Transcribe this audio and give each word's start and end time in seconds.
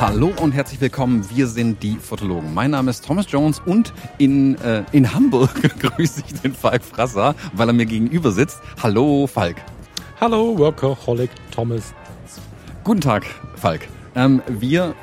Hallo 0.00 0.32
und 0.40 0.52
herzlich 0.52 0.80
willkommen. 0.80 1.24
Wir 1.30 1.46
sind 1.46 1.82
die 1.82 1.96
Fotologen. 1.96 2.52
Mein 2.52 2.72
Name 2.72 2.90
ist 2.90 3.06
Thomas 3.06 3.26
Jones 3.30 3.62
und 3.64 3.92
in, 4.18 4.56
äh, 4.60 4.84
in 4.92 5.14
Hamburg 5.14 5.54
grüße 5.78 6.24
ich 6.26 6.40
den 6.40 6.52
Falk 6.52 6.84
Frasser, 6.84 7.34
weil 7.52 7.68
er 7.68 7.72
mir 7.72 7.86
gegenüber 7.86 8.32
sitzt. 8.32 8.60
Hallo, 8.82 9.26
Falk. 9.26 9.56
Hallo, 10.20 10.58
Workaholic 10.58 11.30
Thomas. 11.52 11.94
Guten 12.82 13.00
Tag, 13.00 13.24
Falk. 13.54 13.88
Ähm, 14.14 14.42
wir 14.48 14.94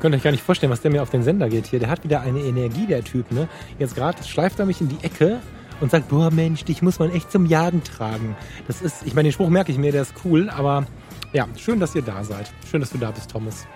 Könnt 0.00 0.14
euch 0.14 0.22
gar 0.22 0.30
nicht 0.30 0.44
vorstellen, 0.44 0.70
was 0.70 0.80
der 0.80 0.90
mir 0.90 1.02
auf 1.02 1.10
den 1.10 1.22
Sender 1.22 1.48
geht 1.48 1.66
hier. 1.66 1.80
Der 1.80 1.90
hat 1.90 2.04
wieder 2.04 2.20
eine 2.20 2.40
Energie, 2.40 2.86
der 2.86 3.02
Typ, 3.02 3.32
ne? 3.32 3.48
Jetzt 3.78 3.96
gerade 3.96 4.22
schleift 4.22 4.60
er 4.60 4.66
mich 4.66 4.80
in 4.80 4.88
die 4.88 5.02
Ecke 5.04 5.40
und 5.80 5.90
sagt, 5.90 6.08
boah 6.08 6.30
Mensch, 6.30 6.64
dich 6.64 6.82
muss 6.82 6.98
man 6.98 7.10
echt 7.10 7.32
zum 7.32 7.46
Jagen 7.46 7.82
tragen. 7.82 8.36
Das 8.66 8.80
ist, 8.80 9.06
ich 9.06 9.14
meine, 9.14 9.28
den 9.28 9.32
Spruch 9.32 9.48
merke 9.48 9.72
ich 9.72 9.78
mir, 9.78 9.92
der 9.92 10.02
ist 10.02 10.14
cool, 10.24 10.50
aber 10.50 10.86
ja, 11.32 11.46
schön, 11.56 11.80
dass 11.80 11.94
ihr 11.94 12.02
da 12.02 12.22
seid. 12.24 12.50
Schön, 12.70 12.80
dass 12.80 12.90
du 12.90 12.98
da 12.98 13.10
bist, 13.10 13.30
Thomas. 13.30 13.66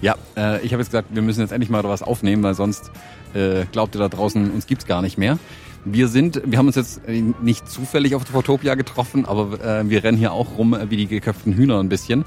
Ja, 0.00 0.16
äh, 0.36 0.60
ich 0.64 0.72
habe 0.72 0.82
jetzt 0.82 0.90
gesagt, 0.90 1.08
wir 1.12 1.22
müssen 1.22 1.40
jetzt 1.40 1.52
endlich 1.52 1.70
mal 1.70 1.82
was 1.84 2.02
aufnehmen, 2.02 2.42
weil 2.42 2.54
sonst 2.54 2.90
äh, 3.34 3.64
glaubt 3.70 3.94
ihr 3.94 3.98
da 3.98 4.08
draußen, 4.08 4.50
uns 4.50 4.66
gibt's 4.66 4.86
gar 4.86 5.02
nicht 5.02 5.18
mehr. 5.18 5.38
Wir 5.84 6.06
sind, 6.08 6.42
wir 6.44 6.58
haben 6.58 6.68
uns 6.68 6.76
jetzt 6.76 7.06
äh, 7.08 7.22
nicht 7.42 7.68
zufällig 7.68 8.14
auf 8.14 8.24
der 8.24 8.32
Fotopia 8.32 8.74
getroffen, 8.76 9.26
aber 9.26 9.60
äh, 9.60 9.88
wir 9.88 10.04
rennen 10.04 10.18
hier 10.18 10.32
auch 10.32 10.58
rum 10.58 10.74
äh, 10.74 10.90
wie 10.90 10.96
die 10.96 11.06
geköpften 11.06 11.52
Hühner 11.54 11.80
ein 11.80 11.88
bisschen. 11.88 12.24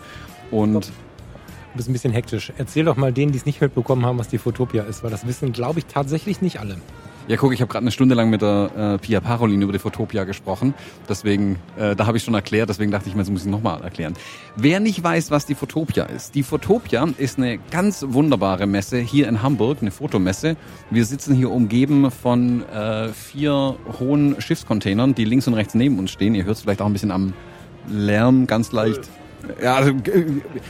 Und 0.52 0.92
Du 1.76 1.80
bist 1.80 1.90
ein 1.90 1.92
bisschen 1.92 2.14
hektisch. 2.14 2.54
Erzähl 2.58 2.86
doch 2.86 2.96
mal 2.96 3.12
denen, 3.12 3.34
die 3.34 3.38
es 3.38 3.46
nicht 3.46 3.60
mitbekommen 3.60 4.06
haben, 4.06 4.18
was 4.18 4.30
die 4.30 4.38
Fotopia 4.38 4.84
ist, 4.84 5.04
weil 5.04 5.12
das 5.12 5.28
wissen, 5.28 5.52
glaube 5.52 5.80
ich, 5.80 5.86
tatsächlich 5.88 6.42
nicht 6.42 6.62
alle. 6.62 6.78
ja, 7.28 7.36
guck, 7.36 7.54
ich 7.54 7.60
habe 7.60 7.70
gerade 7.70 7.84
eine 7.84 7.92
Stunde 7.92 8.16
lang 8.16 8.30
mit 8.30 8.42
der 8.42 8.72
äh, 8.94 8.98
Pia 8.98 9.20
Parolin 9.20 9.62
über 9.62 9.74
die 9.74 9.80
Fotopia 9.80 10.24
gesprochen. 10.24 10.74
Deswegen, 11.10 11.60
äh, 11.78 11.94
da 11.94 12.06
habe 12.06 12.16
ich 12.16 12.24
schon 12.24 12.34
erklärt, 12.34 12.70
deswegen 12.70 12.92
dachte 12.92 13.10
ich 13.10 13.16
mir, 13.16 13.24
das 13.24 13.30
muss 13.30 13.42
ich 13.42 13.52
nochmal 13.52 13.84
erklären. 13.84 14.14
Wer 14.56 14.80
nicht 14.80 15.04
weiß, 15.04 15.32
was 15.32 15.46
die 15.46 15.54
Fotopia 15.54 16.06
ist, 16.06 16.34
die 16.36 16.44
Fotopia 16.44 17.06
ist 17.18 17.40
eine 17.40 17.58
ganz 17.72 18.06
wunderbare 18.08 18.68
Messe 18.68 19.00
hier 19.00 19.28
in 19.28 19.44
Hamburg, 19.44 19.80
eine 19.82 19.92
Fotomesse. 19.92 20.56
Wir 20.92 21.04
sitzen 21.04 21.36
hier 21.36 21.52
umgeben 21.52 22.10
von 22.10 22.64
äh, 22.70 23.10
vier 23.10 23.76
hohen 24.00 24.40
Schiffscontainern, 24.40 25.14
die 25.14 25.26
links 25.26 25.46
und 25.46 25.56
rechts 25.56 25.74
neben 25.74 26.00
uns 26.00 26.12
stehen. 26.12 26.36
Ihr 26.36 26.46
hört 26.46 26.56
es 26.56 26.62
vielleicht 26.62 26.82
auch 26.82 26.86
ein 26.86 26.94
bisschen 26.94 27.12
am 27.12 27.34
Lärm 27.90 28.48
ganz 28.48 28.72
leicht. 28.72 29.10
Ja, 29.62 29.76
also, 29.76 29.94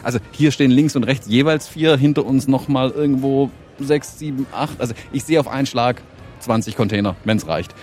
also 0.04 0.20
hier 0.32 0.52
stehen 0.52 0.72
links 0.72 0.96
und 0.96 1.04
rechts 1.04 1.28
jeweils 1.28 1.68
vier, 1.68 1.98
hinter 1.98 2.26
uns 2.26 2.48
nochmal 2.48 2.92
irgendwo 2.92 3.50
sechs, 3.80 4.20
sieben, 4.20 4.46
acht. 4.52 4.80
Also 4.80 4.94
ich 5.12 5.24
sehe 5.24 5.40
auf 5.40 5.48
einen 5.48 5.66
Schlag 5.66 6.02
20 6.40 6.76
Container, 6.76 7.16
wenn 7.24 7.38
es 7.38 7.48
reicht. 7.48 7.74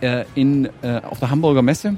Äh, 0.00 0.24
in, 0.34 0.68
äh, 0.82 1.00
auf 1.02 1.18
der 1.18 1.30
Hamburger 1.30 1.62
Messe 1.62 1.96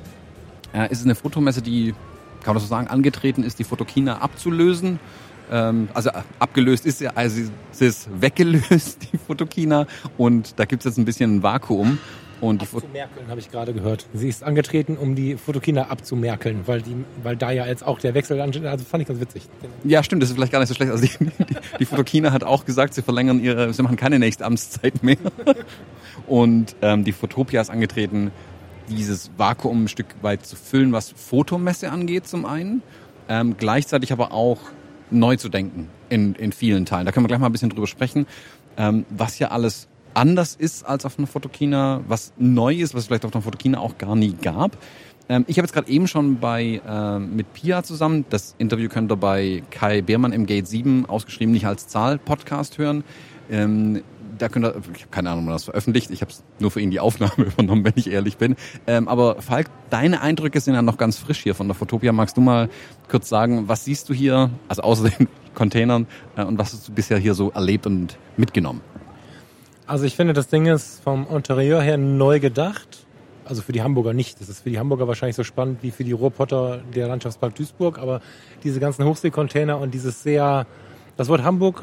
äh, 0.75 0.91
ist 0.91 1.01
es 1.01 1.05
eine 1.05 1.15
Fotomesse, 1.15 1.63
die, 1.63 1.95
kann 2.43 2.55
man 2.55 2.61
so 2.61 2.67
sagen, 2.67 2.89
angetreten 2.89 3.45
ist, 3.45 3.59
die 3.59 3.65
Fotokina 3.65 4.19
abzulösen. 4.19 4.99
Ähm, 5.51 5.89
also 5.95 6.11
äh, 6.11 6.23
abgelöst 6.39 6.87
ist 6.87 6.99
sie, 6.99 7.09
also 7.09 7.43
sie 7.71 7.87
ist 7.87 8.09
weggelöst, 8.21 9.09
die 9.13 9.19
Fotokina. 9.19 9.87
Und 10.17 10.59
da 10.59 10.65
gibt's 10.65 10.85
jetzt 10.85 10.99
ein 10.99 11.05
bisschen 11.05 11.37
ein 11.37 11.43
Vakuum. 11.43 11.99
Und 12.43 12.61
Abzumerkeln, 12.61 13.29
habe 13.29 13.39
ich 13.39 13.53
gerade 13.53 13.73
gehört. 13.73 14.07
Sie 14.13 14.29
ist 14.29 14.43
angetreten, 14.43 14.97
um 14.97 15.15
die 15.15 15.37
Fotokina 15.37 15.85
abzumerkeln, 15.85 16.63
weil, 16.67 16.83
die, 16.83 16.97
weil 17.23 17.37
da 17.37 17.53
ja 17.53 17.69
jetzt 17.69 17.87
auch 17.87 18.01
der 18.01 18.15
Wechsel 18.15 18.41
ansteht. 18.41 18.65
Also 18.65 18.85
fand 18.85 19.03
ich 19.03 19.07
ganz 19.07 19.21
witzig. 19.21 19.49
Ja, 19.85 20.03
stimmt, 20.03 20.23
das 20.23 20.31
ist 20.31 20.35
vielleicht 20.35 20.51
gar 20.51 20.59
nicht 20.59 20.69
so 20.69 20.75
schlecht. 20.75 20.91
Also 20.91 21.07
die, 21.07 21.25
die, 21.25 21.57
die 21.79 21.85
Fotokina 21.85 22.33
hat 22.33 22.43
auch 22.43 22.65
gesagt, 22.65 22.95
sie 22.95 23.03
verlängern 23.03 23.39
ihre, 23.39 23.73
sie 23.73 23.81
machen 23.85 23.97
keine 23.97 24.19
nächste 24.19 24.45
Amtszeit 24.45 25.05
mehr. 25.05 25.19
Und 26.27 26.75
ähm, 26.83 27.05
die 27.05 27.13
Fotopia 27.13 27.61
ist 27.61 27.71
angetreten, 27.71 28.33
dieses 28.89 29.31
Vakuum 29.37 29.85
ein 29.85 29.89
Stück 29.89 30.09
weit 30.23 30.45
zu 30.45 30.57
füllen, 30.57 30.91
was 30.93 31.11
Fotomesse 31.11 31.93
angeht 31.93 32.27
zum 32.27 32.45
einen, 32.45 32.83
ähm, 33.29 33.57
gleichzeitig 33.57 34.11
aber 34.13 34.33
auch 34.33 34.59
neu 35.13 35.37
zu 35.37 35.49
denken 35.49 35.89
in, 36.09 36.35
in 36.35 36.51
vielen 36.51 36.87
Teilen. 36.87 37.07
Da 37.07 37.13
können 37.13 37.23
wir 37.23 37.29
gleich 37.29 37.39
mal 37.39 37.47
ein 37.47 37.53
bisschen 37.53 37.71
drüber 37.71 37.87
sprechen, 37.87 38.27
ähm, 38.77 39.07
was 39.11 39.39
ja 39.39 39.53
alles 39.53 39.87
anders 40.15 40.55
ist 40.55 40.85
als 40.85 41.05
auf 41.05 41.19
einer 41.19 41.27
Fotokina, 41.27 42.03
was 42.07 42.33
neu 42.39 42.75
ist, 42.75 42.95
was 42.95 43.03
es 43.03 43.07
vielleicht 43.07 43.25
auf 43.25 43.35
einer 43.35 43.43
Fotokina 43.43 43.79
auch 43.79 43.99
gar 43.99 44.17
nie 44.17 44.35
gab. 44.35 44.77
Ähm, 45.29 45.45
ich 45.49 45.59
habe 45.59 45.67
jetzt 45.67 45.73
gerade 45.73 45.89
eben 45.89 46.09
schon 46.09 46.41
bei 46.41 46.81
äh, 46.87 47.19
mit 47.19 47.53
Pia 47.53 47.83
zusammen, 47.83 48.25
das 48.31 48.55
Interview 48.59 48.89
könnt 48.89 49.13
ihr 49.13 49.17
bei 49.17 49.63
Kai 49.71 50.03
Beermann 50.03 50.33
im 50.33 50.47
Gate 50.47 50.67
7 50.67 51.07
ausgeschrieben, 51.07 51.53
nicht 51.53 51.67
als 51.67 51.89
Zahl 51.89 52.19
Podcast 52.19 52.79
hören. 52.79 53.05
Ähm, 53.51 54.03
da 54.39 54.49
könnt 54.49 54.67
ihr, 54.67 54.75
ich 54.95 55.03
habe 55.03 55.11
keine 55.11 55.31
Ahnung, 55.31 55.47
wann 55.47 55.53
das 55.53 55.65
veröffentlicht. 55.65 56.11
Ich 56.11 56.21
habe 56.21 56.33
nur 56.59 56.71
für 56.71 56.81
ihn 56.81 56.91
die 56.91 57.01
Aufnahme 57.01 57.33
übernommen, 57.37 57.85
wenn 57.85 57.93
ich 57.97 58.11
ehrlich 58.11 58.39
bin. 58.39 58.57
Ähm, 58.87 59.09
aber 59.09 59.41
Falk, 59.41 59.69
deine 59.91 60.21
Eindrücke 60.21 60.61
sind 60.61 60.75
ja 60.75 60.83
noch 60.83 60.99
ganz 60.99 61.19
frisch 61.19 61.43
hier 61.43 61.55
von 61.55 61.69
der 61.69 61.75
Fotopia. 61.75 62.13
Magst 62.13 62.37
du 62.37 62.41
mal 62.41 62.69
kurz 63.09 63.29
sagen, 63.29 63.69
was 63.69 63.85
siehst 63.85 64.09
du 64.09 64.15
hier, 64.15 64.51
also 64.69 64.83
außer 64.83 65.11
den 65.11 65.29
Containern, 65.55 66.07
äh, 66.37 66.45
und 66.45 66.59
was 66.59 66.73
hast 66.73 66.89
du 66.89 66.93
bisher 66.93 67.19
hier 67.19 67.35
so 67.35 67.51
erlebt 67.51 67.87
und 67.87 68.19
mitgenommen? 68.37 68.81
Also 69.87 70.05
ich 70.05 70.17
finde, 70.17 70.33
das 70.33 70.49
Ding 70.49 70.67
ist 70.67 71.03
vom 71.03 71.27
Interieur 71.29 71.81
her 71.83 71.97
neu 71.97 72.41
gedacht. 72.41 73.07
Also 73.45 73.63
für 73.63 73.73
die 73.73 73.83
Hamburger 73.83 74.13
nicht. 74.13 74.41
Das 74.41 74.49
ist 74.49 74.61
für 74.63 74.71
die 74.71 74.79
Hamburger 74.79 75.09
wahrscheinlich 75.09 75.37
so 75.37 75.45
spannend 75.45 75.83
wie 75.83 75.91
für 75.91 76.05
die 76.05 76.13
Ruhrpotter 76.13 76.81
der 76.95 77.09
Landschaftspark 77.09 77.55
Duisburg. 77.55 77.99
Aber 77.99 78.21
diese 78.63 78.79
ganzen 78.79 79.05
Hochseekontainer 79.05 79.79
und 79.79 79.93
dieses 79.93 80.23
sehr, 80.23 80.67
das 81.17 81.29
Wort 81.29 81.43
Hamburg 81.43 81.83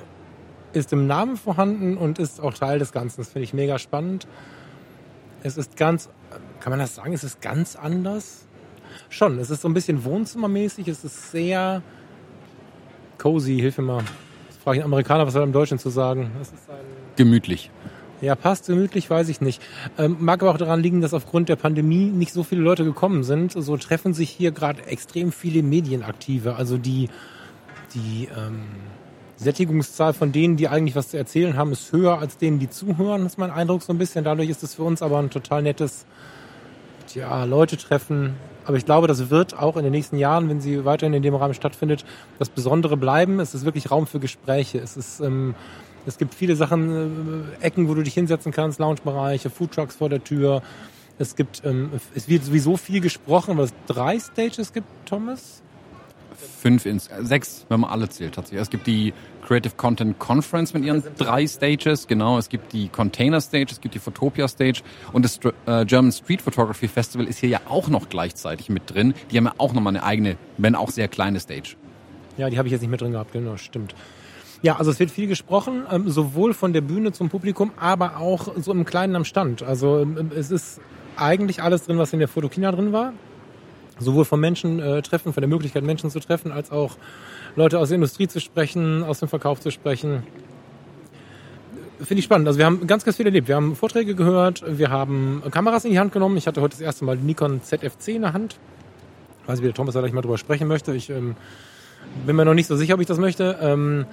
ist 0.73 0.93
im 0.93 1.07
Namen 1.07 1.35
vorhanden 1.35 1.97
und 1.97 2.19
ist 2.19 2.39
auch 2.39 2.53
Teil 2.53 2.79
des 2.79 2.91
Ganzen. 2.91 3.21
Das 3.21 3.31
finde 3.31 3.43
ich 3.43 3.53
mega 3.53 3.77
spannend. 3.77 4.27
Es 5.43 5.57
ist 5.57 5.77
ganz, 5.77 6.09
kann 6.59 6.71
man 6.71 6.79
das 6.79 6.95
sagen, 6.95 7.13
es 7.13 7.23
ist 7.23 7.41
ganz 7.41 7.75
anders? 7.75 8.45
Schon, 9.09 9.37
es 9.39 9.49
ist 9.49 9.61
so 9.61 9.67
ein 9.67 9.73
bisschen 9.73 10.03
wohnzimmermäßig, 10.03 10.87
es 10.87 11.03
ist 11.03 11.31
sehr 11.31 11.81
cozy, 13.17 13.57
hilf 13.57 13.77
mir 13.77 13.83
mal. 13.85 14.03
Jetzt 14.49 14.61
frage 14.61 14.77
ich 14.77 14.83
einen 14.83 14.91
Amerikaner, 14.91 15.25
was 15.25 15.33
soll 15.33 15.43
er 15.43 15.45
im 15.45 15.53
Deutschen 15.53 15.79
zu 15.79 15.89
sagen? 15.89 16.31
Gemütlich. 17.15 17.71
Ja, 18.21 18.35
passt 18.35 18.67
gemütlich, 18.67 19.09
weiß 19.09 19.29
ich 19.29 19.41
nicht. 19.41 19.61
Ähm, 19.97 20.17
mag 20.19 20.41
aber 20.41 20.51
auch 20.51 20.57
daran 20.57 20.81
liegen, 20.81 21.01
dass 21.01 21.13
aufgrund 21.13 21.49
der 21.49 21.55
Pandemie 21.55 22.05
nicht 22.05 22.33
so 22.33 22.43
viele 22.43 22.61
Leute 22.61 22.83
gekommen 22.83 23.23
sind. 23.23 23.53
So 23.53 23.77
treffen 23.77 24.13
sich 24.13 24.29
hier 24.29 24.51
gerade 24.51 24.85
extrem 24.87 25.31
viele 25.31 25.63
Medienaktive. 25.63 26.55
Also 26.55 26.77
die, 26.77 27.09
die 27.93 28.27
ähm, 28.35 28.61
Sättigungszahl 29.37 30.13
von 30.13 30.31
denen, 30.31 30.57
die 30.57 30.67
eigentlich 30.67 30.95
was 30.95 31.09
zu 31.09 31.17
erzählen 31.17 31.55
haben, 31.55 31.71
ist 31.71 31.91
höher 31.93 32.19
als 32.19 32.37
denen, 32.37 32.59
die 32.59 32.69
zuhören, 32.69 33.25
ist 33.25 33.37
mein 33.37 33.51
Eindruck 33.51 33.83
so 33.83 33.93
ein 33.93 33.97
bisschen. 33.97 34.25
Dadurch 34.25 34.49
ist 34.49 34.63
es 34.63 34.75
für 34.75 34.83
uns 34.83 35.01
aber 35.01 35.19
ein 35.19 35.29
total 35.29 35.61
nettes 35.61 36.05
ja, 37.15 37.45
Leute 37.45 37.77
treffen. 37.77 38.35
Aber 38.65 38.77
ich 38.77 38.85
glaube, 38.85 39.07
das 39.07 39.29
wird 39.29 39.57
auch 39.57 39.77
in 39.77 39.83
den 39.83 39.91
nächsten 39.91 40.17
Jahren, 40.17 40.49
wenn 40.49 40.61
sie 40.61 40.85
weiterhin 40.85 41.13
in 41.13 41.23
dem 41.23 41.33
Rahmen 41.35 41.53
stattfindet, 41.53 42.05
das 42.37 42.49
Besondere 42.49 42.97
bleiben. 42.97 43.39
Es 43.39 43.55
ist 43.55 43.65
wirklich 43.65 43.89
Raum 43.89 44.05
für 44.05 44.19
Gespräche. 44.19 44.77
Es 44.79 44.97
ist, 44.97 45.21
ähm, 45.21 45.55
es 46.05 46.17
gibt 46.17 46.33
viele 46.33 46.55
Sachen, 46.55 47.45
äh, 47.61 47.65
Ecken, 47.65 47.87
wo 47.87 47.93
du 47.93 48.03
dich 48.03 48.13
hinsetzen 48.13 48.51
kannst, 48.51 48.79
Loungebereiche, 48.79 49.49
Foodtrucks 49.49 49.95
vor 49.95 50.09
der 50.09 50.23
Tür. 50.23 50.61
Es 51.17 51.35
gibt, 51.35 51.63
ähm, 51.65 51.91
es 52.15 52.29
wird 52.29 52.45
sowieso 52.45 52.77
viel 52.77 53.01
gesprochen, 53.01 53.57
weil 53.57 53.65
es 53.65 53.73
drei 53.87 54.19
Stages 54.19 54.71
gibt, 54.71 54.87
Thomas. 55.05 55.61
Fünf 56.61 56.85
ins, 56.85 57.07
äh, 57.07 57.23
sechs, 57.23 57.65
wenn 57.67 57.81
man 57.81 57.89
alle 57.89 58.07
zählt 58.07 58.35
tatsächlich. 58.35 58.61
Es 58.61 58.69
gibt 58.69 58.87
die 58.87 59.13
Creative 59.45 59.73
Content 59.75 60.19
Conference 60.19 60.73
mit 60.73 60.85
ihren 60.85 61.03
drei 61.17 61.45
Stages, 61.45 62.07
genau. 62.07 62.37
Es 62.37 62.47
gibt 62.47 62.71
die 62.71 62.87
Container 62.87 63.41
Stage, 63.41 63.67
es 63.71 63.81
gibt 63.81 63.95
die 63.95 63.99
Photopia 63.99 64.47
Stage 64.47 64.81
und 65.11 65.25
das 65.25 65.39
äh, 65.65 65.85
German 65.85 66.13
Street 66.13 66.41
Photography 66.41 66.87
Festival 66.87 67.27
ist 67.27 67.39
hier 67.39 67.49
ja 67.49 67.61
auch 67.67 67.89
noch 67.89 68.07
gleichzeitig 68.07 68.69
mit 68.69 68.83
drin. 68.93 69.13
Die 69.31 69.37
haben 69.37 69.45
ja 69.45 69.53
auch 69.57 69.73
nochmal 69.73 69.95
eine 69.95 70.03
eigene, 70.03 70.37
wenn 70.57 70.75
auch 70.75 70.91
sehr 70.91 71.09
kleine 71.09 71.41
Stage. 71.41 71.75
Ja, 72.37 72.49
die 72.49 72.57
habe 72.57 72.69
ich 72.69 72.71
jetzt 72.71 72.81
nicht 72.81 72.91
mit 72.91 73.01
drin 73.01 73.11
gehabt, 73.11 73.33
genau, 73.33 73.57
stimmt. 73.57 73.93
Ja, 74.61 74.75
also 74.75 74.91
es 74.91 74.99
wird 74.99 75.09
viel 75.09 75.27
gesprochen, 75.27 75.83
ähm, 75.89 76.09
sowohl 76.09 76.53
von 76.53 76.73
der 76.73 76.81
Bühne 76.81 77.13
zum 77.13 77.29
Publikum, 77.29 77.71
aber 77.77 78.17
auch 78.17 78.55
so 78.57 78.71
im 78.71 78.83
Kleinen 78.83 79.15
am 79.15 79.23
Stand. 79.23 79.63
Also 79.63 79.99
ähm, 79.99 80.31
es 80.35 80.51
ist 80.51 80.81
eigentlich 81.15 81.63
alles 81.63 81.85
drin, 81.85 81.97
was 81.97 82.11
in 82.11 82.19
der 82.19 82.27
Fotokina 82.27 82.71
drin 82.71 82.91
war. 82.91 83.13
Sowohl 83.99 84.25
vom 84.25 84.39
Menschen 84.39 84.79
äh, 84.79 85.01
treffen, 85.01 85.33
von 85.33 85.41
der 85.41 85.49
Möglichkeit, 85.49 85.83
Menschen 85.83 86.09
zu 86.09 86.19
treffen, 86.19 86.51
als 86.51 86.71
auch 86.71 86.97
Leute 87.55 87.79
aus 87.79 87.89
der 87.89 87.95
Industrie 87.95 88.27
zu 88.27 88.39
sprechen, 88.39 89.03
aus 89.03 89.19
dem 89.19 89.29
Verkauf 89.29 89.59
zu 89.59 89.71
sprechen. 89.71 90.23
Finde 91.99 92.19
ich 92.19 92.25
spannend. 92.25 92.47
Also 92.47 92.59
wir 92.59 92.65
haben 92.65 92.87
ganz, 92.87 93.03
ganz 93.03 93.17
viel 93.17 93.25
erlebt. 93.25 93.49
Wir 93.49 93.55
haben 93.55 93.75
Vorträge 93.75 94.15
gehört, 94.15 94.63
wir 94.65 94.89
haben 94.89 95.41
Kameras 95.51 95.83
in 95.83 95.91
die 95.91 95.99
Hand 95.99 96.13
genommen. 96.13 96.37
Ich 96.37 96.47
hatte 96.47 96.61
heute 96.61 96.71
das 96.71 96.81
erste 96.81 97.03
Mal 97.03 97.17
Nikon 97.17 97.61
ZFC 97.61 98.09
in 98.09 98.21
der 98.21 98.33
Hand. 98.33 98.57
Ich 99.41 99.47
weiß 99.49 99.55
nicht, 99.57 99.63
wie 99.63 99.67
der 99.67 99.75
Thomas 99.75 99.93
da 99.93 99.99
gleich 99.99 100.13
mal 100.13 100.21
drüber 100.21 100.37
sprechen 100.37 100.67
möchte. 100.67 100.93
Ich 100.93 101.09
ähm, 101.09 101.35
bin 102.25 102.35
mir 102.37 102.45
noch 102.45 102.53
nicht 102.53 102.67
so 102.67 102.77
sicher, 102.77 102.93
ob 102.93 103.01
ich 103.01 103.07
das 103.07 103.17
möchte. 103.17 103.57
Ähm, 103.61 104.05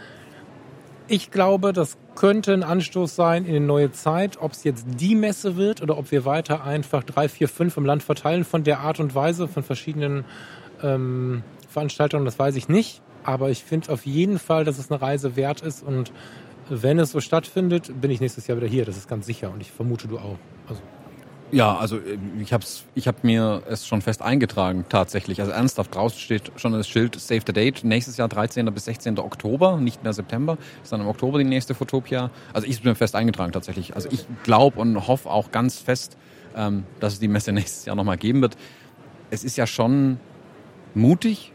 ich 1.08 1.30
glaube, 1.30 1.72
das 1.72 1.96
könnte 2.14 2.52
ein 2.52 2.62
Anstoß 2.62 3.14
sein 3.14 3.44
in 3.44 3.56
eine 3.56 3.66
neue 3.66 3.92
Zeit, 3.92 4.38
ob 4.40 4.52
es 4.52 4.64
jetzt 4.64 4.86
die 4.98 5.14
Messe 5.14 5.56
wird 5.56 5.82
oder 5.82 5.98
ob 5.98 6.10
wir 6.10 6.24
weiter 6.24 6.64
einfach 6.64 7.04
drei, 7.04 7.28
vier, 7.28 7.48
fünf 7.48 7.76
im 7.76 7.84
Land 7.84 8.02
verteilen 8.02 8.44
von 8.44 8.64
der 8.64 8.80
Art 8.80 9.00
und 9.00 9.14
Weise 9.14 9.48
von 9.48 9.62
verschiedenen 9.62 10.24
ähm, 10.82 11.42
Veranstaltungen, 11.68 12.24
das 12.24 12.38
weiß 12.38 12.56
ich 12.56 12.68
nicht. 12.68 13.02
Aber 13.22 13.50
ich 13.50 13.64
finde 13.64 13.92
auf 13.92 14.06
jeden 14.06 14.38
Fall, 14.38 14.64
dass 14.64 14.78
es 14.78 14.90
eine 14.90 15.00
Reise 15.00 15.36
wert 15.36 15.60
ist 15.60 15.82
und 15.82 16.12
wenn 16.68 16.98
es 16.98 17.12
so 17.12 17.20
stattfindet, 17.20 18.00
bin 18.00 18.10
ich 18.10 18.20
nächstes 18.20 18.46
Jahr 18.46 18.56
wieder 18.56 18.66
hier. 18.66 18.84
Das 18.84 18.96
ist 18.96 19.08
ganz 19.08 19.26
sicher 19.26 19.52
und 19.52 19.60
ich 19.60 19.70
vermute 19.70 20.08
du 20.08 20.18
auch. 20.18 20.38
Also 20.68 20.80
ja, 21.52 21.76
also 21.76 21.98
äh, 21.98 22.18
ich 22.40 22.52
habe 22.52 22.64
ich 22.94 23.08
hab 23.08 23.24
mir 23.24 23.62
es 23.68 23.86
schon 23.86 24.02
fest 24.02 24.22
eingetragen 24.22 24.84
tatsächlich. 24.88 25.40
Also 25.40 25.52
ernsthaft 25.52 25.94
draußen 25.94 26.18
steht 26.18 26.52
schon 26.56 26.72
das 26.72 26.88
Schild 26.88 27.18
Save 27.18 27.42
the 27.46 27.52
Date. 27.52 27.84
Nächstes 27.84 28.16
Jahr 28.16 28.28
13. 28.28 28.66
bis 28.72 28.86
16. 28.86 29.18
Oktober, 29.18 29.76
nicht 29.78 30.02
mehr 30.02 30.12
September, 30.12 30.58
sondern 30.82 31.06
im 31.06 31.10
Oktober 31.10 31.38
die 31.38 31.44
nächste 31.44 31.74
Fotopia. 31.74 32.30
Also 32.52 32.66
ich 32.66 32.82
bin 32.82 32.94
fest 32.94 33.14
eingetragen 33.14 33.52
tatsächlich. 33.52 33.94
Also 33.94 34.08
ich 34.10 34.26
glaube 34.42 34.80
und 34.80 35.06
hoffe 35.06 35.30
auch 35.30 35.52
ganz 35.52 35.78
fest, 35.78 36.16
ähm, 36.56 36.84
dass 37.00 37.14
es 37.14 37.20
die 37.20 37.28
Messe 37.28 37.52
nächstes 37.52 37.84
Jahr 37.84 37.96
nochmal 37.96 38.18
geben 38.18 38.42
wird. 38.42 38.56
Es 39.30 39.44
ist 39.44 39.56
ja 39.56 39.66
schon 39.66 40.18
mutig, 40.94 41.52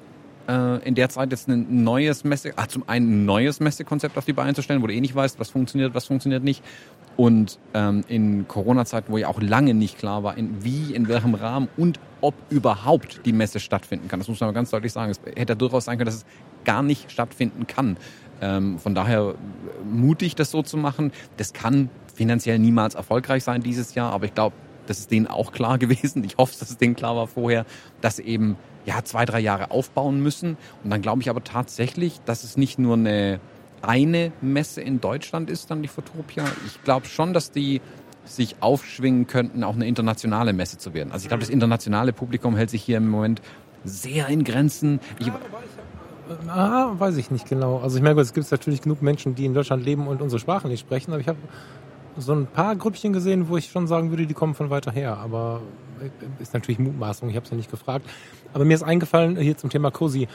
äh, 0.48 0.88
in 0.88 0.96
der 0.96 1.10
Zeit 1.10 1.32
jetzt 1.32 1.48
ein 1.48 1.84
neues 1.84 2.24
Messe, 2.24 2.54
ach, 2.56 2.68
zum 2.68 2.88
einen 2.88 3.12
ein 3.12 3.26
neues 3.26 3.60
Messekonzept 3.60 4.18
auf 4.18 4.26
die 4.26 4.34
Beine 4.34 4.54
zu 4.54 4.62
stellen, 4.62 4.82
wo 4.82 4.88
du 4.88 4.94
eh 4.94 5.02
nicht 5.02 5.16
weißt, 5.16 5.40
was 5.40 5.50
funktioniert, 5.50 5.94
was 5.94 6.06
funktioniert 6.06 6.44
nicht. 6.44 6.64
Und 7.18 7.60
ähm, 7.74 8.04
in 8.08 8.48
Corona-Zeiten, 8.48 9.12
wo 9.12 9.18
ja 9.18 9.28
auch 9.28 9.42
lange 9.42 9.74
nicht 9.74 9.98
klar 9.98 10.24
war, 10.24 10.38
in 10.38 10.64
wie, 10.64 10.94
in 10.94 11.08
welchem 11.08 11.36
Rahmen 11.36 11.68
und 11.78 12.00
ob 12.22 12.34
überhaupt 12.50 13.26
die 13.26 13.34
Messe 13.34 13.60
stattfinden 13.60 14.08
kann. 14.08 14.20
Das 14.20 14.28
muss 14.28 14.40
man 14.40 14.50
aber 14.50 14.56
ganz 14.56 14.70
deutlich 14.70 14.94
sagen. 14.94 15.12
Es 15.12 15.20
hätte 15.36 15.56
durchaus 15.56 15.86
sein 15.86 15.98
können, 15.98 16.06
dass 16.06 16.16
es 16.16 16.26
gar 16.64 16.84
nicht 16.84 17.12
stattfinden 17.12 17.68
kann. 17.68 17.98
Ähm, 18.42 18.80
von 18.80 18.96
daher 18.96 19.36
mutig, 19.84 20.36
das 20.36 20.52
so 20.52 20.64
zu 20.64 20.78
machen. 20.78 21.12
Das 21.38 21.54
kann 21.54 21.90
finanziell 22.14 22.60
niemals 22.60 22.96
erfolgreich 22.96 23.44
sein 23.44 23.62
dieses 23.62 23.94
Jahr, 23.96 24.12
aber 24.12 24.26
ich 24.26 24.34
glaube, 24.34 24.56
das 24.88 25.00
ist 25.00 25.12
denen 25.12 25.28
auch 25.28 25.52
klar 25.52 25.78
gewesen. 25.80 26.24
Ich 26.24 26.38
hoffe, 26.38 26.56
dass 26.60 26.70
es 26.70 26.78
denen 26.78 26.96
klar 26.96 27.16
war 27.16 27.28
vorher, 27.28 27.66
dass 28.02 28.20
eben 28.20 28.58
ja 28.86 29.04
zwei, 29.04 29.26
drei 29.26 29.40
Jahre 29.40 29.72
aufbauen 29.72 30.22
müssen. 30.22 30.58
Und 30.84 30.90
dann 30.90 31.02
glaube 31.02 31.22
ich 31.22 31.30
aber 31.30 31.44
tatsächlich, 31.44 32.20
dass 32.26 32.44
es 32.44 32.58
nicht 32.58 32.80
nur 32.80 32.96
eine 32.96 33.40
eine 33.82 34.32
Messe 34.42 34.82
in 34.82 35.02
Deutschland 35.02 35.50
ist, 35.50 35.72
dann 35.72 35.82
die 35.82 35.88
Fotopia. 35.88 36.44
Ich 36.66 36.82
glaube 36.84 37.08
schon, 37.08 37.34
dass 37.34 37.52
die 37.52 37.82
sich 38.24 38.58
aufschwingen 38.60 39.28
könnten, 39.28 39.64
auch 39.64 39.76
eine 39.76 39.88
internationale 39.88 40.54
Messe 40.54 40.78
zu 40.78 40.94
werden. 40.94 41.12
Also 41.12 41.24
ich 41.24 41.28
glaube, 41.30 41.42
das 41.42 41.50
internationale 41.50 42.14
Publikum 42.14 42.56
hält 42.56 42.70
sich 42.70 42.84
hier 42.84 42.98
im 42.98 43.10
Moment 43.10 43.42
sehr 43.84 44.28
in 44.28 44.44
Grenzen. 44.44 45.00
Ich, 45.20 45.28
ja, 45.28 45.34
ah, 46.48 46.96
weiß 46.98 47.18
ich 47.18 47.32
nicht 47.32 47.50
genau. 47.50 47.80
Also 47.80 47.98
ich 47.98 48.04
merke, 48.04 48.22
es 48.22 48.34
gibt 48.34 48.50
natürlich 48.52 48.82
genug 48.82 49.02
Menschen, 49.02 49.36
die 49.36 49.46
in 49.46 49.54
Deutschland 49.54 49.84
leben 49.84 50.08
und 50.08 50.22
unsere 50.22 50.40
Sprache 50.40 50.68
nicht 50.68 50.82
sprechen, 50.82 51.12
aber 51.12 51.22
ich 51.22 51.28
habe 51.28 51.40
so 52.18 52.34
ein 52.34 52.46
paar 52.46 52.76
Grüppchen 52.76 53.14
gesehen, 53.14 53.50
wo 53.50 53.58
ich 53.58 53.70
schon 53.70 53.88
sagen 53.88 54.12
würde, 54.12 54.28
die 54.28 54.34
kommen 54.34 54.54
von 54.54 54.70
weiter 54.70 54.92
her. 54.92 55.18
Aber 55.18 55.62
ist 56.40 56.54
natürlich 56.54 56.80
Mutmaßung, 56.80 57.30
ich 57.30 57.36
habe 57.36 57.46
es 57.46 57.52
ja 57.52 57.58
nicht 57.58 57.72
gefragt. 57.72 58.08
Aber 58.54 58.66
mir 58.66 58.74
ist 58.74 58.84
eingefallen, 58.84 59.38
hier 59.38 59.58
zum 59.58 59.70
Thema 59.70 59.92
Cosi, 59.92 60.28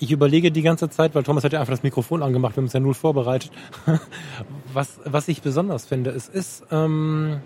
ich 0.00 0.10
überlege 0.10 0.50
die 0.50 0.62
ganze 0.62 0.88
Zeit, 0.88 1.14
weil 1.14 1.22
Thomas 1.22 1.44
hat 1.44 1.52
ja 1.52 1.60
einfach 1.60 1.74
das 1.74 1.82
Mikrofon 1.82 2.22
angemacht, 2.22 2.56
wir 2.56 2.56
haben 2.56 2.64
uns 2.64 2.72
ja 2.72 2.80
null 2.80 2.94
vorbereitet. 2.94 3.52
was, 4.72 4.98
was 5.04 5.28
ich 5.28 5.42
besonders 5.42 5.84
finde, 5.84 6.10
es 6.10 6.26
ist, 6.26 6.64
ähm, 6.70 7.40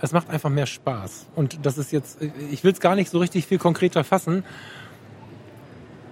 es 0.00 0.12
macht 0.12 0.30
einfach 0.30 0.48
mehr 0.48 0.66
Spaß. 0.66 1.26
Und 1.36 1.64
das 1.66 1.76
ist 1.76 1.92
jetzt, 1.92 2.18
ich 2.50 2.64
will 2.64 2.72
es 2.72 2.80
gar 2.80 2.96
nicht 2.96 3.10
so 3.10 3.18
richtig 3.18 3.46
viel 3.46 3.58
konkreter 3.58 4.04
fassen. 4.04 4.42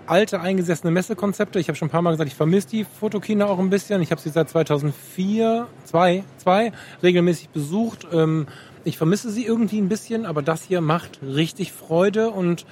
Alte 0.06 0.42
eingesessene 0.42 0.90
Messekonzepte. 0.90 1.58
Ich 1.58 1.68
habe 1.68 1.76
schon 1.76 1.88
ein 1.88 1.90
paar 1.90 2.02
Mal 2.02 2.10
gesagt, 2.10 2.28
ich 2.28 2.36
vermisse 2.36 2.68
die 2.68 2.84
Fotokina 2.84 3.46
auch 3.46 3.58
ein 3.58 3.70
bisschen. 3.70 4.02
Ich 4.02 4.10
habe 4.10 4.20
sie 4.20 4.28
seit 4.28 4.50
2004, 4.50 5.66
zwei, 5.84 6.24
zwei 6.36 6.72
regelmäßig 7.02 7.48
besucht. 7.48 8.06
Ähm, 8.12 8.46
ich 8.84 8.98
vermisse 8.98 9.30
sie 9.30 9.46
irgendwie 9.46 9.80
ein 9.80 9.88
bisschen, 9.88 10.26
aber 10.26 10.42
das 10.42 10.62
hier 10.62 10.82
macht 10.82 11.20
richtig 11.22 11.72
Freude 11.72 12.28
und 12.30 12.66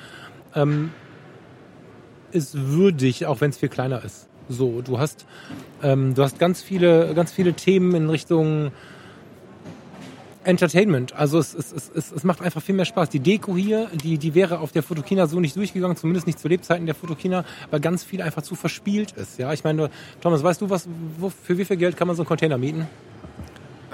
ähm, 0.55 0.91
ist 2.33 2.55
würdig, 2.55 3.27
auch 3.27 3.41
wenn 3.41 3.51
es 3.51 3.59
viel 3.59 3.69
kleiner 3.69 4.05
ist. 4.05 4.29
So, 4.49 4.83
du 4.83 4.99
hast, 4.99 5.27
ähm, 5.83 6.15
du 6.15 6.23
hast 6.23 6.39
ganz 6.39 6.63
viele, 6.63 7.15
ganz 7.15 7.33
viele 7.33 7.55
Themen 7.55 7.95
in 7.95 8.11
Richtung 8.11 8.73
Entertainment. 10.45 11.15
Also 11.15 11.39
es, 11.39 11.55
es, 11.55 11.73
es, 11.73 12.13
es 12.13 12.25
macht 12.25 12.43
einfach 12.43 12.63
viel 12.63 12.75
mehr 12.75 12.85
Spaß. 12.85 13.11
Die 13.11 13.21
Deko 13.21 13.57
hier, 13.57 13.89
die, 13.93 14.19
die 14.19 14.35
wäre 14.35 14.59
auf 14.59 14.73
der 14.73 14.83
Fotokina 14.83 15.27
so 15.27 15.41
nicht 15.41 15.57
durchgegangen, 15.57 15.97
zumindest 15.97 16.27
nicht 16.27 16.39
zu 16.39 16.49
Lebzeiten 16.49 16.87
der 16.87 16.95
Fotokina, 16.95 17.45
weil 17.71 17.81
ganz 17.81 18.03
viel 18.03 18.23
einfach 18.23 18.43
zu 18.43 18.55
verspielt 18.55 19.13
ist. 19.13 19.39
Ja, 19.39 19.53
ich 19.53 19.65
meine, 19.65 19.91
Thomas, 20.21 20.43
weißt 20.43 20.61
du, 20.61 20.71
was, 20.71 20.89
wo, 21.19 21.31
für 21.31 21.59
wie 21.59 21.65
viel 21.65 21.77
Geld 21.77 21.97
kann 21.97 22.09
man 22.09 22.17
so 22.17 22.23
einen 22.23 22.29
Container 22.29 22.59
mieten? 22.59 22.89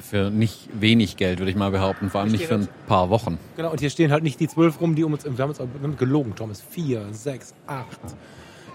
Für 0.08 0.30
nicht 0.30 0.68
wenig 0.72 1.18
Geld, 1.18 1.38
würde 1.38 1.50
ich 1.50 1.56
mal 1.56 1.70
behaupten, 1.70 2.08
vor 2.08 2.22
allem 2.22 2.32
nicht 2.32 2.46
für 2.46 2.54
ein 2.54 2.68
paar 2.86 3.10
Wochen. 3.10 3.38
Genau, 3.56 3.70
und 3.70 3.80
hier 3.80 3.90
stehen 3.90 4.10
halt 4.10 4.22
nicht 4.22 4.40
die 4.40 4.48
zwölf 4.48 4.80
rum, 4.80 4.94
die 4.94 5.04
um 5.04 5.12
uns, 5.12 5.24
wir 5.24 5.30
haben 5.38 5.50
uns 5.50 5.58
wir 5.58 5.66
haben 5.82 5.98
gelogen, 5.98 6.34
Thomas. 6.34 6.62
Vier, 6.62 7.06
sechs, 7.12 7.52
acht, 7.66 8.00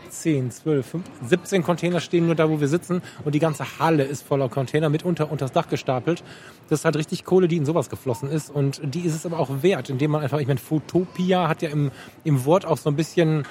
10, 0.09 0.51
12, 0.51 0.85
15, 0.85 1.27
17 1.27 1.63
Container 1.63 1.99
stehen 1.99 2.27
nur 2.27 2.35
da, 2.35 2.49
wo 2.49 2.59
wir 2.59 2.67
sitzen 2.67 3.01
und 3.25 3.33
die 3.33 3.39
ganze 3.39 3.79
Halle 3.79 4.03
ist 4.03 4.21
voller 4.21 4.47
Container 4.47 4.89
mitunter 4.89 5.31
unter 5.31 5.45
das 5.45 5.51
Dach 5.51 5.67
gestapelt. 5.67 6.23
Das 6.69 6.79
ist 6.79 6.85
halt 6.85 6.95
richtig 6.95 7.25
Kohle, 7.25 7.47
die 7.47 7.57
in 7.57 7.65
sowas 7.65 7.89
geflossen 7.89 8.29
ist 8.29 8.51
und 8.51 8.81
die 8.83 9.01
ist 9.01 9.15
es 9.15 9.25
aber 9.25 9.39
auch 9.39 9.63
wert, 9.63 9.89
indem 9.89 10.11
man 10.11 10.21
einfach, 10.21 10.39
ich 10.39 10.47
meine, 10.47 10.59
Fotopia 10.59 11.47
hat 11.47 11.63
ja 11.63 11.69
im, 11.69 11.91
im 12.23 12.45
Wort 12.45 12.65
auch 12.65 12.77
so 12.77 12.89
ein 12.89 12.95
bisschen 12.95 13.43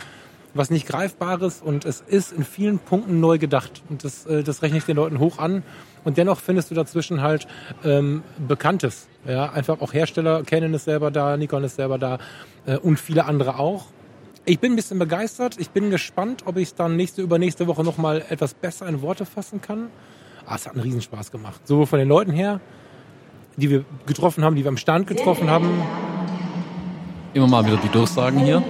was 0.55 0.71
nicht 0.71 0.87
Greifbares 0.87 1.63
und 1.63 1.85
es 1.85 2.01
ist 2.01 2.33
in 2.33 2.45
vielen 2.45 2.79
Punkten 2.79 3.21
neu 3.21 3.39
gedacht 3.39 3.83
und 3.89 4.05
das, 4.05 4.27
äh, 4.27 4.43
das 4.43 4.63
rechne 4.63 4.79
ich 4.79 4.85
den 4.85 4.97
Leuten 4.97 5.19
hoch 5.19 5.39
an 5.39 5.63
und 6.05 6.19
dennoch 6.19 6.41
findest 6.41 6.71
du 6.71 6.75
dazwischen 6.75 7.23
halt 7.23 7.47
ähm, 7.85 8.23
Bekanntes. 8.47 9.09
Ja, 9.27 9.53
einfach 9.53 9.81
auch 9.81 9.93
Hersteller 9.93 10.43
kennen 10.43 10.75
es 10.75 10.85
selber 10.85 11.11
da, 11.11 11.37
Nikon 11.37 11.65
ist 11.65 11.77
selber 11.77 11.99
da 11.99 12.19
äh, 12.67 12.77
und 12.77 12.99
viele 12.99 13.25
andere 13.25 13.59
auch 13.59 13.87
ich 14.45 14.59
bin 14.59 14.73
ein 14.73 14.77
bisschen 14.77 14.99
begeistert. 14.99 15.57
Ich 15.59 15.71
bin 15.71 15.91
gespannt, 15.91 16.43
ob 16.47 16.57
ich 16.57 16.65
es 16.65 16.75
dann 16.75 16.97
nächste, 16.97 17.23
übernächste 17.23 17.67
Woche 17.69 17.85
nochmal 17.85 18.25
etwas 18.29 18.55
besser 18.55 18.89
in 18.89 19.01
Worte 19.01 19.25
fassen 19.25 19.61
kann. 19.61 19.89
Ah, 20.47 20.57
es 20.57 20.67
hat 20.67 20.73
einen 20.73 20.83
Riesenspaß 20.83 21.31
gemacht. 21.31 21.61
Sowohl 21.67 21.87
von 21.87 22.01
den 22.01 22.09
Leuten 22.09 22.33
her, 22.33 22.61
die 23.57 23.71
wir 23.71 23.85
getroffen 24.07 24.45
haben, 24.45 24.57
die 24.57 24.65
wir 24.65 24.71
am 24.71 24.77
Stand 24.77 25.07
getroffen 25.07 25.49
haben. 25.49 25.69
Immer 27.35 27.47
mal 27.47 27.65
wieder 27.65 27.77
die 27.77 27.89
Durchsagen 27.89 28.41
hier. 28.41 28.63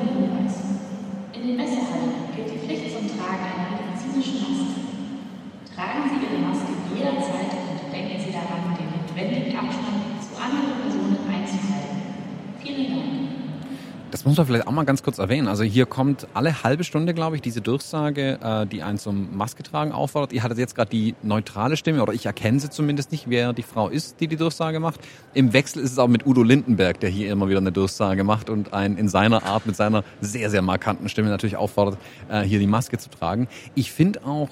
Das 14.23 14.29
muss 14.29 14.37
man 14.37 14.47
vielleicht 14.47 14.69
auch 14.69 14.73
mal 14.73 14.85
ganz 14.85 15.03
kurz 15.03 15.19
erwähnen. 15.19 15.49
Also 15.49 15.65
hier 15.65 15.85
kommt 15.85 16.29
alle 16.33 16.63
halbe 16.63 16.85
Stunde, 16.85 17.13
glaube 17.13 17.35
ich, 17.35 17.43
diese 17.43 17.61
Durchsage, 17.61 18.39
äh, 18.41 18.67
die 18.69 18.85
einen 18.85 18.97
zum 18.97 19.37
Maske 19.37 19.65
tragen 19.65 19.91
auffordert. 19.91 20.33
Ihr 20.33 20.45
hattet 20.45 20.59
jetzt 20.59 20.77
gerade 20.77 20.91
die 20.91 21.17
neutrale 21.25 21.77
Stimme, 21.77 22.01
oder 22.01 22.13
ich 22.13 22.25
erkenne 22.25 22.61
sie 22.61 22.71
zumindest 22.71 23.11
nicht, 23.11 23.29
wer 23.29 23.53
die 23.53 23.65
Frau 23.65 23.89
ist, 23.89 24.21
die 24.21 24.29
die 24.29 24.37
Durchsage 24.37 24.79
macht. 24.79 25.01
Im 25.35 25.53
Wechsel 25.53 25.83
ist 25.83 25.91
es 25.91 25.99
auch 25.99 26.07
mit 26.07 26.25
Udo 26.25 26.45
Lindenberg, 26.45 27.01
der 27.01 27.11
hier 27.11 27.33
immer 27.33 27.49
wieder 27.49 27.59
eine 27.59 27.73
Durchsage 27.73 28.23
macht 28.23 28.49
und 28.49 28.73
einen 28.73 28.97
in 28.97 29.09
seiner 29.09 29.43
Art, 29.43 29.67
mit 29.67 29.75
seiner 29.75 30.05
sehr, 30.21 30.51
sehr 30.51 30.63
markanten 30.63 31.09
Stimme 31.09 31.29
natürlich 31.29 31.57
auffordert, 31.57 31.99
äh, 32.29 32.43
hier 32.43 32.61
die 32.61 32.69
Maske 32.69 32.99
zu 32.99 33.11
tragen. 33.11 33.49
Ich 33.75 33.91
finde 33.91 34.25
auch, 34.25 34.51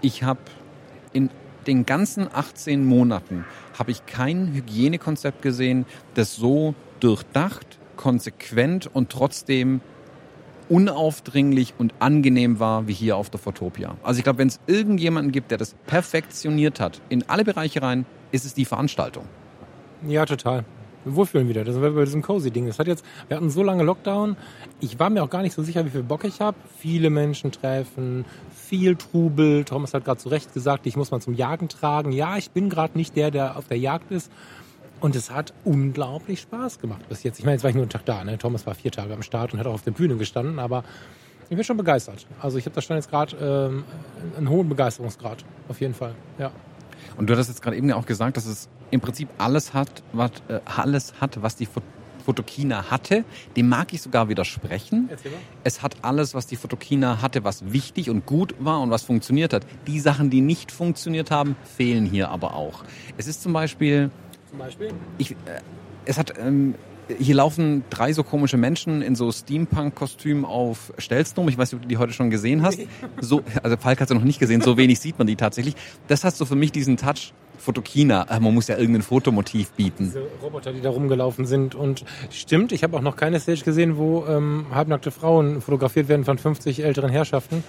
ich 0.00 0.22
habe 0.22 0.40
in 1.12 1.28
den 1.66 1.84
ganzen 1.84 2.26
18 2.32 2.86
Monaten 2.86 3.44
habe 3.78 3.90
ich 3.90 4.06
kein 4.06 4.54
Hygienekonzept 4.54 5.42
gesehen, 5.42 5.84
das 6.14 6.36
so 6.36 6.74
durchdacht, 7.00 7.79
konsequent 8.00 8.88
und 8.90 9.10
trotzdem 9.10 9.82
unaufdringlich 10.70 11.74
und 11.76 11.92
angenehm 11.98 12.58
war 12.58 12.88
wie 12.88 12.94
hier 12.94 13.18
auf 13.18 13.28
der 13.28 13.38
Fotopia. 13.38 13.96
Also 14.02 14.18
ich 14.18 14.24
glaube, 14.24 14.38
wenn 14.38 14.48
es 14.48 14.58
irgendjemanden 14.66 15.32
gibt, 15.32 15.50
der 15.50 15.58
das 15.58 15.74
perfektioniert 15.86 16.80
hat, 16.80 17.02
in 17.10 17.28
alle 17.28 17.44
Bereiche 17.44 17.82
rein, 17.82 18.06
ist 18.32 18.46
es 18.46 18.54
die 18.54 18.64
Veranstaltung. 18.64 19.24
Ja, 20.08 20.24
total. 20.24 20.64
Wohlfühlen 21.04 21.46
wieder. 21.50 21.62
Das 21.62 21.78
war 21.78 21.90
bei 21.90 22.06
diesem 22.06 22.22
Cozy-Ding. 22.22 22.66
Das 22.66 22.78
hat 22.78 22.86
jetzt, 22.86 23.04
wir 23.28 23.36
hatten 23.36 23.50
so 23.50 23.62
lange 23.62 23.82
Lockdown. 23.82 24.34
Ich 24.80 24.98
war 24.98 25.10
mir 25.10 25.22
auch 25.22 25.30
gar 25.30 25.42
nicht 25.42 25.54
so 25.54 25.62
sicher, 25.62 25.84
wie 25.84 25.90
viel 25.90 26.02
Bock 26.02 26.24
ich 26.24 26.40
habe. 26.40 26.56
Viele 26.78 27.10
Menschen 27.10 27.52
treffen, 27.52 28.24
viel 28.54 28.96
Trubel. 28.96 29.64
Thomas 29.64 29.92
hat 29.92 30.06
gerade 30.06 30.20
zu 30.20 30.30
Recht 30.30 30.54
gesagt, 30.54 30.86
ich 30.86 30.96
muss 30.96 31.10
mal 31.10 31.20
zum 31.20 31.34
Jagen 31.34 31.68
tragen. 31.68 32.12
Ja, 32.12 32.38
ich 32.38 32.50
bin 32.50 32.70
gerade 32.70 32.96
nicht 32.96 33.14
der, 33.14 33.30
der 33.30 33.58
auf 33.58 33.68
der 33.68 33.78
Jagd 33.78 34.10
ist. 34.10 34.32
Und 35.00 35.16
es 35.16 35.30
hat 35.30 35.54
unglaublich 35.64 36.40
Spaß 36.40 36.78
gemacht 36.78 37.08
bis 37.08 37.22
jetzt. 37.22 37.38
Ich 37.38 37.44
meine, 37.44 37.54
jetzt 37.54 37.62
war 37.62 37.70
ich 37.70 37.74
nur 37.74 37.84
einen 37.84 37.90
Tag 37.90 38.04
da. 38.04 38.22
Ne? 38.22 38.36
Thomas 38.36 38.66
war 38.66 38.74
vier 38.74 38.92
Tage 38.92 39.14
am 39.14 39.22
Start 39.22 39.52
und 39.52 39.58
hat 39.58 39.66
auch 39.66 39.74
auf 39.74 39.82
der 39.82 39.92
Bühne 39.92 40.16
gestanden, 40.16 40.58
aber 40.58 40.84
ich 41.48 41.56
bin 41.56 41.64
schon 41.64 41.76
begeistert. 41.76 42.26
Also 42.40 42.58
ich 42.58 42.66
habe 42.66 42.74
da 42.74 42.80
schon 42.80 42.96
jetzt 42.96 43.10
gerade 43.10 43.36
ähm, 43.36 43.84
einen 44.36 44.48
hohen 44.48 44.68
Begeisterungsgrad, 44.68 45.44
auf 45.68 45.80
jeden 45.80 45.94
Fall. 45.94 46.14
Ja. 46.38 46.52
Und 47.16 47.28
du 47.28 47.36
hast 47.36 47.48
jetzt 47.48 47.62
gerade 47.62 47.76
eben 47.76 47.88
ja 47.88 47.96
auch 47.96 48.06
gesagt, 48.06 48.36
dass 48.36 48.46
es 48.46 48.68
im 48.90 49.00
Prinzip 49.00 49.28
alles 49.38 49.74
hat, 49.74 50.02
was, 50.12 50.30
äh, 50.48 50.60
alles 50.64 51.14
hat, 51.20 51.42
was 51.42 51.56
die 51.56 51.66
Fotokina 52.24 52.90
hatte. 52.90 53.24
Dem 53.56 53.68
mag 53.68 53.92
ich 53.92 54.02
sogar 54.02 54.28
widersprechen. 54.28 55.08
Es 55.64 55.82
hat 55.82 55.96
alles, 56.02 56.34
was 56.34 56.46
die 56.46 56.56
Fotokina 56.56 57.22
hatte, 57.22 57.42
was 57.42 57.72
wichtig 57.72 58.10
und 58.10 58.26
gut 58.26 58.54
war 58.60 58.80
und 58.80 58.90
was 58.90 59.02
funktioniert 59.02 59.52
hat. 59.52 59.66
Die 59.86 59.98
Sachen, 59.98 60.30
die 60.30 60.42
nicht 60.42 60.70
funktioniert 60.70 61.30
haben, 61.30 61.56
fehlen 61.64 62.06
hier 62.06 62.28
aber 62.28 62.54
auch. 62.54 62.84
Es 63.16 63.26
ist 63.26 63.42
zum 63.42 63.52
Beispiel 63.52 64.10
zum 64.50 64.58
Beispiel? 64.58 64.92
Ich, 65.18 65.32
äh, 65.32 65.34
es 66.04 66.18
hat, 66.18 66.34
ähm, 66.38 66.74
hier 67.18 67.34
laufen 67.34 67.84
drei 67.90 68.12
so 68.12 68.22
komische 68.22 68.56
Menschen 68.56 69.02
in 69.02 69.14
so 69.14 69.32
Steampunk-Kostümen 69.32 70.44
auf 70.44 70.92
Stelznom. 70.98 71.48
Ich 71.48 71.58
weiß 71.58 71.72
nicht, 71.72 71.78
ob 71.78 71.82
du 71.82 71.88
die 71.88 71.96
heute 71.96 72.12
schon 72.12 72.30
gesehen 72.30 72.62
hast. 72.62 72.80
So, 73.20 73.42
also 73.62 73.76
Falk 73.76 74.00
hat 74.00 74.08
sie 74.08 74.14
noch 74.14 74.24
nicht 74.24 74.38
gesehen, 74.38 74.60
so 74.60 74.76
wenig 74.76 75.00
sieht 75.00 75.18
man 75.18 75.26
die 75.26 75.36
tatsächlich. 75.36 75.74
Das 76.08 76.24
hast 76.24 76.38
so 76.38 76.44
für 76.44 76.56
mich 76.56 76.72
diesen 76.72 76.96
Touch 76.96 77.32
Fotokina. 77.58 78.26
Äh, 78.30 78.40
man 78.40 78.54
muss 78.54 78.68
ja 78.68 78.76
irgendein 78.76 79.02
Fotomotiv 79.02 79.70
bieten. 79.72 80.04
Diese 80.04 80.26
Roboter, 80.42 80.72
die 80.72 80.80
da 80.80 80.90
rumgelaufen 80.90 81.46
sind. 81.46 81.74
Und 81.74 82.04
stimmt, 82.30 82.72
ich 82.72 82.82
habe 82.82 82.96
auch 82.96 83.02
noch 83.02 83.16
keine 83.16 83.38
Stage 83.38 83.64
gesehen, 83.64 83.96
wo 83.96 84.24
ähm, 84.26 84.66
halbnackte 84.72 85.10
Frauen 85.10 85.60
fotografiert 85.60 86.08
werden 86.08 86.24
von 86.24 86.38
50 86.38 86.82
älteren 86.82 87.10
Herrschaften. 87.10 87.62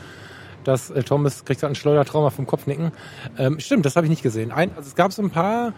Das 0.63 0.89
äh, 0.89 1.03
Thomas 1.03 1.45
kriegt 1.45 1.63
ein 1.63 1.75
Schleudertrauma 1.75 2.29
vom 2.29 2.47
Kopfnicken. 2.47 2.91
Ähm, 3.38 3.59
stimmt, 3.59 3.85
das 3.85 3.95
habe 3.95 4.05
ich 4.05 4.09
nicht 4.09 4.23
gesehen. 4.23 4.51
Ein, 4.51 4.71
also 4.75 4.88
es 4.88 4.95
gab 4.95 5.11
so 5.11 5.21
ein 5.21 5.29
paar 5.29 5.73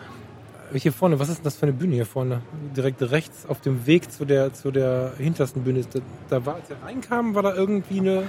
hier 0.81 0.93
vorne, 0.93 1.19
was 1.19 1.29
ist 1.29 1.37
denn 1.37 1.43
das 1.43 1.55
für 1.55 1.63
eine 1.63 1.73
Bühne 1.73 1.95
hier 1.95 2.05
vorne? 2.05 2.41
Direkt 2.75 3.01
rechts 3.01 3.45
auf 3.45 3.61
dem 3.61 3.85
Weg 3.85 4.11
zu 4.11 4.25
der, 4.25 4.53
zu 4.53 4.71
der 4.71 5.13
hintersten 5.17 5.63
Bühne. 5.63 5.81
Da, 5.91 5.99
da 6.29 6.45
war, 6.45 6.55
als 6.55 6.69
wir 6.69 6.77
reinkamen, 6.83 7.35
war 7.35 7.43
da 7.43 7.53
irgendwie 7.53 7.99
eine 7.99 8.23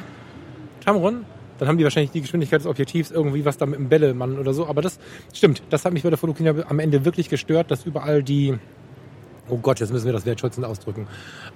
Tamron. 0.85 1.25
Dann 1.59 1.69
haben 1.69 1.79
die 1.79 1.85
wahrscheinlich 1.85 2.11
die 2.11 2.21
Geschwindigkeit 2.21 2.61
des 2.61 2.67
Objektivs 2.67 3.11
irgendwie 3.11 3.45
was 3.45 3.57
da 3.57 3.67
mit 3.67 3.79
dem 3.79 3.89
Bällemann 3.89 4.39
oder 4.39 4.53
so. 4.53 4.67
Aber 4.67 4.83
das 4.83 4.99
stimmt. 5.33 5.63
Das 5.71 5.85
hat 5.85 5.93
mich 5.93 6.03
bei 6.03 6.11
der 6.11 6.19
Fotokina 6.19 6.55
am 6.69 6.79
Ende 6.79 7.05
wirklich 7.05 7.29
gestört, 7.29 7.71
dass 7.71 7.87
überall 7.87 8.23
die, 8.23 8.59
oh 9.49 9.59
Gott, 9.59 9.81
jetzt 9.81 9.93
müssen 9.93 10.07
wir 10.07 10.13
das 10.13 10.27
wertschätzend 10.27 10.67
ausdrücken. 10.67 11.07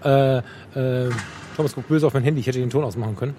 Äh, 0.05 0.39
äh, 0.39 1.11
Thomas 1.57 1.75
guckt 1.75 1.89
böse 1.89 2.07
auf 2.07 2.15
mein 2.15 2.23
Handy, 2.23 2.41
ich 2.41 2.47
hätte 2.47 2.61
den 2.61 2.71
Ton 2.71 2.85
ausmachen 2.85 3.17
können. 3.17 3.35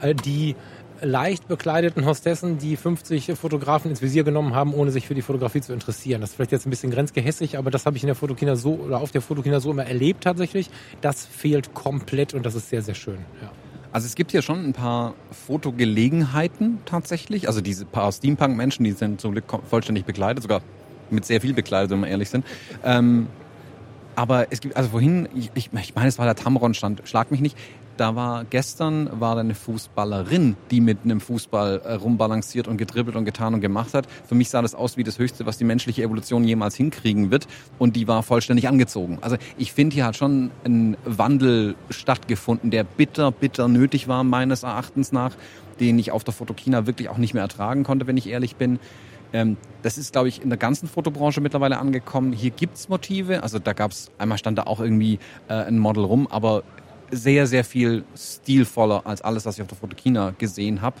Äh, 0.00 0.14
die 0.14 0.54
leicht 1.00 1.48
bekleideten 1.48 2.06
Hostessen, 2.06 2.58
die 2.58 2.76
50 2.76 3.32
Fotografen 3.34 3.90
ins 3.90 4.02
Visier 4.02 4.24
genommen 4.24 4.54
haben, 4.54 4.74
ohne 4.74 4.90
sich 4.90 5.06
für 5.06 5.14
die 5.14 5.22
Fotografie 5.22 5.60
zu 5.60 5.72
interessieren. 5.72 6.20
Das 6.20 6.30
ist 6.30 6.36
vielleicht 6.36 6.52
jetzt 6.52 6.66
ein 6.66 6.70
bisschen 6.70 6.90
grenzgehässig, 6.90 7.58
aber 7.58 7.70
das 7.70 7.86
habe 7.86 7.96
ich 7.96 8.02
in 8.02 8.08
der 8.08 8.14
Fotokina 8.14 8.56
so 8.56 8.74
oder 8.74 9.00
auf 9.00 9.10
der 9.10 9.22
Fotokina 9.22 9.60
so 9.60 9.70
immer 9.70 9.84
erlebt 9.84 10.24
tatsächlich. 10.24 10.70
Das 11.00 11.26
fehlt 11.26 11.74
komplett 11.74 12.34
und 12.34 12.44
das 12.46 12.54
ist 12.54 12.68
sehr, 12.68 12.82
sehr 12.82 12.94
schön. 12.94 13.18
Ja. 13.42 13.50
Also 13.92 14.06
es 14.06 14.14
gibt 14.14 14.30
hier 14.32 14.42
schon 14.42 14.64
ein 14.64 14.72
paar 14.72 15.14
Fotogelegenheiten 15.30 16.80
tatsächlich. 16.84 17.48
Also 17.48 17.60
diese 17.60 17.84
paar 17.86 18.12
Steampunk-Menschen, 18.12 18.84
die 18.84 18.92
sind 18.92 19.20
zum 19.20 19.32
Glück 19.32 19.44
vollständig 19.68 20.04
bekleidet, 20.04 20.42
sogar 20.42 20.60
mit 21.10 21.24
sehr 21.24 21.40
viel 21.40 21.54
bekleidet, 21.54 21.90
wenn 21.90 22.00
wir 22.00 22.08
ehrlich 22.08 22.28
sind. 22.28 22.44
Ähm, 22.84 23.28
aber 24.16 24.46
es 24.50 24.60
gibt, 24.60 24.76
also 24.76 24.90
vorhin, 24.90 25.28
ich, 25.34 25.50
ich, 25.54 25.70
meine, 25.72 26.08
es 26.08 26.18
war 26.18 26.24
der 26.24 26.34
Tamron-Stand, 26.34 27.02
schlag 27.04 27.30
mich 27.30 27.40
nicht. 27.40 27.56
Da 27.96 28.14
war 28.14 28.44
gestern 28.44 29.08
war 29.20 29.34
da 29.34 29.40
eine 29.40 29.54
Fußballerin, 29.54 30.56
die 30.70 30.82
mit 30.82 30.98
einem 31.04 31.20
Fußball 31.20 31.80
äh, 31.82 31.92
rumbalanciert 31.94 32.68
und 32.68 32.76
gedribbelt 32.76 33.16
und 33.16 33.24
getan 33.24 33.54
und 33.54 33.62
gemacht 33.62 33.94
hat. 33.94 34.06
Für 34.26 34.34
mich 34.34 34.50
sah 34.50 34.60
das 34.60 34.74
aus 34.74 34.98
wie 34.98 35.04
das 35.04 35.18
Höchste, 35.18 35.46
was 35.46 35.56
die 35.56 35.64
menschliche 35.64 36.02
Evolution 36.02 36.44
jemals 36.44 36.74
hinkriegen 36.74 37.30
wird. 37.30 37.46
Und 37.78 37.96
die 37.96 38.06
war 38.06 38.22
vollständig 38.22 38.68
angezogen. 38.68 39.18
Also 39.22 39.36
ich 39.56 39.72
finde, 39.72 39.94
hier 39.94 40.04
hat 40.04 40.16
schon 40.16 40.50
ein 40.64 40.98
Wandel 41.06 41.74
stattgefunden, 41.88 42.70
der 42.70 42.84
bitter, 42.84 43.30
bitter 43.30 43.66
nötig 43.66 44.08
war, 44.08 44.24
meines 44.24 44.62
Erachtens 44.62 45.12
nach, 45.12 45.32
den 45.80 45.98
ich 45.98 46.12
auf 46.12 46.22
der 46.22 46.34
Fotokina 46.34 46.86
wirklich 46.86 47.08
auch 47.08 47.18
nicht 47.18 47.32
mehr 47.32 47.42
ertragen 47.42 47.82
konnte, 47.82 48.06
wenn 48.06 48.18
ich 48.18 48.28
ehrlich 48.28 48.56
bin. 48.56 48.78
Ähm, 49.32 49.56
das 49.82 49.96
ist, 49.96 50.12
glaube 50.12 50.28
ich, 50.28 50.42
in 50.42 50.50
der 50.50 50.58
ganzen 50.58 50.86
Fotobranche 50.86 51.40
mittlerweile 51.40 51.78
angekommen. 51.78 52.32
Hier 52.32 52.50
gibt's 52.50 52.88
Motive. 52.88 53.42
Also 53.42 53.58
da 53.58 53.72
gab's 53.72 54.10
einmal 54.18 54.36
stand 54.36 54.58
da 54.58 54.64
auch 54.64 54.80
irgendwie 54.80 55.18
äh, 55.48 55.54
ein 55.54 55.78
Model 55.78 56.04
rum, 56.04 56.26
aber 56.30 56.62
sehr, 57.10 57.46
sehr 57.46 57.64
viel 57.64 58.04
stilvoller 58.16 59.06
als 59.06 59.22
alles, 59.22 59.46
was 59.46 59.56
ich 59.56 59.62
auf 59.62 59.68
der 59.68 59.78
Fotokina 59.78 60.34
gesehen 60.38 60.82
habe. 60.82 60.96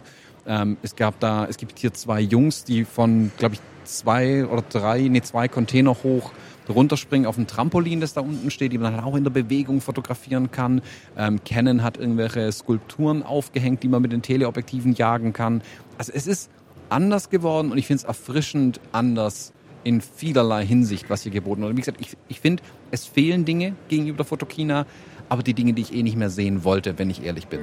Ähm, 0.46 0.76
es 0.82 0.94
gab 0.94 1.18
da, 1.20 1.46
es 1.46 1.56
gibt 1.56 1.78
hier 1.78 1.92
zwei 1.92 2.20
Jungs, 2.20 2.64
die 2.64 2.84
von, 2.84 3.32
glaube 3.38 3.56
ich, 3.56 3.60
zwei 3.84 4.46
oder 4.46 4.62
drei, 4.62 5.02
nee, 5.02 5.22
zwei 5.22 5.48
Container 5.48 5.94
hoch 6.02 6.32
runterspringen 6.68 7.26
auf 7.26 7.38
ein 7.38 7.46
Trampolin, 7.46 8.00
das 8.00 8.14
da 8.14 8.20
unten 8.20 8.50
steht, 8.50 8.72
die 8.72 8.78
man 8.78 8.94
dann 8.94 9.04
auch 9.04 9.14
in 9.14 9.24
der 9.24 9.30
Bewegung 9.30 9.80
fotografieren 9.80 10.50
kann. 10.50 10.82
Ähm, 11.16 11.40
Canon 11.44 11.82
hat 11.82 11.96
irgendwelche 11.96 12.50
Skulpturen 12.50 13.22
aufgehängt, 13.22 13.82
die 13.82 13.88
man 13.88 14.02
mit 14.02 14.12
den 14.12 14.22
Teleobjektiven 14.22 14.94
jagen 14.94 15.32
kann. 15.32 15.62
Also 15.98 16.12
es 16.12 16.26
ist 16.26 16.50
anders 16.88 17.30
geworden 17.30 17.70
und 17.70 17.78
ich 17.78 17.86
finde 17.86 18.02
es 18.02 18.04
erfrischend 18.04 18.80
anders 18.92 19.52
in 19.84 20.00
vielerlei 20.00 20.66
Hinsicht, 20.66 21.08
was 21.10 21.22
hier 21.22 21.30
geboten 21.30 21.62
wird. 21.62 21.76
Wie 21.76 21.80
gesagt, 21.80 22.00
ich, 22.00 22.16
ich 22.28 22.40
finde, 22.40 22.62
es 22.90 23.06
fehlen 23.06 23.44
Dinge 23.44 23.74
gegenüber 23.88 24.18
der 24.18 24.26
Fotokina, 24.26 24.86
aber 25.28 25.42
die 25.42 25.54
Dinge, 25.54 25.72
die 25.72 25.82
ich 25.82 25.94
eh 25.94 26.02
nicht 26.02 26.16
mehr 26.16 26.30
sehen 26.30 26.64
wollte, 26.64 26.98
wenn 26.98 27.10
ich 27.10 27.24
ehrlich 27.24 27.48
bin. 27.48 27.60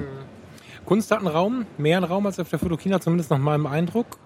Kunst 0.84 1.10
hat 1.10 1.18
einen 1.18 1.28
Raum, 1.28 1.66
mehr 1.78 1.96
einen 1.96 2.06
Raum 2.06 2.26
als 2.26 2.38
auf 2.38 2.50
der 2.50 2.58
Fotokina, 2.58 3.00
zumindest 3.00 3.30
nach 3.30 3.38
meinem 3.38 3.66
Eindruck. 3.66 4.18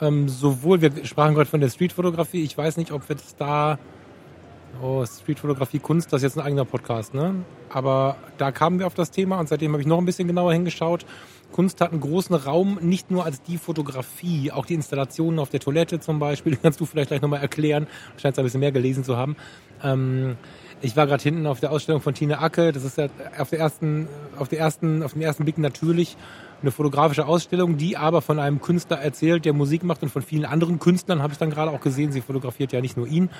Ähm, 0.00 0.28
sowohl, 0.28 0.80
wir 0.80 0.92
sprachen 1.04 1.34
gerade 1.34 1.48
von 1.48 1.60
der 1.60 1.70
Streetfotografie, 1.70 2.42
ich 2.42 2.56
weiß 2.56 2.76
nicht, 2.76 2.92
ob 2.92 3.08
wir 3.08 3.16
das 3.16 3.34
da, 3.34 3.78
oh, 4.82 5.04
Streetfotografie, 5.04 5.78
Kunst, 5.78 6.12
das 6.12 6.18
ist 6.18 6.34
jetzt 6.34 6.38
ein 6.38 6.44
eigener 6.46 6.64
Podcast, 6.64 7.14
ne? 7.14 7.34
Aber 7.70 8.16
da 8.38 8.52
kamen 8.52 8.78
wir 8.78 8.86
auf 8.86 8.94
das 8.94 9.10
Thema 9.10 9.40
und 9.40 9.48
seitdem 9.48 9.72
habe 9.72 9.80
ich 9.80 9.88
noch 9.88 9.98
ein 9.98 10.04
bisschen 10.04 10.28
genauer 10.28 10.52
hingeschaut. 10.52 11.06
Kunst 11.52 11.80
hat 11.80 11.92
einen 11.92 12.00
großen 12.00 12.36
Raum, 12.36 12.78
nicht 12.82 13.10
nur 13.10 13.24
als 13.24 13.40
die 13.42 13.56
Fotografie, 13.56 14.52
auch 14.52 14.66
die 14.66 14.74
Installationen 14.74 15.38
auf 15.38 15.48
der 15.48 15.60
Toilette 15.60 15.98
zum 15.98 16.18
Beispiel, 16.18 16.56
kannst 16.62 16.80
du 16.80 16.84
vielleicht 16.84 17.08
gleich 17.08 17.22
nochmal 17.22 17.40
erklären, 17.40 17.86
scheint 18.18 18.38
ein 18.38 18.44
bisschen 18.44 18.60
mehr 18.60 18.72
gelesen 18.72 19.02
zu 19.02 19.16
haben. 19.16 19.36
Ähm, 19.82 20.36
ich 20.82 20.96
war 20.96 21.06
gerade 21.06 21.22
hinten 21.22 21.46
auf 21.46 21.60
der 21.60 21.72
Ausstellung 21.72 22.00
von 22.00 22.14
Tine 22.14 22.38
Acke. 22.38 22.72
Das 22.72 22.84
ist 22.84 22.98
ja 22.98 23.08
auf 23.38 23.50
der 23.50 23.60
ersten, 23.60 24.08
auf 24.38 24.48
der 24.48 24.58
ersten, 24.58 25.02
auf 25.02 25.14
dem 25.14 25.22
ersten 25.22 25.44
Blick 25.44 25.58
natürlich 25.58 26.16
eine 26.62 26.70
fotografische 26.70 27.26
Ausstellung, 27.26 27.76
die 27.76 27.96
aber 27.96 28.22
von 28.22 28.38
einem 28.38 28.60
Künstler 28.60 28.98
erzählt, 28.98 29.44
der 29.44 29.52
Musik 29.52 29.84
macht 29.84 30.02
und 30.02 30.08
von 30.08 30.22
vielen 30.22 30.44
anderen 30.44 30.78
Künstlern 30.78 31.22
habe 31.22 31.32
ich 31.32 31.38
dann 31.38 31.50
gerade 31.50 31.70
auch 31.70 31.80
gesehen. 31.80 32.12
Sie 32.12 32.22
fotografiert 32.22 32.72
ja 32.72 32.80
nicht 32.80 32.96
nur 32.96 33.06
ihn, 33.06 33.30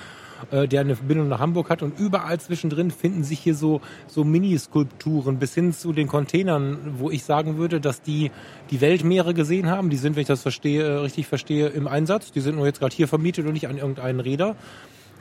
äh, 0.51 0.69
der 0.69 0.83
eine 0.83 0.97
Verbindung 0.97 1.29
nach 1.29 1.41
Hamburg 1.41 1.71
hat 1.71 1.83
und 1.83 1.99
überall 1.99 2.39
zwischendrin 2.41 2.91
finden 2.91 3.25
sich 3.25 3.39
hier 3.39 3.55
so 3.55 3.81
so 4.07 4.23
Mini-Skulpturen 4.25 5.39
bis 5.39 5.55
hin 5.55 5.73
zu 5.73 5.93
den 5.93 6.09
Containern, 6.09 6.79
wo 6.99 7.11
ich 7.11 7.25
sagen 7.25 7.57
würde, 7.57 7.81
dass 7.81 8.03
die 8.03 8.31
die 8.71 8.81
Weltmeere 8.81 9.33
gesehen 9.33 9.69
haben. 9.69 9.89
Die 9.89 9.97
sind, 9.97 10.17
wenn 10.17 10.23
ich 10.23 10.29
das 10.29 10.43
verstehe, 10.43 11.03
richtig 11.03 11.27
verstehe, 11.27 11.69
im 11.69 11.89
Einsatz. 11.89 12.33
Die 12.33 12.41
sind 12.41 12.57
nur 12.57 12.67
jetzt 12.67 12.81
gerade 12.81 12.95
hier 12.95 13.09
vermietet 13.09 13.47
und 13.47 13.55
nicht 13.55 13.69
an 13.69 13.79
irgendeinen 13.79 14.21
Räder. 14.21 14.57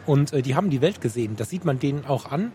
Und 0.05 0.33
äh, 0.33 0.41
die 0.41 0.55
haben 0.55 0.69
die 0.69 0.81
Welt 0.81 1.01
gesehen. 1.01 1.35
Das 1.35 1.49
sieht 1.49 1.65
man 1.65 1.79
denen 1.79 2.05
auch 2.05 2.31
an. 2.31 2.51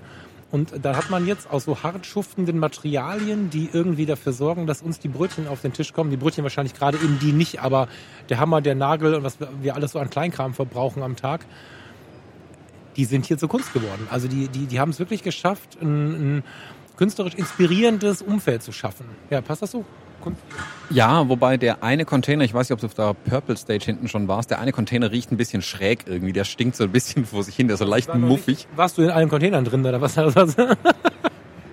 Und 0.50 0.72
da 0.82 0.96
hat 0.96 1.10
man 1.10 1.26
jetzt 1.26 1.48
aus 1.48 1.64
so 1.64 1.82
hart 1.82 2.06
schuftenden 2.06 2.58
Materialien, 2.58 3.50
die 3.50 3.70
irgendwie 3.72 4.04
dafür 4.04 4.32
sorgen, 4.32 4.66
dass 4.66 4.82
uns 4.82 4.98
die 4.98 5.06
Brötchen 5.06 5.46
auf 5.46 5.60
den 5.60 5.72
Tisch 5.72 5.92
kommen. 5.92 6.10
Die 6.10 6.16
Brötchen 6.16 6.42
wahrscheinlich 6.42 6.74
gerade 6.74 6.98
eben 6.98 7.20
die 7.20 7.32
nicht, 7.32 7.60
aber 7.60 7.86
der 8.28 8.40
Hammer, 8.40 8.60
der 8.60 8.74
Nagel 8.74 9.14
und 9.14 9.22
was 9.22 9.38
wir 9.62 9.76
alles 9.76 9.92
so 9.92 10.00
an 10.00 10.10
Kleinkram 10.10 10.52
verbrauchen 10.52 11.04
am 11.04 11.14
Tag, 11.14 11.46
die 12.96 13.04
sind 13.04 13.26
hier 13.26 13.38
zur 13.38 13.48
Kunst 13.48 13.72
geworden. 13.72 14.08
Also 14.10 14.26
die, 14.26 14.48
die, 14.48 14.66
die 14.66 14.80
haben 14.80 14.90
es 14.90 14.98
wirklich 14.98 15.22
geschafft, 15.22 15.78
ein, 15.80 16.38
ein 16.38 16.44
künstlerisch 16.96 17.34
inspirierendes 17.34 18.20
Umfeld 18.20 18.64
zu 18.64 18.72
schaffen. 18.72 19.06
Ja, 19.30 19.40
passt 19.42 19.62
das 19.62 19.70
so? 19.70 19.84
Ja, 20.90 21.28
wobei 21.28 21.56
der 21.56 21.82
eine 21.82 22.04
Container, 22.04 22.44
ich 22.44 22.52
weiß 22.52 22.68
nicht, 22.68 22.74
ob 22.74 22.80
du 22.80 22.86
auf 22.86 22.94
der 22.94 23.14
Purple 23.30 23.56
Stage 23.56 23.84
hinten 23.84 24.08
schon 24.08 24.26
warst, 24.28 24.50
der 24.50 24.58
eine 24.60 24.72
Container 24.72 25.10
riecht 25.12 25.30
ein 25.30 25.36
bisschen 25.36 25.62
schräg 25.62 26.04
irgendwie. 26.06 26.32
Der 26.32 26.44
stinkt 26.44 26.76
so 26.76 26.84
ein 26.84 26.90
bisschen 26.90 27.24
vor 27.24 27.44
sich 27.44 27.54
hin, 27.54 27.68
der 27.68 27.74
ist 27.74 27.80
so 27.80 27.84
leicht 27.84 28.12
muffig. 28.14 28.46
Nicht, 28.46 28.68
warst 28.76 28.98
du 28.98 29.02
in 29.02 29.10
allen 29.10 29.28
Containern 29.28 29.64
drin 29.64 29.86
oder 29.86 30.00
was? 30.00 30.16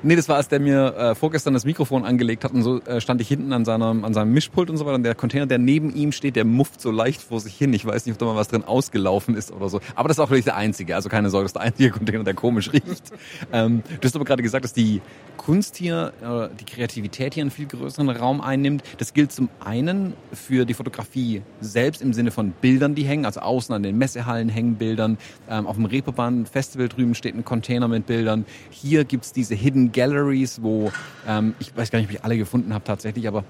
Nee, 0.04 0.16
das 0.16 0.30
war, 0.30 0.36
als 0.36 0.48
der 0.48 0.60
mir 0.60 0.96
äh, 0.96 1.16
vorgestern 1.16 1.54
das 1.56 1.66
Mikrofon 1.66 2.06
angelegt 2.06 2.44
hat 2.44 2.54
und 2.54 2.62
so 2.62 2.80
äh, 2.82 3.02
stand 3.02 3.20
ich 3.20 3.28
hinten 3.28 3.52
an 3.52 3.66
seinem, 3.66 4.06
an 4.06 4.14
seinem 4.14 4.32
Mischpult 4.32 4.70
und 4.70 4.78
so 4.78 4.86
weiter. 4.86 4.96
Und 4.96 5.04
der 5.04 5.16
Container, 5.16 5.48
der 5.48 5.58
neben 5.58 5.94
ihm 5.94 6.12
steht, 6.12 6.36
der 6.36 6.46
mufft 6.46 6.82
so 6.82 6.92
leicht 6.92 7.22
vor 7.22 7.40
sich 7.40 7.56
hin. 7.56 7.74
Ich 7.74 7.84
weiß 7.84 8.06
nicht, 8.06 8.14
ob 8.14 8.20
da 8.20 8.26
mal 8.26 8.36
was 8.36 8.48
drin 8.48 8.64
ausgelaufen 8.64 9.36
ist 9.36 9.52
oder 9.52 9.70
so. 9.70 9.82
Aber 9.96 10.08
das 10.08 10.18
ist 10.18 10.24
auch 10.24 10.30
wirklich 10.30 10.46
der 10.46 10.56
einzige. 10.56 10.96
Also 10.96 11.10
keine 11.10 11.32
Sorge, 11.32 11.46
das 11.46 11.50
ist 11.50 11.56
der 11.56 11.64
einzige 11.64 11.90
Container, 11.90 12.24
der 12.24 12.36
komisch 12.36 12.72
riecht. 12.72 13.12
ähm, 13.52 13.82
du 14.00 14.06
hast 14.06 14.16
aber 14.16 14.26
gerade 14.26 14.44
gesagt, 14.44 14.66
dass 14.66 14.74
die 14.74 15.02
Kunst 15.38 15.78
hier, 15.78 16.14
äh, 16.22 16.56
die 16.60 16.66
Kreativität 16.66 17.34
hier 17.34 17.42
einen 17.42 17.52
viel 17.52 17.68
größeren 17.68 18.10
Raum 18.10 18.40
einnimmt. 18.40 18.84
Das 19.00 19.14
gilt 19.14 19.32
zum 19.32 19.50
einen 19.60 20.14
für 20.32 20.66
die 20.66 20.76
Fotografie 20.76 21.42
selbst 21.60 22.04
im 22.04 22.14
Sinne 22.14 22.30
von 22.30 22.52
Bildern, 22.52 22.94
die 22.94 23.04
hängen. 23.04 23.26
Also 23.26 23.40
außen 23.40 23.74
an 23.74 23.82
den 23.82 23.98
Messehallen 23.98 24.50
hängen 24.50 24.76
Bildern. 24.76 25.18
Ähm, 25.50 25.66
auf 25.66 25.76
dem 25.76 25.86
Reeperbahn 25.86 26.46
Festival 26.46 26.88
drüben 26.88 27.16
steht 27.16 27.34
ein 27.34 27.46
Container 27.46 27.88
mit 27.88 28.06
Bildern. 28.06 28.46
Hier 28.70 29.04
gibt's 29.04 29.34
diese 29.34 29.56
Hidden 29.56 29.87
Galleries, 29.92 30.62
wo 30.62 30.92
ähm, 31.28 31.56
ich 31.60 31.76
weiß 31.76 31.92
gar 31.92 32.00
nicht, 32.00 32.10
ob 32.10 32.16
ich 32.16 32.24
alle 32.24 32.38
gefunden 32.38 32.74
habe 32.74 32.84
tatsächlich, 32.84 33.28
aber 33.28 33.44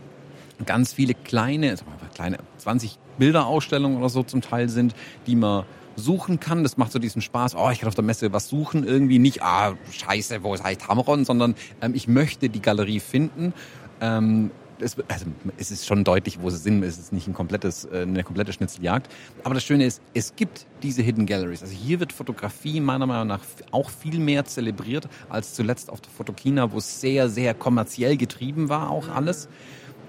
ganz 0.65 0.94
viele 0.94 1.13
kleine, 1.13 1.75
kleine 2.15 2.38
20 2.58 2.98
Bilderausstellungen 3.17 3.98
oder 3.98 4.10
so 4.10 4.24
zum 4.24 4.41
Teil 4.41 4.70
sind, 4.70 4.96
die 5.27 5.36
man 5.36 5.65
suchen 5.96 6.39
kann. 6.39 6.63
Das 6.63 6.77
macht 6.77 6.91
so 6.91 7.00
diesen 7.00 7.22
Spaß. 7.22 7.56
Oh, 7.56 7.70
ich 7.72 7.79
kann 7.79 7.89
auf 7.89 7.96
der 7.96 8.03
Messe 8.03 8.32
was 8.34 8.48
suchen. 8.48 8.86
Irgendwie 8.86 9.20
nicht, 9.20 9.41
ah, 9.41 9.75
scheiße, 9.91 10.44
wo 10.44 10.53
ist 10.53 10.63
eigentlich 10.63 10.79
Tamron, 10.79 11.25
sondern 11.25 11.56
ähm, 11.82 11.94
ich 11.96 12.08
möchte 12.08 12.50
die 12.50 12.62
Galerie 12.62 13.00
finden. 13.00 13.53
Ähm, 14.00 14.51
es, 14.80 14.98
also, 15.08 15.26
es 15.58 15.72
ist 15.72 15.86
schon 15.86 16.04
deutlich, 16.04 16.42
wo 16.42 16.50
sie 16.50 16.58
sind. 16.58 16.84
Es 16.84 16.98
ist 16.98 17.14
nicht 17.14 17.28
ein 17.28 17.34
komplettes, 17.34 17.86
äh, 17.86 18.02
eine 18.02 18.24
komplette 18.24 18.54
Schnitzeljagd. 18.54 19.12
Aber 19.44 19.54
das 19.54 19.64
Schöne 19.64 19.86
ist, 19.86 20.02
es 20.14 20.36
gibt 20.36 20.66
diese 20.84 21.02
Hidden 21.02 21.26
Galleries. 21.26 21.62
Also 21.62 21.74
hier 21.74 22.00
wird 22.00 22.14
Fotografie 22.14 22.80
meiner 22.80 23.06
Meinung 23.06 23.28
nach 23.28 23.42
auch 23.72 23.90
viel 23.90 24.20
mehr 24.20 24.46
zelebriert 24.46 25.08
als 25.30 25.54
zuletzt 25.54 25.90
auf 25.90 26.02
der 26.02 26.12
Fotokina, 26.12 26.72
wo 26.72 26.78
es 26.78 27.02
sehr, 27.02 27.30
sehr 27.30 27.54
kommerziell 27.54 28.18
getrieben 28.18 28.70
war, 28.70 28.90
auch 28.92 29.10
alles. 29.10 29.50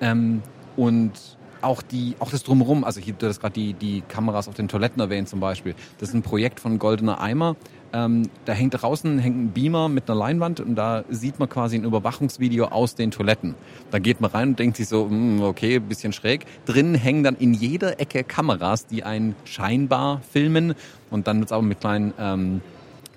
Ähm, 0.00 0.42
und 0.76 1.12
auch 1.60 1.82
die, 1.82 2.14
auch 2.20 2.30
das 2.30 2.42
drumherum, 2.44 2.84
also 2.84 3.00
hier, 3.00 3.14
du 3.14 3.26
hast 3.26 3.40
gerade 3.40 3.54
die, 3.54 3.74
die 3.74 4.02
Kameras 4.02 4.48
auf 4.48 4.54
den 4.54 4.68
Toiletten 4.68 5.00
erwähnt 5.00 5.28
zum 5.28 5.40
Beispiel. 5.40 5.74
Das 5.98 6.10
ist 6.10 6.14
ein 6.14 6.22
Projekt 6.22 6.60
von 6.60 6.78
Goldener 6.78 7.20
Eimer. 7.20 7.56
Ähm, 7.92 8.28
da 8.44 8.52
hängt 8.52 8.80
draußen 8.82 9.18
hängt 9.18 9.36
ein 9.36 9.48
Beamer 9.52 9.88
mit 9.88 10.10
einer 10.10 10.18
Leinwand 10.18 10.60
und 10.60 10.74
da 10.74 11.04
sieht 11.08 11.38
man 11.38 11.48
quasi 11.48 11.76
ein 11.76 11.84
Überwachungsvideo 11.84 12.66
aus 12.66 12.94
den 12.94 13.10
Toiletten. 13.10 13.54
Da 13.90 13.98
geht 13.98 14.20
man 14.20 14.30
rein 14.30 14.48
und 14.50 14.58
denkt 14.58 14.76
sich 14.76 14.88
so, 14.88 15.06
mh, 15.06 15.46
okay, 15.46 15.78
bisschen 15.78 16.12
schräg. 16.12 16.44
Drinnen 16.66 16.94
hängen 16.94 17.22
dann 17.22 17.36
in 17.36 17.54
jeder 17.54 18.00
Ecke 18.00 18.24
Kameras, 18.24 18.86
die 18.86 19.04
einen 19.04 19.34
scheinbar 19.44 20.20
filmen 20.30 20.74
und 21.10 21.26
dann 21.26 21.40
wird's 21.40 21.52
aber 21.52 21.62
mit 21.62 21.80
kleinen 21.80 22.12
ähm, 22.18 22.60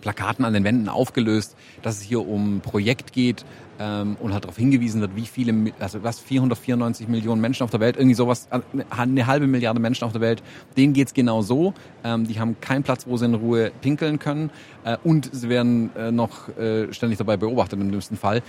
Plakaten 0.01 0.45
an 0.45 0.53
den 0.53 0.63
Wänden 0.63 0.89
aufgelöst, 0.89 1.55
dass 1.81 1.97
es 1.97 2.01
hier 2.01 2.27
um 2.27 2.61
Projekt 2.61 3.13
geht 3.13 3.45
ähm, 3.79 4.17
und 4.19 4.33
halt 4.33 4.43
darauf 4.43 4.57
hingewiesen 4.57 5.01
wird, 5.01 5.15
wie 5.15 5.25
viele, 5.25 5.71
also 5.79 6.03
was 6.03 6.19
494 6.19 7.07
Millionen 7.07 7.41
Menschen 7.41 7.63
auf 7.63 7.71
der 7.71 7.79
Welt, 7.79 7.95
irgendwie 7.95 8.15
sowas, 8.15 8.47
eine 8.89 9.27
halbe 9.27 9.47
Milliarde 9.47 9.79
Menschen 9.79 10.05
auf 10.05 10.11
der 10.11 10.21
Welt, 10.21 10.43
denen 10.77 10.93
geht's 10.93 11.13
genau 11.13 11.41
so. 11.41 11.73
Ähm, 12.03 12.27
die 12.27 12.39
haben 12.39 12.59
keinen 12.59 12.83
Platz, 12.83 13.07
wo 13.07 13.17
sie 13.17 13.25
in 13.25 13.35
Ruhe 13.35 13.71
pinkeln 13.81 14.19
können 14.19 14.51
äh, 14.83 14.97
und 15.03 15.29
sie 15.31 15.49
werden 15.49 15.95
äh, 15.95 16.11
noch 16.11 16.49
äh, 16.57 16.91
ständig 16.93 17.17
dabei 17.17 17.37
beobachtet 17.37 17.79
im 17.79 17.91
dümmsten 17.91 18.17
Fall. 18.17 18.41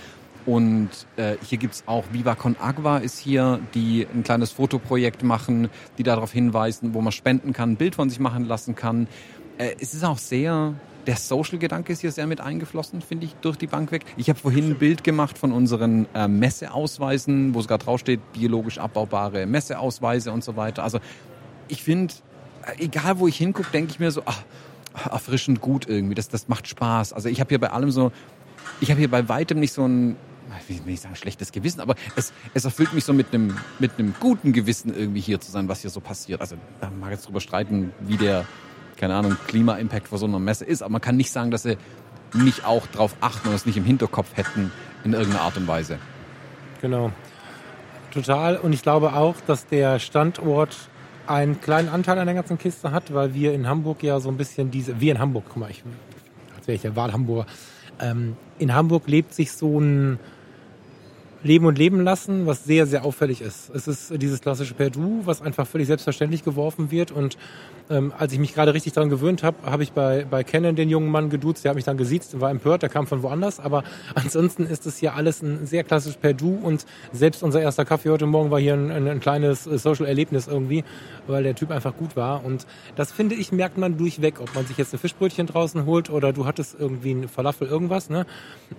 Und 0.45 0.89
äh, 1.15 1.37
hier 1.41 1.57
gibt's 1.57 1.83
auch 1.85 2.03
Viva 2.11 2.35
Con 2.35 2.57
Agua 2.59 2.97
ist 2.97 3.17
hier, 3.17 3.59
die 3.73 4.05
ein 4.13 4.23
kleines 4.23 4.51
Fotoprojekt 4.51 5.23
machen, 5.23 5.69
die 5.97 6.03
darauf 6.03 6.33
hinweisen, 6.33 6.93
wo 6.93 7.01
man 7.01 7.13
spenden 7.13 7.53
kann, 7.53 7.71
ein 7.71 7.77
Bild 7.77 7.95
von 7.95 8.09
sich 8.09 8.19
machen 8.19 8.45
lassen 8.45 8.75
kann. 8.75 9.07
Äh, 9.57 9.75
es 9.79 9.93
ist 9.93 10.03
auch 10.03 10.17
sehr 10.17 10.73
der 11.07 11.17
Social-Gedanke 11.17 11.93
ist 11.93 12.01
hier 12.01 12.11
sehr 12.11 12.27
mit 12.27 12.41
eingeflossen, 12.41 13.01
finde 13.01 13.25
ich, 13.25 13.33
durch 13.35 13.57
die 13.57 13.67
Bank 13.67 13.91
weg. 13.91 14.05
Ich 14.17 14.29
habe 14.29 14.39
vorhin 14.39 14.71
ein 14.71 14.77
Bild 14.77 15.03
gemacht 15.03 15.37
von 15.37 15.51
unseren 15.51 16.07
äh, 16.13 16.27
Messeausweisen, 16.27 17.53
wo 17.53 17.61
sogar 17.61 17.77
draufsteht, 17.77 18.19
biologisch 18.33 18.77
abbaubare 18.77 19.45
Messeausweise 19.45 20.31
und 20.31 20.43
so 20.43 20.55
weiter. 20.55 20.83
Also 20.83 20.99
ich 21.67 21.83
finde, 21.83 22.13
äh, 22.65 22.83
egal 22.85 23.19
wo 23.19 23.27
ich 23.27 23.37
hingucke, 23.37 23.71
denke 23.71 23.91
ich 23.91 23.99
mir 23.99 24.11
so, 24.11 24.23
ach, 24.25 24.43
erfrischend 25.11 25.61
gut 25.61 25.87
irgendwie. 25.87 26.15
Das, 26.15 26.29
das 26.29 26.47
macht 26.47 26.67
Spaß. 26.67 27.13
Also 27.13 27.29
ich 27.29 27.39
habe 27.39 27.49
hier 27.49 27.59
bei 27.59 27.71
allem 27.71 27.91
so, 27.91 28.11
ich 28.79 28.89
habe 28.89 28.99
hier 28.99 29.09
bei 29.09 29.27
weitem 29.27 29.59
nicht 29.59 29.73
so 29.73 29.85
ein, 29.85 30.15
wie 30.67 30.85
will 30.85 30.93
ich 30.93 31.01
sagen, 31.01 31.15
schlechtes 31.15 31.51
Gewissen, 31.51 31.81
aber 31.81 31.95
es, 32.15 32.31
es 32.53 32.65
erfüllt 32.65 32.93
mich 32.93 33.03
so 33.05 33.13
mit 33.13 33.33
einem, 33.33 33.57
mit 33.79 33.91
einem 33.97 34.13
guten 34.19 34.53
Gewissen 34.53 34.95
irgendwie 34.95 35.19
hier 35.19 35.41
zu 35.41 35.51
sein, 35.51 35.67
was 35.67 35.81
hier 35.81 35.89
so 35.89 35.99
passiert. 35.99 36.41
Also 36.41 36.57
da 36.79 36.89
mag 36.89 37.09
ich 37.09 37.17
jetzt 37.17 37.27
drüber 37.27 37.41
streiten, 37.41 37.91
wie 38.01 38.17
der 38.17 38.45
keine 38.97 39.15
Ahnung, 39.15 39.37
Klima-Impact 39.47 40.07
vor 40.07 40.17
so 40.17 40.25
einer 40.25 40.39
Messe 40.39 40.65
ist. 40.65 40.81
Aber 40.81 40.91
man 40.93 41.01
kann 41.01 41.17
nicht 41.17 41.31
sagen, 41.31 41.51
dass 41.51 41.63
sie 41.63 41.77
nicht 42.33 42.65
auch 42.65 42.87
darauf 42.87 43.15
achten 43.21 43.49
und 43.49 43.55
es 43.55 43.65
nicht 43.65 43.77
im 43.77 43.85
Hinterkopf 43.85 44.35
hätten 44.35 44.71
in 45.03 45.13
irgendeiner 45.13 45.41
Art 45.43 45.57
und 45.57 45.67
Weise. 45.67 45.99
Genau. 46.81 47.11
Total. 48.11 48.57
Und 48.57 48.73
ich 48.73 48.81
glaube 48.81 49.13
auch, 49.13 49.35
dass 49.47 49.67
der 49.67 49.99
Standort 49.99 50.75
einen 51.27 51.61
kleinen 51.61 51.89
Anteil 51.89 52.19
an 52.19 52.25
der 52.25 52.35
ganzen 52.35 52.57
Kiste 52.57 52.91
hat, 52.91 53.13
weil 53.13 53.33
wir 53.33 53.53
in 53.53 53.67
Hamburg 53.67 54.03
ja 54.03 54.19
so 54.19 54.29
ein 54.29 54.37
bisschen 54.37 54.71
diese, 54.71 54.99
wir 54.99 55.13
in 55.13 55.19
Hamburg, 55.19 55.45
guck 55.47 55.57
mal, 55.57 55.71
ich, 55.71 55.83
als 56.57 56.67
wäre 56.67 56.75
ich 56.75 56.81
der 56.81 56.95
Wahlhamburger, 56.95 57.45
ähm, 57.99 58.35
in 58.59 58.73
Hamburg 58.73 59.07
lebt 59.07 59.33
sich 59.33 59.51
so 59.51 59.79
ein 59.79 60.19
Leben 61.43 61.65
und 61.65 61.77
Leben 61.77 61.99
lassen, 62.01 62.47
was 62.47 62.63
sehr, 62.63 62.87
sehr 62.87 63.03
auffällig 63.03 63.41
ist. 63.41 63.69
Es 63.75 63.87
ist 63.87 64.21
dieses 64.21 64.39
klassische 64.39 64.73
Perdu, 64.73 65.21
was 65.25 65.41
einfach 65.41 65.67
völlig 65.67 65.87
selbstverständlich 65.87 66.43
geworfen 66.45 66.89
wird. 66.89 67.11
Und 67.11 67.37
ähm, 67.89 68.13
als 68.17 68.31
ich 68.31 68.39
mich 68.39 68.53
gerade 68.53 68.73
richtig 68.73 68.93
daran 68.93 69.09
gewöhnt 69.09 69.43
habe, 69.43 69.57
habe 69.65 69.83
ich 69.83 69.91
bei, 69.91 70.25
bei 70.29 70.45
Canon 70.45 70.75
den 70.75 70.89
jungen 70.89 71.09
Mann 71.09 71.29
geduzt, 71.29 71.65
der 71.65 71.69
hat 71.69 71.75
mich 71.75 71.83
dann 71.83 71.97
gesiezt, 71.97 72.39
war 72.39 72.49
empört, 72.49 72.81
der 72.81 72.89
kam 72.89 73.07
von 73.07 73.23
woanders, 73.23 73.59
aber 73.59 73.83
ansonsten 74.15 74.65
ist 74.65 74.85
es 74.85 74.97
hier 74.97 75.15
alles 75.15 75.41
ein 75.41 75.65
sehr 75.65 75.83
klassisches 75.83 76.17
Perdu 76.17 76.57
und 76.61 76.85
selbst 77.11 77.43
unser 77.43 77.61
erster 77.61 77.83
Kaffee 77.83 78.09
heute 78.09 78.25
Morgen 78.25 78.49
war 78.49 78.59
hier 78.59 78.73
ein, 78.73 78.89
ein, 78.89 79.07
ein 79.07 79.19
kleines 79.19 79.65
Social-Erlebnis 79.65 80.47
irgendwie, 80.47 80.85
weil 81.27 81.43
der 81.43 81.55
Typ 81.55 81.71
einfach 81.71 81.95
gut 81.95 82.15
war 82.15 82.43
und 82.43 82.65
das 82.95 83.11
finde 83.11 83.35
ich, 83.35 83.51
merkt 83.51 83.77
man 83.77 83.97
durchweg, 83.97 84.39
ob 84.39 84.53
man 84.55 84.65
sich 84.65 84.77
jetzt 84.77 84.93
ein 84.93 84.99
Fischbrötchen 84.99 85.47
draußen 85.47 85.85
holt 85.85 86.09
oder 86.09 86.33
du 86.33 86.45
hattest 86.45 86.75
irgendwie 86.79 87.11
ein 87.11 87.27
Falafel, 87.27 87.67
irgendwas, 87.67 88.09
ne? 88.09 88.25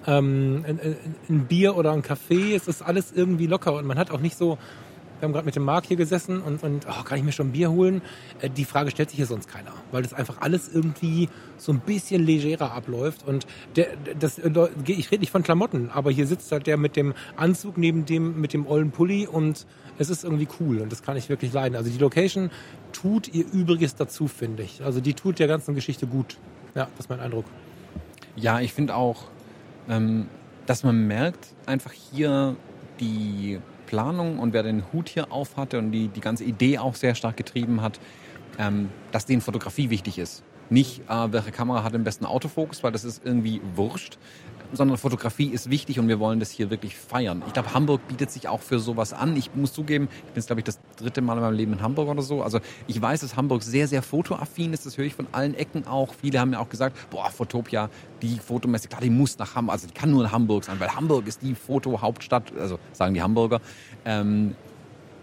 Ähm, 0.07 0.65
ein, 0.67 0.97
ein 1.29 1.47
Bier 1.47 1.77
oder 1.77 1.93
ein 1.93 2.03
Kaffee, 2.03 2.55
es 2.55 2.69
ist 2.69 2.83
alles 2.83 3.13
irgendwie 3.13 3.47
locker 3.47 3.75
und 3.75 3.87
man 3.87 3.99
hat 3.99 4.11
auch 4.11 4.21
nicht 4.21 4.37
so 4.37 4.59
wir 5.19 5.27
haben 5.27 5.33
gerade 5.33 5.47
mit 5.47 5.57
dem 5.57 5.65
Marc 5.65 5.87
hier 5.87 5.97
gesessen 5.97 6.41
und, 6.43 6.63
und 6.63 6.87
oh, 6.89 7.03
kann 7.05 7.19
ich 7.19 7.25
mir 7.25 7.33
schon 7.33 7.49
ein 7.49 7.53
Bier 7.53 7.71
holen? 7.71 8.03
Äh, 8.41 8.51
die 8.51 8.65
Frage 8.65 8.91
stellt 8.91 9.11
sich 9.11 9.17
hier 9.17 9.27
sonst 9.27 9.49
keiner, 9.49 9.73
weil 9.93 10.03
das 10.03 10.13
einfach 10.13 10.41
alles 10.41 10.69
irgendwie 10.73 11.29
so 11.57 11.73
ein 11.73 11.81
bisschen 11.81 12.25
legerer 12.25 12.73
abläuft. 12.73 13.27
Und 13.27 13.47
der, 13.77 13.89
das, 14.19 14.39
äh, 14.39 14.51
ich 14.87 15.11
rede 15.11 15.21
nicht 15.21 15.31
von 15.31 15.43
Klamotten, 15.43 15.91
aber 15.91 16.11
hier 16.11 16.27
sitzt 16.27 16.51
halt 16.53 16.67
der 16.67 16.77
mit 16.77 16.97
dem 16.97 17.15
Anzug 17.37 17.79
neben 17.79 18.05
dem, 18.07 18.41
mit 18.41 18.53
dem 18.53 18.67
ollen 18.67 18.91
Pulli 18.91 19.27
und 19.27 19.67
es 19.99 20.11
ist 20.11 20.25
irgendwie 20.25 20.49
cool 20.61 20.79
und 20.79 20.91
das 20.91 21.03
kann 21.03 21.17
ich 21.17 21.29
wirklich 21.29 21.53
leiden. 21.53 21.77
Also 21.77 21.91
die 21.91 21.99
Location 21.99 22.51
tut 22.93 23.33
ihr 23.33 23.45
Übriges 23.53 23.95
dazu, 23.95 24.29
finde 24.29 24.65
ich. 24.65 24.83
Also 24.85 25.01
die 25.01 25.15
tut 25.15 25.39
der 25.39 25.47
ganzen 25.47 25.75
Geschichte 25.75 26.07
gut. 26.07 26.39
Ja, 26.75 26.89
das 26.97 27.07
ist 27.07 27.09
mein 27.09 27.21
Eindruck. 27.21 27.45
Ja, 28.37 28.61
ich 28.61 28.73
finde 28.73 28.97
auch, 28.97 29.25
ähm, 29.89 30.27
dass 30.67 30.83
man 30.83 31.07
merkt, 31.07 31.47
einfach 31.67 31.93
hier 31.93 32.57
die 33.01 33.61
Planung 33.87 34.39
und 34.39 34.53
wer 34.53 34.63
den 34.63 34.85
Hut 34.93 35.09
hier 35.09 35.33
auf 35.33 35.57
hatte 35.57 35.79
und 35.79 35.93
die, 35.93 36.09
die 36.09 36.21
ganze 36.21 36.45
Idee 36.45 36.79
auch 36.79 36.95
sehr 36.95 37.15
stark 37.15 37.37
getrieben 37.37 37.81
hat, 37.83 38.01
ähm, 38.59 38.91
dass 39.13 39.27
denen 39.27 39.41
Fotografie 39.41 39.91
wichtig 39.91 40.19
ist. 40.19 40.43
Nicht, 40.71 41.03
äh, 41.09 41.33
welche 41.33 41.51
Kamera 41.51 41.83
hat 41.85 41.95
den 41.95 42.05
besten 42.05 42.25
Autofokus, 42.25 42.83
weil 42.83 42.93
das 42.93 43.05
ist 43.05 43.25
irgendwie 43.25 43.61
wurscht, 43.75 44.19
sondern 44.77 44.99
Fotografie 44.99 45.49
ist 45.49 45.71
wichtig 45.71 45.99
und 45.99 46.09
wir 46.09 46.19
wollen 46.19 46.41
das 46.41 46.51
hier 46.51 46.71
wirklich 46.71 46.97
feiern. 46.97 47.43
Ich 47.47 47.53
glaube, 47.53 47.75
Hamburg 47.75 48.07
bietet 48.09 48.31
sich 48.31 48.49
auch 48.49 48.61
für 48.61 48.79
sowas 48.79 49.13
an. 49.13 49.37
Ich 49.37 49.55
muss 49.55 49.73
zugeben, 49.73 50.09
ich 50.11 50.33
bin 50.33 50.35
jetzt, 50.37 50.47
glaube 50.47 50.61
ich, 50.61 50.65
das 50.65 50.79
dritte 50.97 51.21
Mal 51.21 51.35
in 51.37 51.43
meinem 51.43 51.57
Leben 51.57 51.73
in 51.75 51.83
Hamburg 51.83 52.09
oder 52.09 52.23
so. 52.23 52.43
Also 52.43 52.61
ich 52.87 53.01
weiß, 53.01 53.21
dass 53.21 53.37
Hamburg 53.37 53.63
sehr, 53.63 53.89
sehr 53.89 54.03
fotoaffin 54.03 54.73
ist. 54.73 54.87
Das 54.87 54.99
höre 54.99 55.07
ich 55.07 55.15
von 55.15 55.27
allen 55.33 55.55
Ecken 55.55 55.87
auch. 55.87 56.15
Viele 56.15 56.41
haben 56.41 56.51
mir 56.51 56.61
auch 56.61 56.69
gesagt, 56.69 56.97
boah, 57.11 57.31
Fotopia, 57.31 57.91
die 58.23 58.39
Fotomesse, 58.39 58.89
klar, 58.89 59.01
die 59.01 59.11
muss 59.11 59.39
nach 59.39 59.55
Hamburg, 59.55 59.75
also 59.75 59.87
die 59.87 59.95
kann 59.95 60.11
nur 60.11 60.25
in 60.25 60.33
Hamburg 60.33 60.65
sein, 60.65 60.81
weil 60.81 60.95
Hamburg 60.95 61.27
ist 61.27 61.43
die 61.43 61.55
Fotohauptstadt, 61.55 62.53
also 62.59 62.79
sagen 62.93 63.15
die 63.15 63.23
Hamburger. 63.23 63.61
Ähm, 64.05 64.55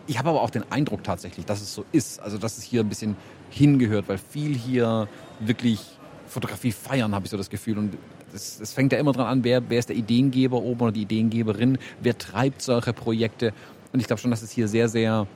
ich 0.08 0.18
habe 0.18 0.30
aber 0.30 0.42
auch 0.42 0.50
den 0.50 0.70
Eindruck 0.72 1.04
tatsächlich, 1.04 1.46
dass 1.46 1.62
es 1.62 1.74
so 1.74 1.86
ist. 1.92 2.20
Also 2.20 2.38
dass 2.38 2.58
es 2.58 2.64
hier 2.64 2.82
ein 2.82 2.90
bisschen 2.90 3.16
hingehört, 3.50 4.08
weil 4.08 4.18
viel 4.18 4.56
hier 4.56 5.08
wirklich 5.40 5.80
Fotografie 6.28 6.72
feiern, 6.72 7.14
habe 7.14 7.26
ich 7.26 7.32
so 7.32 7.38
das 7.38 7.50
Gefühl. 7.50 7.78
Und 7.78 7.98
es, 8.34 8.60
es 8.60 8.74
fängt 8.74 8.92
ja 8.92 9.00
immer 9.00 9.12
dran 9.12 9.28
an, 9.28 9.44
wer, 9.44 9.70
wer 9.70 9.80
ist 9.80 9.90
der 9.90 9.96
Ideengeber 9.96 10.62
oben 10.62 10.82
oder 10.82 10.92
die 10.92 11.04
Ideengeberin, 11.04 11.78
wer 12.02 12.18
treibt 12.18 12.62
solche 12.62 12.94
Projekte. 12.94 13.54
Und 13.94 14.00
ich 14.00 14.08
glaube 14.08 14.22
schon, 14.22 14.32
dass 14.32 14.42
es 14.42 14.52
hier 14.52 14.68
sehr, 14.68 14.88
sehr 14.90 15.28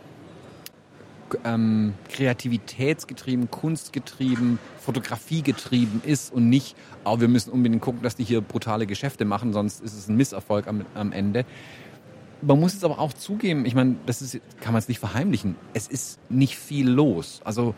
ähm, 1.44 1.94
kreativitätsgetrieben, 2.10 3.50
kunstgetrieben, 3.50 4.60
fotografiegetrieben 4.80 6.02
ist 6.06 6.34
und 6.34 6.50
nicht, 6.50 6.76
oh, 7.04 7.20
wir 7.20 7.28
müssen 7.28 7.52
unbedingt 7.52 7.82
gucken, 7.82 8.02
dass 8.04 8.16
die 8.16 8.24
hier 8.24 8.42
brutale 8.42 8.86
Geschäfte 8.86 9.26
machen, 9.26 9.54
sonst 9.54 9.82
ist 9.84 9.98
es 9.98 10.08
ein 10.08 10.16
Misserfolg 10.16 10.68
am, 10.68 10.86
am 10.94 11.12
Ende. 11.12 11.46
Man 12.42 12.60
muss 12.60 12.76
es 12.76 12.84
aber 12.84 13.00
auch 13.00 13.14
zugeben, 13.14 13.66
ich 13.66 13.76
meine, 13.76 13.96
das 14.06 14.22
ist, 14.22 14.40
kann 14.62 14.74
man 14.74 14.80
es 14.80 14.88
nicht 14.88 15.00
verheimlichen, 15.00 15.56
es 15.74 15.88
ist 15.88 16.20
nicht 16.30 16.58
viel 16.58 16.88
los. 16.88 17.42
Also 17.44 17.74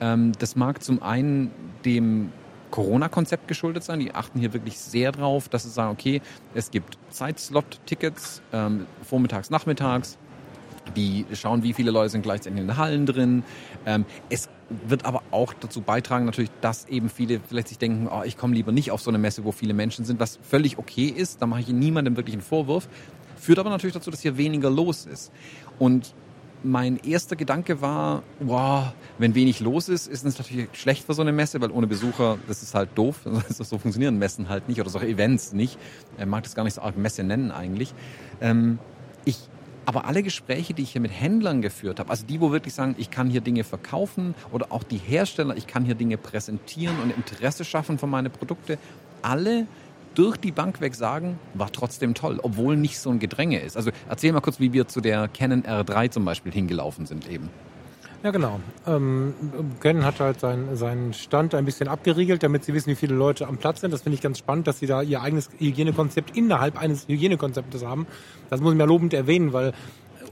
ähm, 0.00 0.32
das 0.38 0.56
mag 0.56 0.82
zum 0.82 1.02
einen 1.02 1.50
dem 1.84 2.30
Corona-Konzept 2.70 3.48
geschuldet 3.48 3.84
sein. 3.84 4.00
Die 4.00 4.14
achten 4.14 4.38
hier 4.38 4.52
wirklich 4.52 4.78
sehr 4.78 5.12
drauf, 5.12 5.48
dass 5.48 5.64
sie 5.64 5.70
sagen, 5.70 5.90
okay, 5.90 6.22
es 6.54 6.70
gibt 6.70 6.98
Zeitslot-Tickets, 7.10 8.42
ähm, 8.52 8.86
vormittags, 9.02 9.50
nachmittags. 9.50 10.18
Die 10.96 11.24
schauen, 11.34 11.62
wie 11.62 11.72
viele 11.72 11.90
Leute 11.90 12.10
sind 12.10 12.22
gleichzeitig 12.22 12.58
in 12.58 12.66
den 12.66 12.76
Hallen 12.76 13.06
drin. 13.06 13.44
Ähm, 13.86 14.04
es 14.28 14.48
wird 14.68 15.04
aber 15.04 15.22
auch 15.30 15.52
dazu 15.52 15.80
beitragen, 15.80 16.24
natürlich, 16.24 16.50
dass 16.60 16.86
eben 16.86 17.10
viele 17.10 17.40
vielleicht 17.40 17.68
sich 17.68 17.78
denken, 17.78 18.08
oh, 18.08 18.22
ich 18.24 18.36
komme 18.36 18.54
lieber 18.54 18.72
nicht 18.72 18.90
auf 18.90 19.00
so 19.00 19.10
eine 19.10 19.18
Messe, 19.18 19.44
wo 19.44 19.52
viele 19.52 19.74
Menschen 19.74 20.04
sind, 20.04 20.20
was 20.20 20.38
völlig 20.42 20.78
okay 20.78 21.06
ist. 21.06 21.42
Da 21.42 21.46
mache 21.46 21.60
ich 21.60 21.68
niemandem 21.68 22.16
wirklich 22.16 22.34
einen 22.34 22.42
Vorwurf. 22.42 22.88
Führt 23.36 23.58
aber 23.58 23.70
natürlich 23.70 23.94
dazu, 23.94 24.10
dass 24.10 24.20
hier 24.20 24.36
weniger 24.36 24.70
los 24.70 25.06
ist. 25.06 25.32
Und 25.78 26.14
mein 26.62 26.98
erster 26.98 27.36
Gedanke 27.36 27.80
war, 27.80 28.22
wow, 28.40 28.92
wenn 29.18 29.34
wenig 29.34 29.60
los 29.60 29.88
ist, 29.88 30.06
ist 30.06 30.24
es 30.24 30.38
natürlich 30.38 30.68
schlecht 30.72 31.04
für 31.04 31.14
so 31.14 31.22
eine 31.22 31.32
Messe, 31.32 31.60
weil 31.60 31.70
ohne 31.70 31.86
Besucher, 31.86 32.38
das 32.48 32.62
ist 32.62 32.74
halt 32.74 32.90
doof. 32.94 33.20
so 33.48 33.78
funktionieren 33.78 34.18
Messen 34.18 34.48
halt 34.48 34.68
nicht 34.68 34.80
oder 34.80 34.90
solche 34.90 35.08
Events 35.08 35.52
nicht. 35.52 35.78
Ich 36.18 36.26
mag 36.26 36.42
das 36.44 36.54
gar 36.54 36.64
nicht 36.64 36.74
so 36.74 36.82
arg 36.82 36.96
Messe 36.96 37.22
nennen 37.22 37.50
eigentlich. 37.50 37.94
Ähm, 38.40 38.78
ich, 39.24 39.38
aber 39.86 40.04
alle 40.04 40.22
Gespräche, 40.22 40.74
die 40.74 40.82
ich 40.82 40.92
hier 40.92 41.00
mit 41.00 41.12
Händlern 41.12 41.62
geführt 41.62 41.98
habe, 41.98 42.10
also 42.10 42.26
die, 42.26 42.40
wo 42.40 42.52
wirklich 42.52 42.74
sagen, 42.74 42.94
ich 42.98 43.10
kann 43.10 43.30
hier 43.30 43.40
Dinge 43.40 43.64
verkaufen 43.64 44.34
oder 44.52 44.66
auch 44.70 44.82
die 44.82 44.98
Hersteller, 44.98 45.56
ich 45.56 45.66
kann 45.66 45.84
hier 45.84 45.94
Dinge 45.94 46.16
präsentieren 46.18 46.96
und 47.02 47.10
Interesse 47.16 47.64
schaffen 47.64 47.98
für 47.98 48.06
meine 48.06 48.30
Produkte, 48.30 48.78
alle 49.22 49.66
durch 50.14 50.36
die 50.36 50.52
Bank 50.52 50.80
weg 50.80 50.94
sagen, 50.94 51.38
war 51.54 51.70
trotzdem 51.72 52.14
toll, 52.14 52.40
obwohl 52.42 52.76
nicht 52.76 52.98
so 52.98 53.10
ein 53.10 53.18
Gedränge 53.18 53.60
ist. 53.60 53.76
Also 53.76 53.90
erzähl 54.08 54.32
mal 54.32 54.40
kurz, 54.40 54.60
wie 54.60 54.72
wir 54.72 54.88
zu 54.88 55.00
der 55.00 55.28
Canon 55.28 55.62
R3 55.62 56.10
zum 56.10 56.24
Beispiel 56.24 56.52
hingelaufen 56.52 57.06
sind 57.06 57.28
eben. 57.28 57.50
Ja, 58.22 58.32
genau. 58.32 58.60
Ähm, 58.86 59.32
Canon 59.80 60.04
hat 60.04 60.20
halt 60.20 60.40
seinen, 60.40 60.76
seinen 60.76 61.14
Stand 61.14 61.54
ein 61.54 61.64
bisschen 61.64 61.88
abgeriegelt, 61.88 62.42
damit 62.42 62.64
sie 62.64 62.74
wissen, 62.74 62.90
wie 62.90 62.94
viele 62.94 63.14
Leute 63.14 63.48
am 63.48 63.56
Platz 63.56 63.80
sind. 63.80 63.92
Das 63.92 64.02
finde 64.02 64.16
ich 64.16 64.20
ganz 64.20 64.38
spannend, 64.38 64.66
dass 64.66 64.78
sie 64.78 64.86
da 64.86 65.00
ihr 65.00 65.22
eigenes 65.22 65.48
Hygienekonzept 65.58 66.36
innerhalb 66.36 66.78
eines 66.78 67.08
Hygienekonzeptes 67.08 67.82
haben. 67.82 68.06
Das 68.50 68.60
muss 68.60 68.72
ich 68.72 68.78
mal 68.78 68.86
lobend 68.86 69.14
erwähnen, 69.14 69.54
weil 69.54 69.72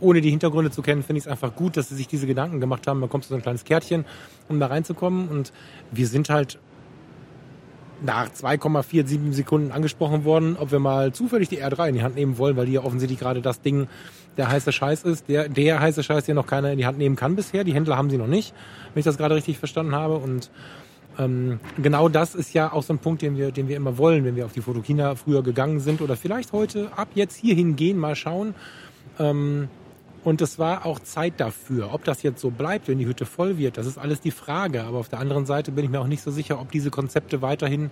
ohne 0.00 0.20
die 0.20 0.28
Hintergründe 0.30 0.70
zu 0.70 0.82
kennen, 0.82 1.02
finde 1.02 1.18
ich 1.18 1.24
es 1.24 1.30
einfach 1.30 1.54
gut, 1.56 1.78
dass 1.78 1.88
sie 1.88 1.94
sich 1.94 2.08
diese 2.08 2.26
Gedanken 2.26 2.60
gemacht 2.60 2.86
haben. 2.86 3.00
Man 3.00 3.08
kommt 3.08 3.24
so 3.24 3.34
ein 3.34 3.42
kleines 3.42 3.64
Kärtchen, 3.64 4.04
um 4.48 4.60
da 4.60 4.66
reinzukommen. 4.66 5.28
Und 5.28 5.52
wir 5.90 6.06
sind 6.06 6.28
halt 6.28 6.58
nach 8.02 8.28
2,47 8.28 9.32
Sekunden 9.32 9.72
angesprochen 9.72 10.24
worden, 10.24 10.56
ob 10.58 10.70
wir 10.70 10.78
mal 10.78 11.12
zufällig 11.12 11.48
die 11.48 11.62
R3 11.62 11.88
in 11.88 11.94
die 11.96 12.02
Hand 12.02 12.14
nehmen 12.14 12.38
wollen, 12.38 12.56
weil 12.56 12.66
die 12.66 12.72
ja 12.72 12.84
offensichtlich 12.84 13.18
gerade 13.18 13.42
das 13.42 13.60
Ding 13.60 13.88
der 14.36 14.48
heiße 14.48 14.72
Scheiß 14.72 15.02
ist, 15.02 15.28
der, 15.28 15.48
der 15.48 15.80
heiße 15.80 16.02
Scheiß, 16.02 16.24
den 16.24 16.36
noch 16.36 16.46
keiner 16.46 16.70
in 16.70 16.78
die 16.78 16.86
Hand 16.86 16.98
nehmen 16.98 17.16
kann 17.16 17.34
bisher. 17.34 17.64
Die 17.64 17.74
Händler 17.74 17.96
haben 17.96 18.08
sie 18.08 18.18
noch 18.18 18.28
nicht, 18.28 18.54
wenn 18.94 19.00
ich 19.00 19.04
das 19.04 19.18
gerade 19.18 19.34
richtig 19.34 19.58
verstanden 19.58 19.94
habe. 19.94 20.16
Und 20.16 20.50
ähm, 21.18 21.58
genau 21.76 22.08
das 22.08 22.36
ist 22.36 22.54
ja 22.54 22.72
auch 22.72 22.84
so 22.84 22.92
ein 22.92 22.98
Punkt, 22.98 23.22
den 23.22 23.36
wir, 23.36 23.50
den 23.50 23.66
wir 23.68 23.76
immer 23.76 23.98
wollen, 23.98 24.24
wenn 24.24 24.36
wir 24.36 24.46
auf 24.46 24.52
die 24.52 24.60
Fotokina 24.60 25.16
früher 25.16 25.42
gegangen 25.42 25.80
sind 25.80 26.00
oder 26.00 26.16
vielleicht 26.16 26.52
heute 26.52 26.90
ab 26.96 27.08
jetzt 27.14 27.36
hierhin 27.36 27.74
gehen, 27.74 27.98
mal 27.98 28.14
schauen. 28.14 28.54
Ähm, 29.18 29.68
und 30.24 30.40
es 30.40 30.58
war 30.58 30.84
auch 30.84 30.98
Zeit 31.00 31.34
dafür. 31.38 31.92
Ob 31.92 32.04
das 32.04 32.22
jetzt 32.22 32.40
so 32.40 32.50
bleibt, 32.50 32.88
wenn 32.88 32.98
die 32.98 33.06
Hütte 33.06 33.26
voll 33.26 33.58
wird, 33.58 33.76
das 33.76 33.86
ist 33.86 33.98
alles 33.98 34.20
die 34.20 34.30
Frage. 34.30 34.84
Aber 34.84 34.98
auf 34.98 35.08
der 35.08 35.20
anderen 35.20 35.46
Seite 35.46 35.72
bin 35.72 35.84
ich 35.84 35.90
mir 35.90 36.00
auch 36.00 36.06
nicht 36.06 36.22
so 36.22 36.30
sicher, 36.30 36.60
ob 36.60 36.70
diese 36.72 36.90
Konzepte 36.90 37.42
weiterhin 37.42 37.90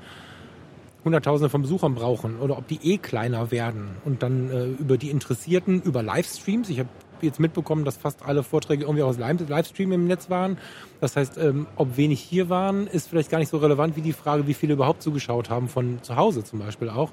Hunderttausende 1.05 1.49
von 1.49 1.63
Besuchern 1.63 1.95
brauchen 1.95 2.41
oder 2.41 2.59
ob 2.59 2.67
die 2.67 2.81
eh 2.83 2.99
kleiner 2.99 3.53
werden 3.53 3.91
und 4.05 4.25
dann 4.25 4.51
äh, 4.51 4.67
über 4.67 4.99
die 4.99 5.11
Interessierten, 5.11 5.81
über 5.83 6.03
Livestreams. 6.03 6.69
Ich 6.69 6.81
habe 6.81 6.89
jetzt 7.23 7.39
mitbekommen, 7.39 7.85
dass 7.85 7.97
fast 7.97 8.25
alle 8.25 8.43
Vorträge 8.43 8.83
irgendwie 8.83 9.05
aus 9.05 9.17
Livestream 9.17 9.93
im 9.93 10.07
Netz 10.07 10.29
waren. 10.31 10.59
Das 11.01 11.15
heißt, 11.17 11.39
ähm, 11.39 11.69
ob 11.77 11.97
wenig 11.97 12.21
hier 12.21 12.49
waren, 12.49 12.89
ist 12.89 13.09
vielleicht 13.09 13.31
gar 13.31 13.39
nicht 13.39 13.49
so 13.49 13.59
relevant 13.59 13.97
wie 13.97 14.01
die 14.01 14.13
Frage, 14.13 14.49
wie 14.49 14.55
viele 14.55 14.73
überhaupt 14.73 15.01
zugeschaut 15.01 15.49
haben 15.49 15.69
von 15.69 16.03
zu 16.03 16.17
Hause 16.17 16.43
zum 16.43 16.59
Beispiel 16.59 16.89
auch. 16.89 17.13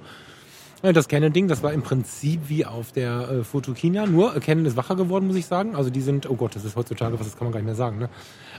Das 0.92 1.08
Canon-Ding, 1.08 1.48
das 1.48 1.64
war 1.64 1.72
im 1.72 1.82
Prinzip 1.82 2.50
wie 2.50 2.66
auf 2.66 2.92
der 2.92 3.30
äh, 3.30 3.44
Fotokina, 3.46 4.06
nur 4.06 4.34
Canon 4.42 4.66
ist 4.66 4.76
wacher 4.76 4.98
geworden, 4.98 5.28
muss 5.28 5.38
ich 5.38 5.46
sagen. 5.46 5.78
Also 5.78 5.90
die 5.90 6.02
sind, 6.02 6.30
oh 6.30 6.36
Gott, 6.36 6.58
das 6.58 6.66
ist 6.66 6.76
heutzutage, 6.76 7.18
was 7.18 7.26
das 7.26 7.38
kann 7.38 7.46
man 7.46 7.54
gar 7.54 7.60
nicht 7.60 7.68
mehr 7.68 7.76
sagen, 7.76 8.00
ne? 8.00 8.10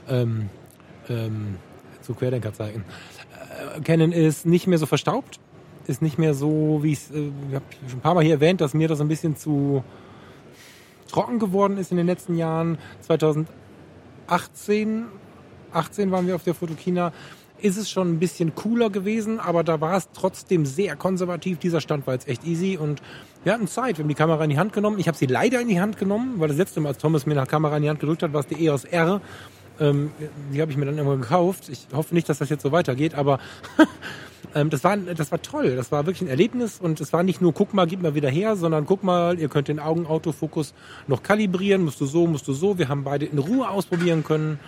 Ähm, 0.09 0.49
ähm, 1.07 1.57
zu 2.01 2.15
Querdenker-Zeiten. 2.15 2.83
Äh, 3.77 3.81
Canon 3.81 4.11
ist 4.11 4.47
nicht 4.47 4.65
mehr 4.65 4.79
so 4.79 4.87
verstaubt, 4.87 5.39
ist 5.85 6.01
nicht 6.01 6.17
mehr 6.17 6.33
so, 6.33 6.79
wie 6.81 6.93
ich 6.93 7.13
äh, 7.13 7.29
ich 7.49 7.55
habe 7.55 7.65
schon 7.87 7.99
ein 7.99 8.01
paar 8.01 8.15
Mal 8.15 8.23
hier 8.23 8.33
erwähnt, 8.33 8.59
dass 8.59 8.73
mir 8.73 8.87
das 8.87 9.01
ein 9.01 9.07
bisschen 9.07 9.35
zu 9.35 9.83
trocken 11.07 11.37
geworden 11.37 11.77
ist 11.77 11.91
in 11.91 11.97
den 11.97 12.07
letzten 12.07 12.37
Jahren. 12.37 12.79
2018, 13.01 15.05
18 15.71 16.09
waren 16.09 16.25
wir 16.25 16.35
auf 16.35 16.43
der 16.43 16.55
Fotokina, 16.55 17.13
ist 17.65 17.77
es 17.77 17.89
schon 17.89 18.11
ein 18.11 18.19
bisschen 18.19 18.53
cooler 18.53 18.91
gewesen, 18.91 19.39
aber 19.39 19.63
da 19.63 19.81
war 19.81 19.97
es 19.97 20.09
trotzdem 20.13 20.67
sehr 20.67 20.95
konservativ. 20.95 21.57
Dieser 21.57 21.81
Stand 21.81 22.05
war 22.05 22.13
jetzt 22.13 22.27
echt 22.27 22.45
easy 22.45 22.77
und 22.77 23.01
wir 23.43 23.53
hatten 23.53 23.67
Zeit. 23.67 23.97
Wir 23.97 24.03
haben 24.03 24.09
die 24.09 24.13
Kamera 24.15 24.43
in 24.43 24.51
die 24.51 24.59
Hand 24.59 24.71
genommen. 24.71 24.99
Ich 24.99 25.07
habe 25.07 25.17
sie 25.17 25.25
leider 25.25 25.59
in 25.59 25.67
die 25.67 25.81
Hand 25.81 25.97
genommen, 25.97 26.35
weil 26.39 26.47
das 26.47 26.57
letzte 26.57 26.79
Mal, 26.79 26.89
als 26.89 26.99
Thomas 26.99 27.25
mir 27.25 27.35
eine 27.35 27.47
Kamera 27.47 27.75
in 27.77 27.81
die 27.81 27.89
Hand 27.89 27.99
gedrückt 27.99 28.21
hat, 28.21 28.33
war 28.33 28.41
es 28.41 28.47
die 28.47 28.63
EOS 28.67 28.85
R. 28.85 29.19
Ähm, 29.79 30.11
die 30.53 30.61
habe 30.61 30.69
ich 30.69 30.77
mir 30.77 30.85
dann 30.85 30.99
immer 30.99 31.17
gekauft. 31.17 31.67
Ich 31.69 31.87
hoffe 31.91 32.13
nicht, 32.13 32.29
dass 32.29 32.37
das 32.37 32.49
jetzt 32.49 32.61
so 32.61 32.71
weitergeht, 32.71 33.15
aber 33.15 33.39
ähm, 34.55 34.69
das, 34.69 34.83
war, 34.83 34.95
das 34.95 35.31
war 35.31 35.41
toll. 35.41 35.75
Das 35.75 35.91
war 35.91 36.05
wirklich 36.05 36.21
ein 36.21 36.27
Erlebnis 36.27 36.79
und 36.79 37.01
es 37.01 37.13
war 37.13 37.23
nicht 37.23 37.41
nur, 37.41 37.51
guck 37.51 37.73
mal, 37.73 37.87
gib 37.87 37.99
mal 37.99 38.13
wieder 38.13 38.29
her, 38.29 38.55
sondern 38.55 38.85
guck 38.85 39.03
mal, 39.03 39.39
ihr 39.39 39.49
könnt 39.49 39.69
den 39.69 39.79
Augenautofokus 39.79 40.75
noch 41.07 41.23
kalibrieren, 41.23 41.83
musst 41.83 41.99
du 41.99 42.05
so, 42.05 42.27
musst 42.27 42.47
du 42.47 42.53
so. 42.53 42.77
Wir 42.77 42.89
haben 42.89 43.03
beide 43.03 43.25
in 43.25 43.39
Ruhe 43.39 43.67
ausprobieren 43.67 44.23
können. 44.23 44.59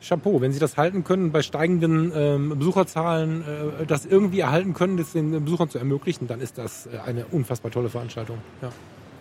Chapeau, 0.00 0.40
wenn 0.40 0.52
Sie 0.52 0.58
das 0.58 0.76
halten 0.76 1.04
können, 1.04 1.32
bei 1.32 1.42
steigenden 1.42 2.12
ähm, 2.14 2.58
Besucherzahlen, 2.58 3.42
äh, 3.42 3.86
das 3.86 4.06
irgendwie 4.06 4.40
erhalten 4.40 4.74
können, 4.74 4.96
das 4.96 5.12
den 5.12 5.44
Besuchern 5.44 5.68
zu 5.68 5.78
ermöglichen, 5.78 6.26
dann 6.26 6.40
ist 6.40 6.58
das 6.58 6.86
äh, 6.86 6.98
eine 7.06 7.26
unfassbar 7.26 7.70
tolle 7.70 7.88
Veranstaltung. 7.88 8.38
Ja. 8.62 8.70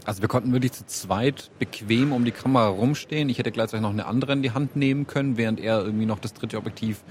Also 0.05 0.21
wir 0.21 0.29
konnten 0.29 0.53
wirklich 0.53 0.71
zu 0.71 0.85
zweit 0.87 1.51
bequem 1.59 2.13
um 2.13 2.25
die 2.25 2.31
Kamera 2.31 2.69
rumstehen. 2.69 3.29
Ich 3.29 3.37
hätte 3.37 3.51
gleichzeitig 3.51 3.83
noch 3.83 3.91
eine 3.91 4.05
andere 4.05 4.33
in 4.33 4.41
die 4.41 4.51
Hand 4.51 4.75
nehmen 4.75 5.05
können, 5.05 5.37
während 5.37 5.59
er 5.59 5.83
irgendwie 5.83 6.05
noch 6.05 6.19
das 6.19 6.33
dritte 6.33 6.57
Objektiv 6.57 7.03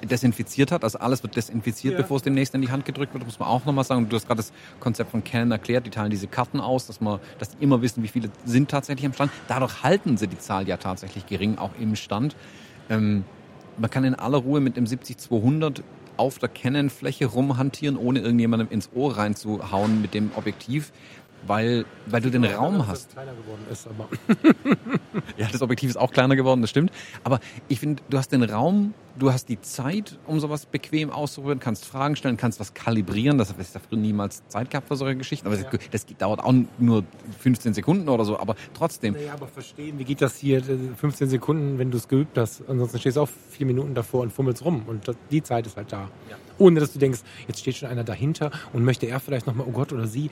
äh, 0.00 0.06
desinfiziert 0.06 0.70
hat. 0.70 0.84
Also 0.84 0.98
alles 0.98 1.22
wird 1.22 1.36
desinfiziert, 1.36 1.94
ja. 1.94 2.00
bevor 2.00 2.18
es 2.18 2.22
demnächst 2.22 2.54
in 2.54 2.62
die 2.62 2.70
Hand 2.70 2.84
gedrückt 2.84 3.12
wird, 3.12 3.26
muss 3.26 3.38
man 3.38 3.48
auch 3.48 3.64
nochmal 3.64 3.84
sagen. 3.84 4.08
Du 4.08 4.16
hast 4.16 4.26
gerade 4.26 4.38
das 4.38 4.52
Konzept 4.80 5.10
von 5.10 5.24
Canon 5.24 5.50
erklärt, 5.50 5.84
die 5.84 5.90
teilen 5.90 6.10
diese 6.10 6.28
Karten 6.28 6.60
aus, 6.60 6.86
dass 6.86 7.00
man, 7.00 7.18
dass 7.38 7.50
die 7.50 7.62
immer 7.62 7.82
wissen, 7.82 8.02
wie 8.02 8.08
viele 8.08 8.30
sind 8.44 8.70
tatsächlich 8.70 9.04
am 9.04 9.12
Stand. 9.12 9.32
Dadurch 9.48 9.82
halten 9.82 10.16
sie 10.16 10.28
die 10.28 10.38
Zahl 10.38 10.68
ja 10.68 10.76
tatsächlich 10.76 11.26
gering, 11.26 11.58
auch 11.58 11.72
im 11.80 11.96
Stand. 11.96 12.36
Ähm, 12.90 13.24
man 13.78 13.90
kann 13.90 14.04
in 14.04 14.14
aller 14.14 14.38
Ruhe 14.38 14.60
mit 14.60 14.76
dem 14.76 14.84
70-200 14.84 15.82
auf 16.16 16.38
der 16.38 16.48
Canon-Fläche 16.48 17.26
rumhantieren, 17.26 17.96
ohne 17.96 18.20
irgendjemandem 18.20 18.68
ins 18.70 18.90
Ohr 18.94 19.16
reinzuhauen 19.16 20.00
mit 20.00 20.14
dem 20.14 20.30
Objektiv 20.34 20.92
weil, 21.46 21.84
weil 22.06 22.20
du 22.20 22.30
den 22.30 22.44
ja, 22.44 22.56
Raum 22.56 22.86
hast. 22.86 23.12
Kleiner 23.12 23.34
geworden 23.34 23.64
ist, 23.70 23.86
aber 23.86 24.08
ja, 25.36 25.48
das 25.50 25.62
Objektiv 25.62 25.90
ist 25.90 25.96
auch 25.96 26.10
kleiner 26.10 26.36
geworden, 26.36 26.60
das 26.60 26.70
stimmt. 26.70 26.90
Aber 27.24 27.40
ich 27.68 27.80
finde, 27.80 28.02
du 28.08 28.18
hast 28.18 28.32
den 28.32 28.42
Raum, 28.42 28.94
du 29.18 29.32
hast 29.32 29.48
die 29.48 29.60
Zeit, 29.60 30.18
um 30.26 30.40
sowas 30.40 30.66
bequem 30.66 31.10
auszuprobieren, 31.10 31.60
kannst 31.60 31.84
Fragen 31.84 32.16
stellen, 32.16 32.36
kannst 32.36 32.60
was 32.60 32.74
kalibrieren. 32.74 33.38
Das 33.38 33.50
habe 33.50 33.62
ich 33.62 33.68
früher 33.68 33.98
niemals 33.98 34.46
Zeit 34.48 34.70
gehabt 34.70 34.88
für 34.88 34.96
solche 34.96 35.16
Geschichten. 35.16 35.46
Aber 35.46 35.56
ja. 35.56 35.64
das, 35.90 36.06
das, 36.06 36.16
dauert 36.18 36.40
auch 36.40 36.54
nur 36.78 37.04
15 37.40 37.74
Sekunden 37.74 38.08
oder 38.08 38.24
so, 38.24 38.38
aber 38.38 38.56
trotzdem. 38.74 39.14
Naja, 39.14 39.34
aber 39.34 39.46
verstehen, 39.46 39.98
wie 39.98 40.04
geht 40.04 40.22
das 40.22 40.36
hier 40.36 40.62
15 40.62 41.28
Sekunden, 41.28 41.78
wenn 41.78 41.90
du 41.90 41.96
es 41.96 42.08
geübt 42.08 42.38
hast? 42.38 42.62
Ansonsten 42.68 42.98
stehst 42.98 43.16
du 43.16 43.22
auch 43.22 43.28
vier 43.50 43.66
Minuten 43.66 43.94
davor 43.94 44.22
und 44.22 44.32
fummelst 44.32 44.64
rum 44.64 44.84
und 44.86 45.08
das, 45.08 45.16
die 45.30 45.42
Zeit 45.42 45.66
ist 45.66 45.76
halt 45.76 45.92
da. 45.92 46.08
Ja 46.30 46.36
ohne 46.58 46.80
dass 46.80 46.92
du 46.92 46.98
denkst, 46.98 47.20
jetzt 47.48 47.60
steht 47.60 47.76
schon 47.76 47.88
einer 47.88 48.04
dahinter 48.04 48.50
und 48.72 48.84
möchte 48.84 49.06
er 49.06 49.20
vielleicht 49.20 49.46
nochmal, 49.46 49.66
oh 49.68 49.72
Gott 49.72 49.92
oder 49.92 50.06
sie. 50.06 50.30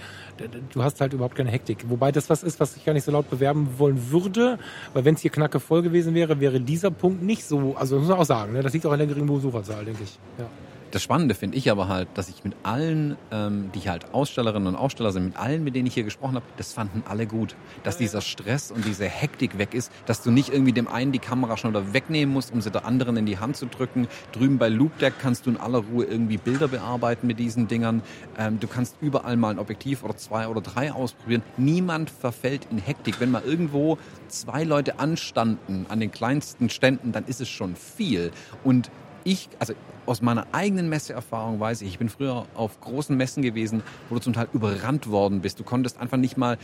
Du 0.72 0.82
hast 0.82 1.00
halt 1.00 1.12
überhaupt 1.12 1.34
keine 1.34 1.50
Hektik. 1.50 1.84
Wobei 1.88 2.12
das 2.12 2.30
was 2.30 2.42
ist, 2.42 2.60
was 2.60 2.76
ich 2.76 2.84
gar 2.84 2.92
nicht 2.92 3.04
so 3.04 3.12
laut 3.12 3.28
bewerben 3.30 3.78
wollen 3.78 4.10
würde, 4.10 4.58
weil 4.92 5.04
wenn 5.04 5.14
es 5.14 5.20
hier 5.20 5.30
knacke 5.30 5.60
voll 5.60 5.82
gewesen 5.82 6.14
wäre, 6.14 6.40
wäre 6.40 6.60
dieser 6.60 6.90
Punkt 6.90 7.22
nicht 7.22 7.44
so, 7.44 7.76
also 7.76 7.98
muss 7.98 8.08
man 8.08 8.18
auch 8.18 8.24
sagen, 8.24 8.52
ne? 8.52 8.62
das 8.62 8.72
liegt 8.72 8.86
auch 8.86 8.92
an 8.92 8.98
der 8.98 9.08
geringen 9.08 9.26
Besucherzahl, 9.26 9.84
denke 9.84 10.04
ich. 10.04 10.18
Ja. 10.38 10.46
Das 10.94 11.02
Spannende 11.02 11.34
finde 11.34 11.58
ich 11.58 11.72
aber 11.72 11.88
halt, 11.88 12.06
dass 12.14 12.28
ich 12.28 12.44
mit 12.44 12.54
allen, 12.62 13.16
ähm, 13.32 13.72
die 13.74 13.90
halt 13.90 14.14
Ausstellerinnen 14.14 14.68
und 14.68 14.76
Aussteller 14.76 15.10
sind, 15.10 15.24
mit 15.24 15.36
allen, 15.36 15.64
mit 15.64 15.74
denen 15.74 15.88
ich 15.88 15.94
hier 15.94 16.04
gesprochen 16.04 16.36
habe, 16.36 16.44
das 16.56 16.72
fanden 16.72 17.02
alle 17.08 17.26
gut. 17.26 17.56
Dass 17.82 17.98
dieser 17.98 18.20
Stress 18.20 18.70
und 18.70 18.84
diese 18.84 19.06
Hektik 19.06 19.58
weg 19.58 19.74
ist, 19.74 19.90
dass 20.06 20.22
du 20.22 20.30
nicht 20.30 20.50
irgendwie 20.50 20.72
dem 20.72 20.86
einen 20.86 21.10
die 21.10 21.18
Kamera 21.18 21.56
schon 21.56 21.72
wieder 21.72 21.92
wegnehmen 21.94 22.32
musst, 22.32 22.52
um 22.52 22.60
sie 22.60 22.70
der 22.70 22.84
anderen 22.84 23.16
in 23.16 23.26
die 23.26 23.38
Hand 23.38 23.56
zu 23.56 23.66
drücken. 23.66 24.06
Drüben 24.30 24.58
bei 24.58 24.68
Loop 24.68 24.96
Deck 25.00 25.14
kannst 25.20 25.46
du 25.46 25.50
in 25.50 25.56
aller 25.56 25.78
Ruhe 25.78 26.04
irgendwie 26.04 26.36
Bilder 26.36 26.68
bearbeiten 26.68 27.26
mit 27.26 27.40
diesen 27.40 27.66
Dingern. 27.66 28.00
Ähm, 28.38 28.60
du 28.60 28.68
kannst 28.68 28.94
überall 29.00 29.36
mal 29.36 29.50
ein 29.50 29.58
Objektiv 29.58 30.04
oder 30.04 30.16
zwei 30.16 30.46
oder 30.46 30.60
drei 30.60 30.92
ausprobieren. 30.92 31.42
Niemand 31.56 32.08
verfällt 32.08 32.68
in 32.70 32.78
Hektik. 32.78 33.18
Wenn 33.18 33.32
mal 33.32 33.42
irgendwo 33.42 33.98
zwei 34.28 34.62
Leute 34.62 35.00
anstanden 35.00 35.86
an 35.88 35.98
den 35.98 36.12
kleinsten 36.12 36.70
Ständen, 36.70 37.10
dann 37.10 37.24
ist 37.24 37.40
es 37.40 37.48
schon 37.48 37.74
viel. 37.74 38.30
Und 38.62 38.92
ich, 39.24 39.48
also 39.58 39.74
aus 40.06 40.22
meiner 40.22 40.46
eigenen 40.52 40.88
Messeerfahrung 40.88 41.58
weiß 41.58 41.82
ich, 41.82 41.88
ich 41.88 41.98
bin 41.98 42.08
früher 42.08 42.46
auf 42.54 42.80
großen 42.80 43.16
Messen 43.16 43.42
gewesen, 43.42 43.82
wo 44.08 44.16
du 44.16 44.20
zum 44.20 44.34
Teil 44.34 44.48
überrannt 44.52 45.10
worden 45.10 45.40
bist. 45.40 45.58
Du 45.58 45.64
konntest 45.64 45.98
einfach 45.98 46.18
nicht 46.18 46.36
mal, 46.36 46.58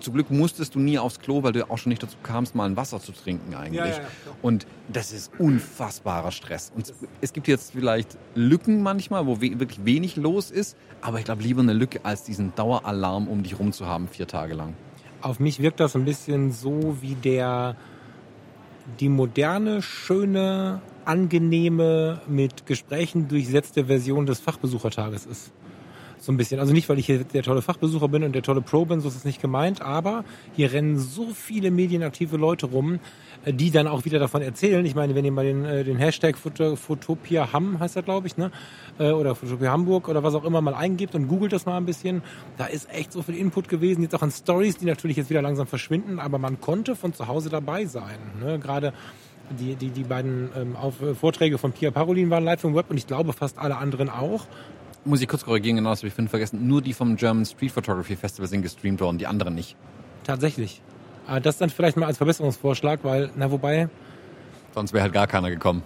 zum 0.00 0.14
Glück 0.14 0.30
musstest 0.30 0.74
du 0.74 0.78
nie 0.78 0.98
aufs 0.98 1.18
Klo, 1.20 1.42
weil 1.42 1.52
du 1.52 1.68
auch 1.68 1.78
schon 1.78 1.90
nicht 1.90 2.02
dazu 2.02 2.16
kamst, 2.22 2.54
mal 2.54 2.66
ein 2.66 2.76
Wasser 2.76 3.00
zu 3.00 3.12
trinken 3.12 3.54
eigentlich. 3.54 3.78
Ja, 3.78 3.86
ja, 3.86 3.92
ja. 3.96 4.08
Und 4.42 4.66
das 4.88 5.12
ist 5.12 5.32
unfassbarer 5.38 6.30
Stress. 6.30 6.72
Und 6.74 6.92
es 7.20 7.32
gibt 7.32 7.48
jetzt 7.48 7.72
vielleicht 7.72 8.16
Lücken 8.34 8.82
manchmal, 8.82 9.26
wo 9.26 9.40
wirklich 9.40 9.84
wenig 9.84 10.16
los 10.16 10.50
ist, 10.50 10.76
aber 11.00 11.18
ich 11.18 11.24
glaube 11.24 11.42
lieber 11.42 11.60
eine 11.60 11.72
Lücke 11.72 12.00
als 12.04 12.22
diesen 12.22 12.54
Daueralarm 12.54 13.28
um 13.28 13.42
dich 13.42 13.58
rum 13.58 13.72
zu 13.72 13.86
haben, 13.86 14.08
vier 14.08 14.26
Tage 14.26 14.54
lang. 14.54 14.74
Auf 15.20 15.40
mich 15.40 15.60
wirkt 15.60 15.80
das 15.80 15.96
ein 15.96 16.04
bisschen 16.04 16.52
so 16.52 16.98
wie 17.00 17.14
der 17.14 17.76
die 19.00 19.08
moderne, 19.08 19.82
schöne 19.82 20.80
angenehme, 21.08 22.20
mit 22.28 22.66
Gesprächen 22.66 23.28
durchsetzte 23.28 23.86
Version 23.86 24.26
des 24.26 24.40
Fachbesuchertages 24.40 25.26
ist. 25.26 25.52
So 26.20 26.32
ein 26.32 26.36
bisschen. 26.36 26.58
Also 26.58 26.72
nicht, 26.72 26.88
weil 26.88 26.98
ich 26.98 27.06
hier 27.06 27.24
der 27.24 27.42
tolle 27.42 27.62
Fachbesucher 27.62 28.08
bin 28.08 28.24
und 28.24 28.34
der 28.34 28.42
tolle 28.42 28.60
Pro 28.60 28.84
bin, 28.84 29.00
so 29.00 29.08
ist 29.08 29.16
es 29.16 29.24
nicht 29.24 29.40
gemeint, 29.40 29.80
aber 29.80 30.24
hier 30.54 30.72
rennen 30.72 30.98
so 30.98 31.28
viele 31.32 31.70
medienaktive 31.70 32.36
Leute 32.36 32.66
rum, 32.66 32.98
äh, 33.44 33.52
die 33.52 33.70
dann 33.70 33.86
auch 33.86 34.04
wieder 34.04 34.18
davon 34.18 34.42
erzählen. 34.42 34.84
Ich 34.84 34.94
meine, 34.94 35.14
wenn 35.14 35.24
ihr 35.24 35.32
mal 35.32 35.44
den, 35.44 35.64
äh, 35.64 35.84
den 35.84 35.96
Hashtag 35.96 36.36
Photopia 36.36 37.52
Ham 37.52 37.78
heißt 37.78 37.96
er, 37.96 38.02
glaube 38.02 38.26
ich, 38.26 38.36
ne? 38.36 38.50
Äh, 38.98 39.12
oder 39.12 39.34
Photopia 39.34 39.70
Hamburg 39.70 40.08
oder 40.08 40.22
was 40.22 40.34
auch 40.34 40.44
immer 40.44 40.60
mal 40.60 40.74
eingibt 40.74 41.14
und 41.14 41.28
googelt 41.28 41.52
das 41.52 41.66
mal 41.66 41.76
ein 41.76 41.86
bisschen. 41.86 42.22
Da 42.56 42.66
ist 42.66 42.92
echt 42.92 43.12
so 43.12 43.22
viel 43.22 43.36
Input 43.36 43.68
gewesen, 43.68 44.02
jetzt 44.02 44.14
auch 44.14 44.22
an 44.22 44.32
Stories, 44.32 44.76
die 44.76 44.86
natürlich 44.86 45.16
jetzt 45.16 45.30
wieder 45.30 45.42
langsam 45.42 45.68
verschwinden, 45.68 46.18
aber 46.18 46.38
man 46.38 46.60
konnte 46.60 46.96
von 46.96 47.12
zu 47.12 47.28
Hause 47.28 47.48
dabei 47.48 47.86
sein. 47.86 48.18
Ne? 48.40 48.58
Gerade 48.58 48.92
die, 49.58 49.74
die, 49.74 49.90
die 49.90 50.04
beiden 50.04 50.50
ähm, 50.56 50.76
auf, 50.76 51.00
äh, 51.02 51.14
Vorträge 51.14 51.58
von 51.58 51.72
Pia 51.72 51.90
Parolin 51.90 52.30
waren 52.30 52.44
live 52.44 52.64
im 52.64 52.74
Web 52.74 52.90
und 52.90 52.96
ich 52.96 53.06
glaube 53.06 53.32
fast 53.32 53.58
alle 53.58 53.76
anderen 53.76 54.08
auch. 54.08 54.46
Muss 55.04 55.20
ich 55.20 55.28
kurz 55.28 55.44
korrigieren, 55.44 55.76
genau 55.76 55.90
das 55.90 56.00
habe 56.00 56.08
ich 56.08 56.14
vorhin 56.14 56.28
vergessen. 56.28 56.66
Nur 56.66 56.82
die 56.82 56.92
vom 56.92 57.16
German 57.16 57.46
Street 57.46 57.72
Photography 57.72 58.16
Festival 58.16 58.48
sind 58.48 58.62
gestreamt 58.62 59.00
worden, 59.00 59.18
die 59.18 59.26
anderen 59.26 59.54
nicht. 59.54 59.76
Tatsächlich. 60.24 60.82
Aber 61.26 61.40
das 61.40 61.58
dann 61.58 61.70
vielleicht 61.70 61.96
mal 61.96 62.06
als 62.06 62.16
Verbesserungsvorschlag, 62.16 63.00
weil, 63.02 63.30
na 63.36 63.50
wobei. 63.50 63.88
Sonst 64.74 64.92
wäre 64.92 65.02
halt 65.02 65.12
gar 65.12 65.26
keiner 65.26 65.50
gekommen. 65.50 65.82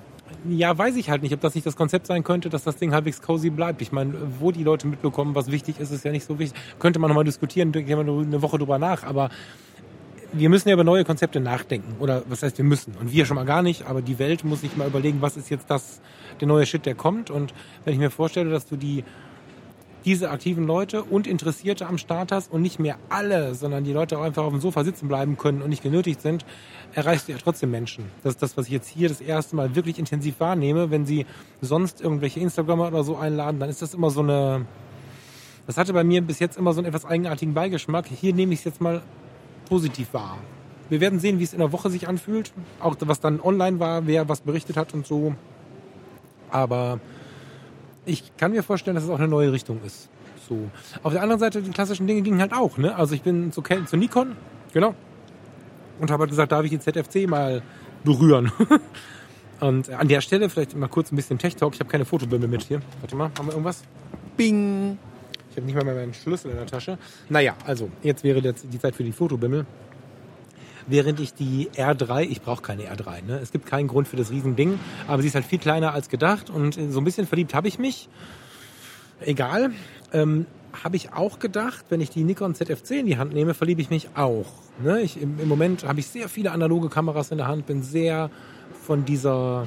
Ja, 0.49 0.77
weiß 0.77 0.97
ich 0.97 1.11
halt 1.11 1.23
nicht, 1.23 1.35
ob 1.35 1.41
das 1.41 1.55
nicht 1.55 1.67
das 1.67 1.77
Konzept 1.77 2.07
sein 2.07 2.25
könnte, 2.25 2.49
dass 2.49 2.65
das 2.65 2.77
Ding 2.77 2.93
halbwegs 2.93 3.23
cozy 3.23 3.51
bleibt. 3.51 3.81
Ich 3.83 3.93
meine, 3.93 4.15
wo 4.41 4.51
die 4.51 4.65
Leute 4.65 4.87
mitbekommen, 4.87 5.35
was 5.35 5.51
wichtig 5.51 5.79
ist, 5.79 5.91
ist 5.91 6.05
ja 6.05 6.11
nicht 6.11 6.27
so 6.27 6.39
wichtig. 6.39 6.61
Könnte 6.79 6.99
man 6.99 7.09
nochmal 7.09 7.25
diskutieren, 7.25 7.71
denke 7.71 7.91
ich 7.91 7.97
mal 7.97 8.03
eine 8.03 8.43
Woche 8.43 8.59
drüber 8.59 8.79
nach, 8.79 9.05
aber 9.05 9.31
wir 10.33 10.49
müssen 10.49 10.69
ja 10.69 10.75
über 10.75 10.85
neue 10.85 11.05
Konzepte 11.05 11.41
nachdenken. 11.41 11.97
Oder 12.01 12.23
was 12.29 12.43
heißt 12.43 12.59
wir 12.59 12.65
müssen? 12.65 12.95
Und 12.99 13.13
wir 13.13 13.27
schon 13.27 13.37
mal 13.37 13.45
gar 13.45 13.63
nicht, 13.63 13.87
aber 13.87 14.03
die 14.03 14.19
Welt 14.19 14.45
muss 14.45 14.63
sich 14.63 14.77
mal 14.77 14.87
überlegen, 14.87 15.21
was 15.21 15.37
ist 15.37 15.51
jetzt 15.51 15.71
das, 15.71 16.01
der 16.41 16.49
neue 16.49 16.67
Shit, 16.67 16.87
der 16.87 16.95
kommt. 16.95 17.31
Und 17.31 17.53
wenn 17.85 17.93
ich 17.95 17.99
mir 17.99 18.11
vorstelle, 18.11 18.51
dass 18.51 18.67
du 18.67 18.77
die 18.77 19.05
diese 20.05 20.31
aktiven 20.31 20.67
Leute 20.67 21.05
und 21.05 21.27
Interessierte 21.27 21.87
am 21.87 21.99
Start 21.99 22.33
hast 22.33 22.53
und 22.53 22.63
nicht 22.63 22.79
mehr 22.79 22.97
alle, 23.09 23.55
sondern 23.55 23.85
die 23.85 23.93
Leute 23.93 24.19
auch 24.19 24.23
einfach 24.23 24.43
auf 24.43 24.51
dem 24.51 24.61
Sofa 24.61 24.85
sitzen 24.85 25.09
bleiben 25.09 25.37
können 25.37 25.63
und 25.63 25.71
nicht 25.71 25.83
genötigt 25.83 26.21
sind, 26.21 26.45
erreichst 26.93 27.29
du 27.29 27.33
ja 27.33 27.39
trotzdem 27.39 27.71
Menschen. 27.71 28.05
Das 28.23 28.35
ist 28.35 28.43
das, 28.43 28.57
was 28.57 28.67
ich 28.67 28.73
jetzt 28.73 28.89
hier 28.89 29.09
das 29.09 29.21
erste 29.21 29.57
Mal 29.57 29.75
wirklich 29.75 29.99
intensiv 29.99 30.41
wahrnehme. 30.41 30.91
Wenn 30.91 31.07
sie 31.07 31.27
sonst 31.61 32.01
irgendwelche 32.01 32.41
Instagrammer 32.41 32.89
oder 32.89 33.05
so 33.05 33.17
einladen, 33.17 33.61
dann 33.61 33.71
ist 33.71 33.83
das 33.83 33.95
immer 33.95 34.11
so 34.11 34.21
eine, 34.21 34.67
das 35.67 35.77
hatte 35.77 35.93
bei 35.93 36.05
mir 36.05 36.23
bis 36.23 36.39
jetzt 36.41 36.59
immer 36.59 36.73
so 36.73 36.81
einen 36.81 36.89
etwas 36.89 37.05
eigenartigen 37.05 37.55
Beigeschmack. 37.55 38.07
Hier 38.07 38.35
nehme 38.35 38.53
ich 38.55 38.61
es 38.61 38.65
jetzt 38.65 38.81
mal 38.81 39.03
positiv 39.73 40.13
wahr. 40.13 40.37
Wir 40.91 41.01
werden 41.01 41.19
sehen, 41.19 41.39
wie 41.39 41.45
es 41.45 41.55
in 41.55 41.59
der 41.59 41.73
Woche 41.73 41.89
sich 41.89 42.07
anfühlt. 42.07 42.53
Auch 42.79 42.95
was 43.01 43.21
dann 43.21 43.41
online 43.41 43.81
war, 43.81 44.07
wer 44.07 44.29
was 44.29 44.43
berichtet 44.43 44.77
hat 44.77 44.93
und 44.93 45.07
so. 45.07 45.35
Aber 46.51 47.01
ich 48.05 48.37
kann 48.37 48.53
mir 48.53 48.63
vorstellen, 48.63 48.97
dass 48.97 49.05
es 49.05 49.09
auch 49.09 49.19
eine 49.19 49.29
neue 49.29 49.51
Richtung 49.51 49.81
ist. 49.87 50.11
So. 50.47 50.69
Auf 51.03 51.15
der 51.15 51.23
anderen 51.23 51.41
Seite, 51.41 51.63
die 51.63 51.71
klassischen 51.71 52.07
Dinge 52.07 52.21
gingen 52.21 52.39
halt 52.39 52.53
auch. 52.53 52.77
Ne? 52.77 52.95
Also 52.95 53.15
ich 53.15 53.23
bin 53.23 53.51
zu, 53.51 53.63
zu 53.63 53.97
Nikon, 53.97 54.37
genau. 54.75 54.95
Und 55.99 56.11
habe 56.11 56.25
halt 56.25 56.31
gesagt, 56.31 56.53
darf 56.53 56.65
ich 56.65 56.71
die 56.71 56.79
ZFC 56.79 57.27
mal 57.27 57.63
berühren? 58.05 58.53
und 59.61 59.89
an 59.89 60.09
der 60.09 60.21
Stelle 60.21 60.51
vielleicht 60.51 60.77
mal 60.77 60.89
kurz 60.89 61.11
ein 61.13 61.17
bisschen 61.17 61.39
Tech-Talk. 61.39 61.73
Ich 61.73 61.81
habe 61.81 61.89
keine 61.89 62.05
Fotobimmel 62.05 62.49
mit 62.49 62.65
hier. 62.65 62.83
Warte 63.01 63.17
mal, 63.17 63.31
haben 63.39 63.47
wir 63.47 63.53
irgendwas? 63.53 63.85
Bing! 64.37 64.99
Ich 65.53 65.59
habe 65.59 65.67
nicht 65.67 65.75
mal 65.75 65.85
mehr 65.85 65.95
meinen 65.95 66.15
Schlüssel 66.15 66.51
in 66.51 66.57
der 66.57 66.67
Tasche. 66.67 66.97
Naja, 67.29 67.55
also, 67.67 67.91
jetzt 68.03 68.25
wäre 68.25 68.41
die 68.41 68.79
Zeit 68.79 68.97
für 68.97 69.05
die 69.05 69.13
Fotobimmel. 69.13 69.67
Während 70.87 71.21
ich 71.21 71.35
die 71.35 71.69
R3, 71.77 72.23
ich 72.23 72.41
brauche 72.41 72.63
keine 72.63 72.85
R3, 72.85 73.23
ne? 73.27 73.39
es 73.41 73.53
gibt 73.53 73.67
keinen 73.67 73.87
Grund 73.87 74.09
für 74.09 74.17
das 74.17 74.31
Riesending, 74.31 74.81
aber 75.07 75.21
sie 75.21 75.29
ist 75.29 75.35
halt 75.35 75.45
viel 75.45 75.59
kleiner 75.59 75.93
als 75.93 76.09
gedacht 76.09 76.49
und 76.49 76.75
so 76.75 77.01
ein 77.01 77.05
bisschen 77.05 77.27
verliebt 77.27 77.55
habe 77.55 77.69
ich 77.69 77.79
mich. 77.79 78.09
Egal. 79.21 79.73
Ähm, 80.13 80.47
habe 80.83 80.97
ich 80.97 81.13
auch 81.13 81.39
gedacht, 81.39 81.85
wenn 81.91 82.01
ich 82.01 82.09
die 82.09 82.25
Nikon 82.25 82.55
ZFC 82.55 82.93
in 82.93 83.07
die 83.07 83.19
Hand 83.19 83.35
nehme, 83.35 83.53
verliebe 83.53 83.83
ich 83.83 83.91
mich 83.91 84.09
auch. 84.15 84.47
Ne? 84.83 85.03
Ich, 85.03 85.21
im, 85.21 85.39
Im 85.39 85.49
Moment 85.49 85.85
habe 85.85 86.01
ich 86.01 86.07
sehr 86.07 86.31
viele 86.31 86.51
analoge 86.51 86.89
Kameras 86.89 87.31
in 87.31 87.37
der 87.37 87.47
Hand, 87.47 87.67
bin 87.67 87.83
sehr 87.83 88.31
von 88.83 89.05
dieser 89.05 89.67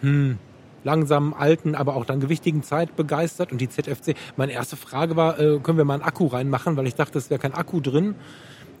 hm, 0.00 0.38
langsamen, 0.84 1.34
alten, 1.34 1.74
aber 1.74 1.96
auch 1.96 2.04
dann 2.04 2.20
gewichtigen 2.20 2.62
Zeit 2.62 2.96
begeistert. 2.96 3.52
Und 3.52 3.60
die 3.60 3.68
ZFC, 3.68 4.14
meine 4.36 4.52
erste 4.52 4.76
Frage 4.76 5.16
war, 5.16 5.38
äh, 5.38 5.58
können 5.58 5.78
wir 5.78 5.84
mal 5.84 5.94
einen 5.94 6.02
Akku 6.02 6.26
reinmachen, 6.26 6.76
weil 6.76 6.86
ich 6.86 6.94
dachte, 6.94 7.18
es 7.18 7.30
wäre 7.30 7.40
kein 7.40 7.54
Akku 7.54 7.80
drin. 7.80 8.14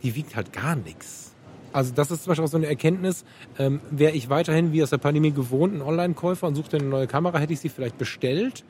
Die 0.02 0.14
wiegt 0.14 0.36
halt 0.36 0.52
gar 0.52 0.76
nichts. 0.76 1.32
Also 1.72 1.92
das 1.92 2.12
ist 2.12 2.22
zum 2.22 2.30
Beispiel 2.30 2.44
auch 2.44 2.50
so 2.50 2.56
eine 2.56 2.66
Erkenntnis. 2.66 3.24
Ähm, 3.58 3.80
Wäre 3.90 4.12
ich 4.12 4.28
weiterhin 4.28 4.72
wie 4.72 4.82
aus 4.82 4.90
der 4.90 4.98
Pandemie 4.98 5.32
gewohnt, 5.32 5.74
ein 5.74 5.82
Online-Käufer 5.82 6.46
und 6.46 6.54
suchte 6.54 6.76
eine 6.76 6.86
neue 6.86 7.08
Kamera, 7.08 7.38
hätte 7.38 7.52
ich 7.52 7.60
sie 7.60 7.68
vielleicht 7.68 7.98
bestellt. 7.98 8.64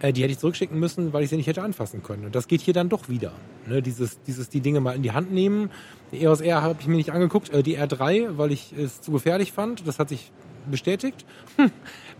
Äh, 0.00 0.12
die 0.12 0.22
hätte 0.22 0.32
ich 0.32 0.38
zurückschicken 0.38 0.78
müssen, 0.78 1.12
weil 1.12 1.22
ich 1.22 1.28
sie 1.28 1.36
nicht 1.36 1.46
hätte 1.46 1.62
anfassen 1.62 2.02
können. 2.02 2.24
Und 2.24 2.34
das 2.34 2.48
geht 2.48 2.62
hier 2.62 2.72
dann 2.72 2.88
doch 2.88 3.08
wieder. 3.08 3.32
Ne, 3.66 3.82
dieses, 3.82 4.22
dieses 4.22 4.48
die 4.48 4.60
Dinge 4.60 4.80
mal 4.80 4.96
in 4.96 5.02
die 5.02 5.12
Hand 5.12 5.32
nehmen. 5.32 5.70
Die 6.12 6.22
EOS 6.22 6.40
R 6.40 6.62
habe 6.62 6.76
ich 6.80 6.86
mir 6.86 6.96
nicht 6.96 7.12
angeguckt, 7.12 7.50
äh, 7.50 7.62
die 7.62 7.78
R3, 7.78 8.38
weil 8.38 8.52
ich 8.52 8.72
es 8.72 9.02
zu 9.02 9.12
gefährlich 9.12 9.52
fand. 9.52 9.86
Das 9.86 9.98
hat 9.98 10.08
sich 10.08 10.32
bestätigt. 10.68 11.24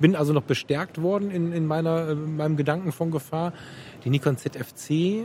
Bin 0.00 0.16
also 0.16 0.32
noch 0.32 0.42
bestärkt 0.42 1.02
worden 1.02 1.30
in, 1.30 1.52
in 1.52 1.66
meiner, 1.66 2.10
in 2.10 2.36
meinem 2.36 2.56
Gedanken 2.56 2.92
von 2.92 3.10
Gefahr. 3.10 3.52
Die 4.04 4.10
Nikon 4.10 4.36
ZFC 4.36 5.24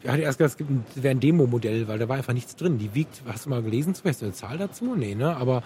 ich 0.00 0.08
hatte 0.08 0.22
erst 0.22 0.38
gedacht, 0.38 0.56
es 0.94 1.02
wäre 1.02 1.10
ein 1.10 1.20
Demo-Modell, 1.20 1.88
weil 1.88 1.98
da 1.98 2.08
war 2.08 2.16
einfach 2.16 2.32
nichts 2.32 2.54
drin. 2.54 2.78
Die 2.78 2.94
wiegt, 2.94 3.22
hast 3.26 3.46
du 3.46 3.50
mal 3.50 3.62
gelesen, 3.62 3.94
zum 3.94 4.04
Beispiel 4.04 4.28
eine 4.28 4.34
Zahl 4.34 4.56
dazu? 4.56 4.94
Nee, 4.94 5.14
ne? 5.14 5.36
Aber 5.36 5.62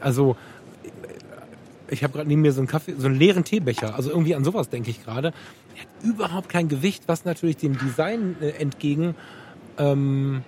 also 0.00 0.36
ich 1.88 2.02
habe 2.02 2.12
gerade 2.12 2.28
neben 2.28 2.42
mir 2.42 2.52
so 2.52 2.60
einen 2.60 2.66
Kaffee, 2.66 2.94
so 2.98 3.06
einen 3.06 3.16
leeren 3.16 3.44
Teebecher. 3.44 3.94
Also 3.94 4.10
irgendwie 4.10 4.34
an 4.34 4.44
sowas 4.44 4.68
denke 4.68 4.90
ich 4.90 5.04
gerade. 5.04 5.28
Er 5.74 5.82
hat 5.82 5.88
überhaupt 6.02 6.48
kein 6.48 6.68
Gewicht, 6.68 7.04
was 7.06 7.24
natürlich 7.24 7.58
dem 7.58 7.78
Design 7.78 8.36
äh, 8.40 8.50
entgegen. 8.50 9.14
Ähm, 9.78 10.42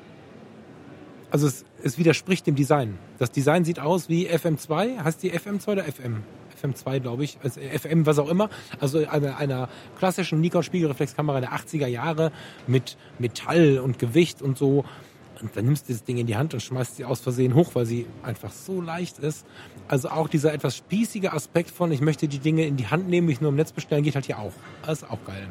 also 1.30 1.46
es, 1.46 1.64
es 1.82 1.98
widerspricht 1.98 2.46
dem 2.46 2.54
Design. 2.54 2.98
Das 3.18 3.30
Design 3.30 3.64
sieht 3.64 3.80
aus 3.80 4.08
wie 4.08 4.28
FM2. 4.28 5.02
Heißt 5.04 5.22
die 5.22 5.32
FM2 5.32 5.68
oder 5.68 5.84
FM? 5.84 6.22
FM2, 6.62 7.00
glaube 7.00 7.24
ich, 7.24 7.38
also 7.42 7.60
FM, 7.60 8.06
was 8.06 8.18
auch 8.18 8.28
immer. 8.28 8.50
Also 8.80 9.06
einer, 9.06 9.36
einer 9.36 9.68
klassischen 9.98 10.40
Nikon-Spiegelreflexkamera 10.40 11.40
der 11.40 11.52
80er 11.52 11.86
Jahre 11.86 12.32
mit 12.66 12.96
Metall 13.18 13.78
und 13.78 13.98
Gewicht 13.98 14.42
und 14.42 14.58
so. 14.58 14.84
Und 15.40 15.56
dann 15.56 15.66
nimmst 15.66 15.88
du 15.88 15.92
das 15.92 16.02
Ding 16.02 16.18
in 16.18 16.26
die 16.26 16.36
Hand 16.36 16.52
und 16.54 16.60
schmeißt 16.60 16.96
sie 16.96 17.04
aus 17.04 17.20
Versehen 17.20 17.54
hoch, 17.54 17.74
weil 17.74 17.86
sie 17.86 18.06
einfach 18.24 18.50
so 18.50 18.80
leicht 18.80 19.20
ist. 19.20 19.46
Also 19.86 20.08
auch 20.08 20.28
dieser 20.28 20.52
etwas 20.52 20.76
spießige 20.76 21.32
Aspekt 21.32 21.70
von, 21.70 21.92
ich 21.92 22.00
möchte 22.00 22.26
die 22.26 22.40
Dinge 22.40 22.66
in 22.66 22.76
die 22.76 22.88
Hand 22.88 23.08
nehmen, 23.08 23.28
mich 23.28 23.40
nur 23.40 23.50
im 23.50 23.56
Netz 23.56 23.70
bestellen, 23.70 24.02
geht 24.02 24.16
halt 24.16 24.26
hier 24.26 24.40
auch. 24.40 24.52
Das 24.84 25.02
ist 25.02 25.10
auch 25.10 25.24
geil. 25.24 25.46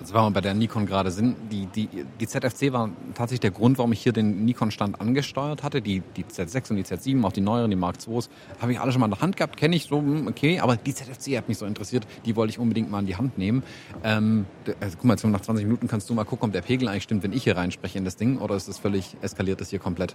Also 0.00 0.14
wenn 0.14 0.22
wir 0.22 0.30
bei 0.30 0.40
der 0.40 0.54
Nikon 0.54 0.86
gerade 0.86 1.10
sind, 1.10 1.36
die, 1.50 1.66
die, 1.66 1.88
die 2.20 2.26
ZFC 2.26 2.72
war 2.72 2.90
tatsächlich 3.14 3.40
der 3.40 3.50
Grund, 3.50 3.78
warum 3.78 3.92
ich 3.92 4.00
hier 4.00 4.12
den 4.12 4.44
Nikon-Stand 4.44 5.00
angesteuert 5.00 5.62
hatte. 5.64 5.82
Die, 5.82 6.02
die 6.16 6.24
Z6 6.24 6.70
und 6.70 6.76
die 6.76 6.84
Z7, 6.84 7.24
auch 7.24 7.32
die 7.32 7.40
neueren, 7.40 7.70
die 7.70 7.76
Mark 7.76 7.96
IIs, 8.06 8.30
habe 8.60 8.72
ich 8.72 8.80
alle 8.80 8.92
schon 8.92 9.00
mal 9.00 9.06
in 9.06 9.12
der 9.12 9.20
Hand 9.20 9.36
gehabt, 9.36 9.56
kenne 9.56 9.74
ich 9.74 9.86
so, 9.86 9.98
hm, 9.98 10.28
okay, 10.28 10.60
aber 10.60 10.76
die 10.76 10.94
ZFC 10.94 11.36
hat 11.36 11.48
mich 11.48 11.58
so 11.58 11.66
interessiert, 11.66 12.06
die 12.24 12.36
wollte 12.36 12.52
ich 12.52 12.58
unbedingt 12.58 12.90
mal 12.90 13.00
in 13.00 13.06
die 13.06 13.16
Hand 13.16 13.38
nehmen. 13.38 13.64
Ähm, 14.04 14.46
also, 14.80 14.96
guck 14.96 15.04
mal, 15.04 15.16
nach 15.30 15.40
20 15.40 15.64
Minuten 15.64 15.88
kannst 15.88 16.08
du 16.08 16.14
mal 16.14 16.24
gucken, 16.24 16.46
ob 16.46 16.52
der 16.52 16.62
Pegel 16.62 16.88
eigentlich 16.88 17.02
stimmt, 17.02 17.24
wenn 17.24 17.32
ich 17.32 17.42
hier 17.44 17.56
reinspreche 17.56 17.98
in 17.98 18.04
das 18.04 18.16
Ding, 18.16 18.38
oder 18.38 18.54
ist 18.54 18.68
das 18.68 18.78
völlig 18.78 19.16
eskaliert 19.20 19.60
das 19.60 19.70
hier 19.70 19.80
komplett? 19.80 20.14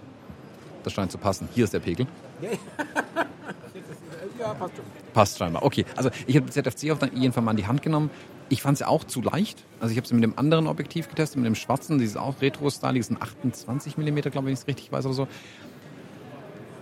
Das 0.82 0.92
scheint 0.92 1.10
zu 1.12 1.18
passen. 1.18 1.48
Hier 1.54 1.64
ist 1.64 1.72
der 1.72 1.80
Pegel. 1.80 2.06
ja, 4.38 4.54
passt 4.58 4.76
schon. 4.76 4.84
Passt 5.14 5.38
scheinbar. 5.38 5.62
Okay, 5.62 5.84
also 5.96 6.10
ich 6.26 6.36
habe 6.36 6.46
die 6.46 6.52
ZFC 6.52 6.90
auf 6.90 6.98
jeden 7.14 7.32
Fall 7.32 7.42
mal 7.42 7.52
in 7.52 7.56
die 7.56 7.66
Hand 7.66 7.82
genommen. 7.82 8.10
Ich 8.48 8.62
fand 8.62 8.78
sie 8.78 8.86
auch 8.86 9.04
zu 9.04 9.22
leicht. 9.22 9.64
Also 9.80 9.92
ich 9.92 9.96
habe 9.96 10.06
sie 10.06 10.14
mit 10.14 10.22
dem 10.22 10.38
anderen 10.38 10.66
Objektiv 10.66 11.08
getestet, 11.08 11.38
mit 11.38 11.46
dem 11.46 11.54
schwarzen, 11.54 11.98
dieses 11.98 12.16
auch 12.16 12.40
Retro-Style, 12.40 12.94
die 12.94 13.02
sind 13.02 13.20
28 13.20 13.96
mm, 13.96 14.02
glaube 14.02 14.28
ich, 14.28 14.34
wenn 14.34 14.46
ich 14.48 14.60
es 14.60 14.66
richtig 14.66 14.92
weiß 14.92 15.06
oder 15.06 15.14
so. 15.14 15.28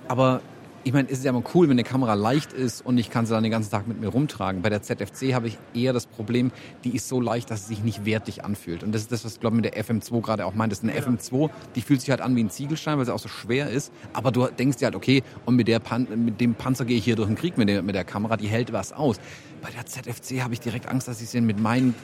Aber 0.08 0.40
ich 0.84 0.92
meine, 0.92 1.08
es 1.08 1.18
ist 1.18 1.24
ja 1.24 1.30
immer 1.30 1.42
cool, 1.54 1.68
wenn 1.68 1.74
eine 1.74 1.84
Kamera 1.84 2.14
leicht 2.14 2.52
ist 2.52 2.84
und 2.84 2.98
ich 2.98 3.10
kann 3.10 3.26
sie 3.26 3.34
dann 3.34 3.42
den 3.42 3.52
ganzen 3.52 3.70
Tag 3.70 3.86
mit 3.86 4.00
mir 4.00 4.08
rumtragen. 4.08 4.62
Bei 4.62 4.70
der 4.70 4.82
ZFC 4.82 5.34
habe 5.34 5.46
ich 5.46 5.58
eher 5.74 5.92
das 5.92 6.06
Problem, 6.06 6.50
die 6.84 6.94
ist 6.96 7.08
so 7.08 7.20
leicht, 7.20 7.50
dass 7.50 7.66
sie 7.66 7.74
sich 7.74 7.84
nicht 7.84 8.04
wertig 8.04 8.44
anfühlt. 8.44 8.82
Und 8.82 8.92
das 8.92 9.02
ist 9.02 9.12
das, 9.12 9.24
was 9.24 9.34
ich 9.34 9.40
glaube 9.40 9.56
mit 9.56 9.64
der 9.64 9.82
FM2 9.82 10.20
gerade 10.20 10.44
auch 10.44 10.54
meint. 10.54 10.72
Das 10.72 10.80
ist 10.80 10.84
eine 10.84 10.96
ja. 10.96 11.02
FM2, 11.02 11.50
die 11.74 11.82
fühlt 11.82 12.00
sich 12.00 12.10
halt 12.10 12.20
an 12.20 12.34
wie 12.34 12.42
ein 12.42 12.50
Ziegelstein, 12.50 12.98
weil 12.98 13.06
sie 13.06 13.14
auch 13.14 13.18
so 13.18 13.28
schwer 13.28 13.70
ist. 13.70 13.92
Aber 14.12 14.32
du 14.32 14.46
denkst 14.46 14.78
dir 14.78 14.86
halt, 14.86 14.96
okay, 14.96 15.22
und 15.44 15.56
mit, 15.56 15.68
der 15.68 15.78
Pan 15.78 16.06
mit 16.24 16.40
dem 16.40 16.54
Panzer 16.54 16.84
gehe 16.84 16.98
ich 16.98 17.04
hier 17.04 17.16
durch 17.16 17.28
den 17.28 17.36
Krieg 17.36 17.58
mit 17.58 17.68
der, 17.68 17.82
mit 17.82 17.94
der 17.94 18.04
Kamera, 18.04 18.36
die 18.36 18.48
hält 18.48 18.72
was 18.72 18.92
aus. 18.92 19.20
Bei 19.62 19.70
der 19.70 19.86
ZFC 19.86 20.42
habe 20.42 20.54
ich 20.54 20.60
direkt 20.60 20.88
Angst, 20.88 21.06
dass 21.06 21.20
ich 21.20 21.28
sie 21.28 21.40
mit 21.40 21.60
meinen 21.60 21.94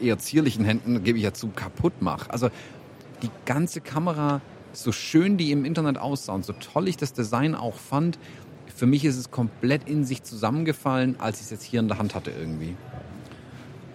eher 0.00 0.18
zierlichen 0.18 0.64
Händen, 0.64 1.04
gebe 1.04 1.18
ich 1.18 1.24
ja 1.24 1.32
zu, 1.32 1.48
kaputt 1.48 2.00
mache. 2.00 2.30
Also 2.30 2.50
die 3.22 3.30
ganze 3.44 3.80
Kamera 3.80 4.40
so 4.82 4.92
schön 4.92 5.36
die 5.36 5.50
im 5.50 5.64
Internet 5.64 5.98
aussahen, 5.98 6.42
so 6.42 6.52
toll 6.52 6.88
ich 6.88 6.96
das 6.96 7.12
Design 7.12 7.54
auch 7.54 7.74
fand, 7.74 8.18
für 8.74 8.86
mich 8.86 9.04
ist 9.04 9.16
es 9.16 9.30
komplett 9.30 9.88
in 9.88 10.04
sich 10.04 10.22
zusammengefallen, 10.22 11.16
als 11.18 11.38
ich 11.38 11.44
es 11.44 11.50
jetzt 11.50 11.64
hier 11.64 11.80
in 11.80 11.88
der 11.88 11.98
Hand 11.98 12.14
hatte 12.14 12.30
irgendwie. 12.30 12.76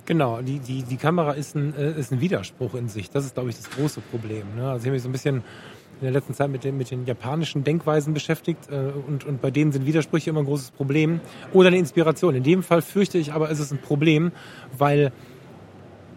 Genau, 0.06 0.42
die, 0.42 0.60
die, 0.60 0.84
die 0.84 0.98
Kamera 0.98 1.32
ist 1.32 1.56
ein, 1.56 1.74
äh, 1.76 1.98
ist 1.98 2.12
ein 2.12 2.20
Widerspruch 2.20 2.74
in 2.76 2.90
sich. 2.90 3.10
Das 3.10 3.24
ist, 3.24 3.36
glaube 3.36 3.50
ich, 3.50 3.56
das 3.56 3.70
große 3.70 4.02
Problem. 4.02 4.44
Ne? 4.58 4.70
Also 4.70 4.80
ich 4.80 4.86
habe 4.88 4.92
mich 4.96 5.04
so 5.04 5.08
ein 5.08 5.14
bisschen 5.14 5.38
in 5.38 6.02
der 6.02 6.12
letzten 6.12 6.34
Zeit 6.34 6.50
mit 6.50 6.66
den, 6.66 6.78
mit 6.78 6.92
den 6.92 7.06
japanischen 7.06 7.64
Denkweisen 7.64 8.14
beschäftigt 8.14 8.70
äh, 8.70 8.92
und, 9.08 9.24
und 9.24 9.42
bei 9.42 9.52
denen 9.52 9.72
sind 9.72 9.86
Widersprüche 9.86 10.32
immer 10.32 10.42
ein 10.42 10.46
großes 10.46 10.72
Problem. 10.72 11.22
Oder 11.54 11.70
eine 11.70 11.78
Inspiration. 11.78 12.36
In 12.36 12.44
dem 12.44 12.62
Fall 12.62 12.82
fürchte 12.82 13.18
ich 13.18 13.32
aber, 13.32 13.50
ist 13.50 13.60
es 13.60 13.72
ein 13.72 13.80
Problem, 13.80 14.34
weil 14.78 15.14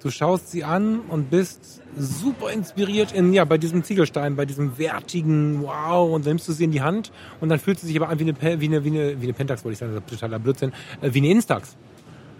Du 0.07 0.12
schaust 0.12 0.52
sie 0.52 0.62
an 0.62 1.00
und 1.00 1.31
bist 1.31 1.83
super 1.96 2.50
inspiriert 2.50 3.12
in, 3.12 3.32
ja, 3.32 3.44
bei 3.44 3.59
diesem 3.59 3.82
Ziegelstein, 3.82 4.37
bei 4.37 4.44
diesem 4.44 4.78
wertigen, 4.78 5.62
wow, 5.62 6.12
und 6.12 6.24
dann 6.24 6.32
nimmst 6.32 6.48
du 6.48 6.52
sie 6.52 6.64
in 6.64 6.72
die 6.72 6.82
Hand 6.82 7.11
und 7.40 7.48
dann 7.48 7.59
fühlt 7.59 7.80
sie 7.80 7.87
sich 7.87 7.96
aber 7.96 8.09
an 8.09 8.18
wie 8.18 8.24
eine, 8.24 8.61
wie 8.61 8.66
eine, 8.66 8.85
wie 8.85 8.88
eine, 8.88 9.20
wie 9.20 9.24
eine 9.24 9.32
Pentax, 9.32 9.64
wollte 9.64 9.72
ich 9.74 9.78
sagen, 9.78 9.94
das 9.94 10.02
ist 10.02 10.11
totaler 10.11 10.38
Blödsinn, 10.38 10.72
äh, 11.00 11.12
wie 11.12 11.18
eine 11.18 11.30
Instax. 11.30 11.76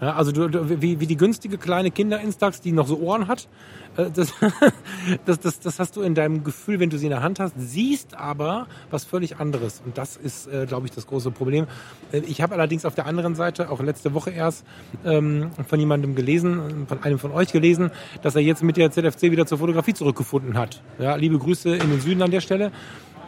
Ja, 0.01 0.15
also 0.15 0.31
du, 0.31 0.49
du, 0.49 0.83
wie, 0.83 1.01
wie 1.01 1.07
die 1.07 1.17
günstige 1.17 1.57
kleine 1.57 1.91
Kinder-Instax, 1.91 2.61
die 2.61 2.73
noch 2.73 2.87
so 2.87 2.99
Ohren 2.99 3.29
hat. 3.29 3.49
Äh, 3.97 4.11
das, 4.11 4.33
das, 5.25 5.41
das, 5.41 5.61
das 5.61 5.79
hast 5.79 5.97
du 5.97 6.03
in 6.03 6.15
deinem 6.15 6.45
Gefühl, 6.45 6.81
wenn 6.81 6.91
du 6.91 6.99
sie 6.99 7.07
in 7.07 7.11
der 7.11 7.23
Hand 7.23 7.41
hast, 7.41 7.55
siehst 7.57 8.15
aber 8.15 8.67
was 8.91 9.05
völlig 9.05 9.39
anderes. 9.39 9.83
Und 9.85 9.97
das 9.97 10.17
ist, 10.17 10.49
äh, 10.49 10.67
glaube 10.67 10.87
ich, 10.87 10.93
das 10.93 11.07
große 11.07 11.31
Problem. 11.31 11.67
Äh, 12.13 12.19
ich 12.27 12.43
habe 12.43 12.55
allerdings 12.55 12.85
auf 12.85 12.95
der 12.95 13.07
anderen 13.07 13.35
Seite, 13.35 13.71
auch 13.71 13.81
letzte 13.81 14.13
Woche 14.13 14.31
erst, 14.31 14.67
ähm, 15.05 15.51
von 15.67 15.81
jemandem 15.81 16.15
gelesen, 16.15 16.87
von 16.89 17.03
einem 17.03 17.19
von 17.19 17.33
euch 17.33 17.53
gelesen, 17.53 17.91
dass 18.23 18.37
er 18.37 18.43
jetzt 18.43 18.63
mit 18.63 18.77
der 18.77 18.91
ZFC 18.91 19.31
wieder 19.31 19.47
zur 19.47 19.59
Fotografie 19.59 19.95
zurückgefunden 19.95 20.59
hat. 20.59 20.83
Ja, 20.99 21.17
liebe 21.17 21.39
Grüße 21.39 21.75
in 21.75 21.91
den 21.91 22.01
Süden 22.01 22.23
an 22.23 22.31
der 22.31 22.41
Stelle. 22.41 22.71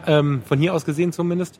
Ähm, 0.05 0.41
von 0.45 0.59
hier 0.59 0.73
aus 0.73 0.85
gesehen 0.85 1.11
zumindest. 1.11 1.59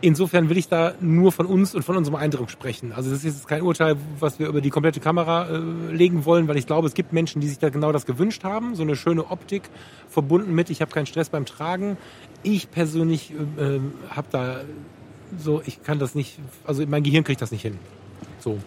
Insofern 0.00 0.48
will 0.48 0.56
ich 0.56 0.68
da 0.68 0.94
nur 1.00 1.32
von 1.32 1.46
uns 1.46 1.74
und 1.74 1.82
von 1.82 1.96
unserem 1.96 2.14
Eindruck 2.16 2.50
sprechen. 2.50 2.92
Also 2.92 3.10
das 3.10 3.24
ist 3.24 3.36
jetzt 3.36 3.48
kein 3.48 3.62
Urteil, 3.62 3.96
was 4.20 4.38
wir 4.38 4.46
über 4.46 4.60
die 4.60 4.70
komplette 4.70 5.00
Kamera 5.00 5.48
äh, 5.48 5.58
legen 5.92 6.24
wollen, 6.24 6.46
weil 6.46 6.56
ich 6.56 6.66
glaube, 6.66 6.86
es 6.86 6.94
gibt 6.94 7.12
Menschen, 7.12 7.40
die 7.40 7.48
sich 7.48 7.58
da 7.58 7.68
genau 7.68 7.90
das 7.90 8.06
gewünscht 8.06 8.44
haben. 8.44 8.76
So 8.76 8.82
eine 8.82 8.94
schöne 8.94 9.28
Optik 9.30 9.62
verbunden 10.08 10.54
mit, 10.54 10.70
ich 10.70 10.80
habe 10.80 10.92
keinen 10.92 11.06
Stress 11.06 11.30
beim 11.30 11.46
Tragen. 11.46 11.96
Ich 12.44 12.70
persönlich 12.70 13.32
äh, 13.32 13.76
äh 13.76 13.80
habe 14.10 14.28
da 14.30 14.60
so, 15.36 15.62
ich 15.66 15.82
kann 15.82 15.98
das 15.98 16.14
nicht, 16.14 16.38
also 16.64 16.86
mein 16.86 17.02
Gehirn 17.02 17.24
kriegt 17.24 17.42
das 17.42 17.50
nicht 17.50 17.62
hin. 17.62 17.78
So 18.38 18.58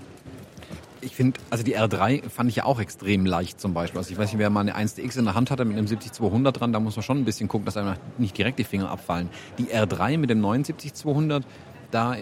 ich 1.01 1.15
finde, 1.15 1.39
also 1.49 1.63
die 1.63 1.77
R3 1.77 2.29
fand 2.29 2.49
ich 2.49 2.57
ja 2.57 2.65
auch 2.65 2.79
extrem 2.79 3.25
leicht 3.25 3.59
zum 3.59 3.73
Beispiel. 3.73 3.97
Also 3.97 4.11
ich 4.11 4.17
weiß 4.17 4.31
nicht, 4.31 4.39
wer 4.39 4.49
mal 4.49 4.61
eine 4.61 4.75
1DX 4.75 5.17
in 5.17 5.25
der 5.25 5.35
Hand 5.35 5.51
hatte 5.51 5.65
mit 5.65 5.77
einem 5.77 5.87
70-200 5.87 6.51
dran, 6.51 6.73
da 6.73 6.79
muss 6.79 6.95
man 6.95 7.03
schon 7.03 7.19
ein 7.19 7.25
bisschen 7.25 7.47
gucken, 7.47 7.65
dass 7.65 7.77
einem 7.77 7.95
nicht 8.17 8.37
direkt 8.37 8.59
die 8.59 8.63
Finger 8.63 8.89
abfallen. 8.89 9.29
Die 9.57 9.65
R3 9.65 10.17
mit 10.17 10.29
dem 10.29 10.41
79-200, 10.43 11.43
da 11.91 12.15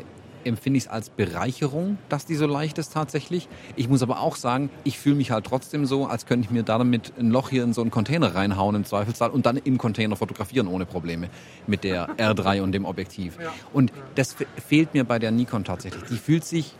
empfinde 0.45 0.77
ich 0.77 0.85
es 0.85 0.89
als 0.89 1.09
Bereicherung, 1.09 1.97
dass 2.07 2.25
die 2.25 2.35
so 2.35 2.47
leicht 2.47 2.77
ist 2.77 2.93
tatsächlich. 2.93 3.49
Ich 3.75 3.89
muss 3.89 4.01
aber 4.01 4.21
auch 4.21 4.37
sagen, 4.37 4.69
ich 4.85 4.97
fühle 4.97 5.15
mich 5.15 5.31
halt 5.31 5.45
trotzdem 5.45 5.85
so, 5.85 6.05
als 6.05 6.25
könnte 6.25 6.45
ich 6.45 6.51
mir 6.51 6.63
damit 6.63 7.13
ein 7.19 7.29
Loch 7.29 7.49
hier 7.49 7.63
in 7.63 7.73
so 7.73 7.81
einen 7.81 7.91
Container 7.91 8.33
reinhauen 8.35 8.75
im 8.75 8.85
Zweifelsfall 8.85 9.31
und 9.31 9.45
dann 9.45 9.57
im 9.57 9.77
Container 9.77 10.15
fotografieren 10.15 10.67
ohne 10.67 10.85
Probleme 10.85 11.29
mit 11.67 11.83
der 11.83 12.09
R3 12.17 12.61
und 12.61 12.71
dem 12.71 12.85
Objektiv. 12.85 13.37
Und 13.73 13.91
das 14.15 14.35
fehlt 14.65 14.93
mir 14.93 15.03
bei 15.03 15.19
der 15.19 15.31
Nikon 15.31 15.65
tatsächlich. 15.65 16.03
Die 16.09 16.17
fühlt 16.17 16.45
sich, 16.45 16.73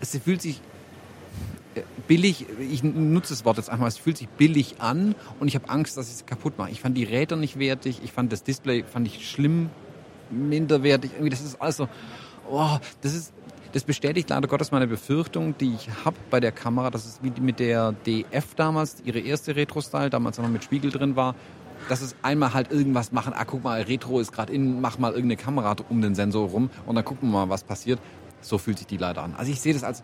es 0.00 0.16
fühlt 0.16 0.40
sich 0.40 0.60
billig, 2.06 2.46
ich 2.58 2.82
nutze 2.82 3.32
das 3.32 3.44
Wort 3.44 3.56
jetzt 3.56 3.70
einmal, 3.70 3.88
es 3.88 3.98
fühlt 3.98 4.18
sich 4.18 4.28
billig 4.28 4.76
an 4.80 5.14
und 5.40 5.48
ich 5.48 5.54
habe 5.54 5.68
Angst, 5.68 5.96
dass 5.96 6.08
ich 6.08 6.14
es 6.14 6.26
kaputt 6.26 6.58
mache. 6.58 6.70
Ich 6.70 6.80
fand 6.80 6.96
die 6.96 7.04
Räder 7.04 7.36
nicht 7.36 7.58
wertig, 7.58 8.00
ich 8.04 8.12
fand 8.12 8.32
das 8.32 8.42
Display 8.42 8.84
fand 8.84 9.06
ich 9.06 9.28
schlimm, 9.28 9.70
minderwertig. 10.30 11.12
Irgendwie 11.12 11.30
das 11.30 11.42
ist 11.42 11.60
alles 11.60 11.76
so, 11.76 11.88
oh, 12.50 12.78
das 13.02 13.14
ist, 13.14 13.32
das 13.72 13.84
bestätigt 13.84 14.30
leider 14.30 14.46
Gottes 14.46 14.70
meine 14.70 14.86
Befürchtung, 14.86 15.56
die 15.58 15.74
ich 15.74 15.88
habe 16.04 16.16
bei 16.30 16.40
der 16.40 16.52
Kamera, 16.52 16.90
dass 16.90 17.06
es 17.06 17.20
wie 17.22 17.32
mit 17.40 17.58
der 17.58 17.92
DF 18.06 18.54
damals, 18.54 18.96
ihre 19.04 19.18
erste 19.18 19.56
Retro-Style, 19.56 20.10
damals 20.10 20.38
noch 20.38 20.48
mit 20.48 20.64
Spiegel 20.64 20.90
drin 20.90 21.16
war, 21.16 21.34
dass 21.88 22.00
es 22.00 22.14
einmal 22.22 22.54
halt 22.54 22.70
irgendwas 22.70 23.12
machen, 23.12 23.32
ah, 23.34 23.44
guck 23.44 23.64
mal, 23.64 23.82
Retro 23.82 24.20
ist 24.20 24.32
gerade 24.32 24.52
in, 24.52 24.80
mach 24.80 24.98
mal 24.98 25.12
irgendeine 25.12 25.36
Kamera 25.36 25.76
um 25.88 26.00
den 26.00 26.14
Sensor 26.14 26.48
rum 26.48 26.70
und 26.86 26.94
dann 26.94 27.04
gucken 27.04 27.30
wir 27.30 27.46
mal, 27.46 27.48
was 27.48 27.64
passiert. 27.64 27.98
So 28.40 28.58
fühlt 28.58 28.78
sich 28.78 28.86
die 28.86 28.98
leider 28.98 29.22
an. 29.22 29.34
Also 29.36 29.50
ich 29.50 29.60
sehe 29.60 29.72
das 29.72 29.84
als 29.84 30.02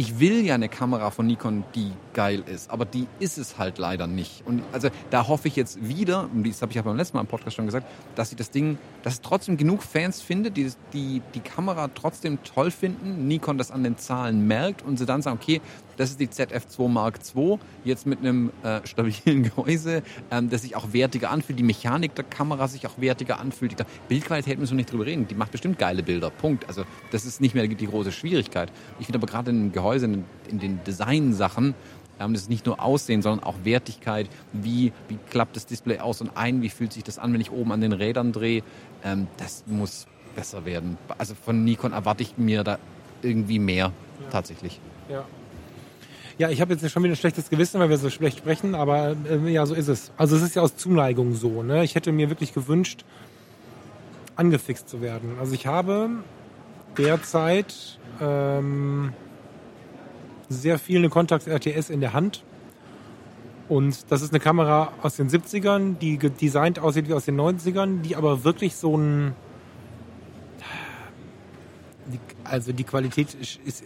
ich 0.00 0.18
will 0.18 0.46
ja 0.46 0.54
eine 0.54 0.70
Kamera 0.70 1.10
von 1.10 1.26
Nikon, 1.26 1.62
die 1.74 1.92
geil 2.14 2.42
ist, 2.46 2.70
aber 2.70 2.86
die 2.86 3.06
ist 3.18 3.36
es 3.36 3.58
halt 3.58 3.76
leider 3.76 4.06
nicht. 4.06 4.42
Und 4.46 4.62
also 4.72 4.88
da 5.10 5.28
hoffe 5.28 5.46
ich 5.46 5.56
jetzt 5.56 5.86
wieder, 5.86 6.26
und 6.32 6.48
das 6.48 6.62
habe 6.62 6.72
ich 6.72 6.76
ja 6.76 6.80
beim 6.80 6.96
letzten 6.96 7.18
Mal 7.18 7.20
im 7.20 7.26
Podcast 7.26 7.54
schon 7.54 7.66
gesagt, 7.66 7.86
dass 8.14 8.30
ich 8.30 8.36
das 8.38 8.50
Ding, 8.50 8.78
dass 9.02 9.12
es 9.12 9.20
trotzdem 9.20 9.58
genug 9.58 9.82
Fans 9.82 10.22
findet, 10.22 10.56
die 10.56 10.72
die, 10.94 11.20
die 11.34 11.40
Kamera 11.40 11.90
trotzdem 11.94 12.42
toll 12.44 12.70
finden, 12.70 13.28
Nikon 13.28 13.58
das 13.58 13.70
an 13.70 13.84
den 13.84 13.98
Zahlen 13.98 14.46
merkt 14.46 14.80
und 14.80 14.98
sie 14.98 15.04
dann 15.04 15.20
sagen, 15.20 15.38
okay, 15.38 15.60
das 16.00 16.08
ist 16.12 16.18
die 16.18 16.28
ZF2 16.28 16.88
Mark 16.88 17.18
II, 17.36 17.58
jetzt 17.84 18.06
mit 18.06 18.20
einem 18.20 18.50
äh, 18.62 18.80
stabilen 18.84 19.42
Gehäuse, 19.54 20.02
ähm, 20.30 20.48
das 20.48 20.62
sich 20.62 20.74
auch 20.74 20.94
wertiger 20.94 21.30
anfühlt, 21.30 21.58
die 21.58 21.62
Mechanik 21.62 22.14
der 22.14 22.24
Kamera 22.24 22.68
sich 22.68 22.86
auch 22.86 22.98
wertiger 22.98 23.38
anfühlt. 23.38 23.78
Die 23.78 23.84
Bildqualität 24.08 24.58
müssen 24.58 24.72
wir 24.72 24.76
nicht 24.76 24.90
drüber 24.90 25.04
reden, 25.04 25.28
die 25.28 25.34
macht 25.34 25.52
bestimmt 25.52 25.78
geile 25.78 26.02
Bilder, 26.02 26.30
Punkt. 26.30 26.66
Also 26.68 26.84
das 27.10 27.26
ist 27.26 27.42
nicht 27.42 27.54
mehr 27.54 27.68
die 27.68 27.86
große 27.86 28.12
Schwierigkeit. 28.12 28.72
Ich 28.98 29.06
finde 29.06 29.18
aber 29.18 29.26
gerade 29.26 29.50
in 29.50 29.72
Gehäuse, 29.72 30.06
in, 30.06 30.24
in 30.48 30.58
den 30.58 30.82
Designsachen, 30.84 31.74
ähm, 32.18 32.32
das 32.32 32.42
ist 32.42 32.48
nicht 32.48 32.64
nur 32.64 32.82
Aussehen, 32.82 33.20
sondern 33.20 33.44
auch 33.44 33.56
Wertigkeit. 33.64 34.30
Wie, 34.54 34.94
wie 35.08 35.18
klappt 35.28 35.54
das 35.54 35.66
Display 35.66 35.98
aus 35.98 36.22
und 36.22 36.34
ein? 36.34 36.62
Wie 36.62 36.70
fühlt 36.70 36.94
sich 36.94 37.04
das 37.04 37.18
an, 37.18 37.34
wenn 37.34 37.42
ich 37.42 37.52
oben 37.52 37.72
an 37.72 37.82
den 37.82 37.92
Rädern 37.92 38.32
drehe? 38.32 38.62
Ähm, 39.04 39.26
das 39.36 39.64
muss 39.66 40.06
besser 40.34 40.64
werden. 40.64 40.96
Also 41.18 41.34
von 41.34 41.62
Nikon 41.62 41.92
erwarte 41.92 42.22
ich 42.22 42.38
mir 42.38 42.64
da 42.64 42.78
irgendwie 43.20 43.58
mehr 43.58 43.92
ja. 44.22 44.30
tatsächlich. 44.30 44.80
Ja. 45.10 45.26
Ja, 46.40 46.48
ich 46.48 46.62
habe 46.62 46.72
jetzt 46.72 46.90
schon 46.90 47.02
wieder 47.02 47.12
ein 47.12 47.16
schlechtes 47.16 47.50
Gewissen, 47.50 47.80
weil 47.80 47.90
wir 47.90 47.98
so 47.98 48.08
schlecht 48.08 48.38
sprechen, 48.38 48.74
aber 48.74 49.14
äh, 49.28 49.52
ja, 49.52 49.66
so 49.66 49.74
ist 49.74 49.88
es. 49.88 50.10
Also 50.16 50.36
es 50.36 50.42
ist 50.42 50.56
ja 50.56 50.62
aus 50.62 50.74
Zuneigung 50.74 51.34
so. 51.34 51.62
Ne? 51.62 51.84
Ich 51.84 51.96
hätte 51.96 52.12
mir 52.12 52.30
wirklich 52.30 52.54
gewünscht, 52.54 53.04
angefixt 54.36 54.88
zu 54.88 55.02
werden. 55.02 55.32
Also 55.38 55.52
ich 55.52 55.66
habe 55.66 56.08
derzeit 56.96 57.98
ähm, 58.22 59.12
sehr 60.48 60.78
viel 60.78 61.00
eine 61.00 61.10
Contax 61.10 61.46
RTS 61.46 61.90
in 61.90 62.00
der 62.00 62.14
Hand. 62.14 62.42
Und 63.68 64.10
das 64.10 64.22
ist 64.22 64.32
eine 64.32 64.40
Kamera 64.40 64.92
aus 65.02 65.16
den 65.16 65.28
70ern, 65.28 65.98
die 65.98 66.16
designt 66.16 66.78
aussieht 66.78 67.06
wie 67.06 67.12
aus 67.12 67.26
den 67.26 67.38
90ern, 67.38 68.00
die 68.00 68.16
aber 68.16 68.44
wirklich 68.44 68.76
so 68.76 68.96
ein 68.96 69.34
also 72.50 72.72
die 72.72 72.84
Qualität 72.84 73.36